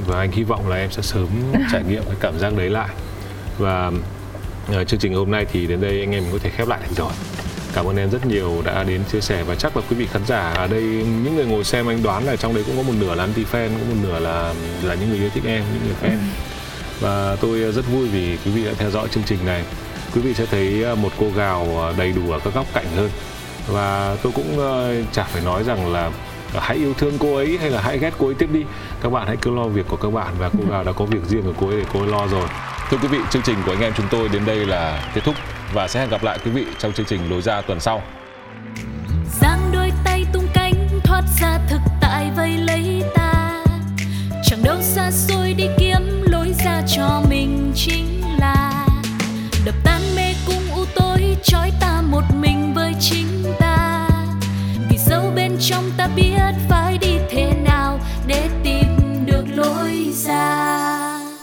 và 0.07 0.19
anh 0.19 0.31
hy 0.31 0.43
vọng 0.43 0.69
là 0.69 0.77
em 0.77 0.91
sẽ 0.91 1.03
sớm 1.03 1.29
trải 1.73 1.83
nghiệm 1.89 2.03
cái 2.05 2.17
cảm 2.21 2.39
giác 2.39 2.57
đấy 2.57 2.71
lại 2.71 2.89
và 3.63 3.93
uh, 4.81 4.89
chương 4.89 5.01
trình 5.01 5.15
hôm 5.15 5.31
nay 5.31 5.47
thì 5.53 5.67
đến 5.67 5.81
đây 5.81 6.01
anh 6.01 6.13
em 6.13 6.23
mình 6.23 6.33
có 6.33 6.39
thể 6.39 6.51
khép 6.51 6.69
lại 6.69 6.81
thành 6.83 6.95
rồi 6.95 7.13
cảm 7.75 7.87
ơn 7.87 7.97
em 7.97 8.11
rất 8.11 8.27
nhiều 8.27 8.63
đã 8.65 8.85
đến 8.85 9.01
chia 9.13 9.21
sẻ 9.21 9.43
và 9.43 9.55
chắc 9.55 9.77
là 9.77 9.83
quý 9.91 9.97
vị 9.97 10.07
khán 10.07 10.23
giả 10.27 10.53
ở 10.53 10.67
đây 10.67 10.83
những 11.25 11.37
người 11.37 11.47
ngồi 11.47 11.65
xem 11.65 11.87
anh 11.87 12.03
đoán 12.03 12.25
là 12.25 12.37
trong 12.37 12.55
đấy 12.55 12.65
cũng 12.67 12.77
có 12.77 12.83
một 12.83 12.93
nửa 13.01 13.15
là 13.15 13.25
anti 13.25 13.45
fan 13.45 13.69
có 13.69 13.85
một 13.89 13.97
nửa 14.03 14.19
là 14.19 14.55
là 14.83 14.95
những 14.95 15.09
người 15.09 15.19
yêu 15.19 15.31
thích 15.35 15.45
em 15.47 15.65
những 15.73 15.83
người 15.85 15.97
fan. 16.03 16.19
Ừ. 16.19 16.27
và 17.01 17.37
tôi 17.41 17.73
rất 17.73 17.85
vui 17.93 18.09
vì 18.09 18.39
quý 18.45 18.51
vị 18.51 18.65
đã 18.65 18.73
theo 18.79 18.91
dõi 18.91 19.09
chương 19.09 19.25
trình 19.27 19.39
này. 19.47 19.65
Quý 20.15 20.21
vị 20.21 20.35
sẽ 20.35 20.47
thấy 20.47 20.83
ờ, 20.83 20.95
một 20.95 21.13
cô 21.19 21.27
gào 21.37 21.79
ờ, 21.79 21.95
đầy 21.99 22.13
đủ 22.13 22.31
ở 22.31 22.39
các 22.45 22.55
góc 22.55 22.67
cạnh 22.75 22.87
hơn. 22.97 23.11
Và 23.69 24.17
tôi 24.23 24.33
cũng 24.33 24.59
chả 25.13 25.25
phải 25.25 25.43
nói 25.43 25.65
rằng 25.65 25.93
là 25.93 26.11
hãy 26.55 26.77
yêu 26.77 26.95
thương 26.95 27.13
cô 27.19 27.37
ấy 27.37 27.59
hay 27.61 27.71
là 27.71 27.81
hãy 27.81 27.99
ghét 27.99 28.15
cô 28.19 28.27
ấy 28.27 28.35
tiếp 28.35 28.49
đi. 28.53 28.65
Các 29.03 29.13
bạn 29.13 29.27
hãy 29.27 29.37
cứ 29.37 29.55
lo 29.55 29.63
việc 29.63 29.87
của 29.89 29.97
các 29.97 30.13
bạn 30.13 30.35
và 30.39 30.51
cô 30.59 30.65
gào 30.71 30.85
đã 30.85 30.93
có 30.93 31.05
việc 31.05 31.23
riêng 31.29 31.43
của 31.43 31.53
cô 31.61 31.69
ấy 31.69 31.77
để 31.77 31.85
cô 31.93 32.01
ấy 32.01 32.09
lo 32.09 32.27
rồi 32.27 32.49
Thưa 32.93 32.99
quý 33.03 33.09
vị, 33.09 33.19
chương 33.31 33.43
trình 33.43 33.57
của 33.67 33.73
anh 33.73 33.81
em 33.81 33.93
chúng 33.97 34.07
tôi 34.11 34.29
đến 34.29 34.43
đây 34.47 34.67
là 34.67 35.11
kết 35.15 35.21
thúc 35.25 35.35
và 35.75 35.89
sẽ 35.89 36.01
hẹn 36.01 36.11
gặp 36.11 36.23
lại 36.23 36.39
quý 36.45 36.51
vị 36.51 36.67
trong 36.79 36.93
chương 36.93 37.07
trình 37.07 37.31
lối 37.31 37.43
ra 37.43 37.61
tuần 37.61 37.81
sau. 37.81 38.03
Giang 39.41 39.71
đôi 39.73 39.93
tay 40.05 40.27
tung 40.33 40.47
cánh 40.55 40.75
thoát 41.05 41.23
ra 41.41 41.59
thực 41.69 41.81
tại 42.01 42.31
vây 42.37 42.51
lấy 42.51 43.03
ta 43.15 43.63
Chẳng 44.45 44.63
đâu 44.63 44.77
xa 44.81 45.11
xôi 45.11 45.55
đi 45.55 45.65
kiếm 45.79 46.23
lối 46.23 46.55
ra 46.65 46.83
cho 46.97 47.23
mình 47.29 47.73
chính 47.75 48.23
là 48.41 48.87
Đập 49.65 49.75
tan 49.85 50.01
mê 50.17 50.35
cung 50.47 50.77
u 50.77 50.85
tối 50.95 51.37
trói 51.43 51.71
ta 51.81 51.92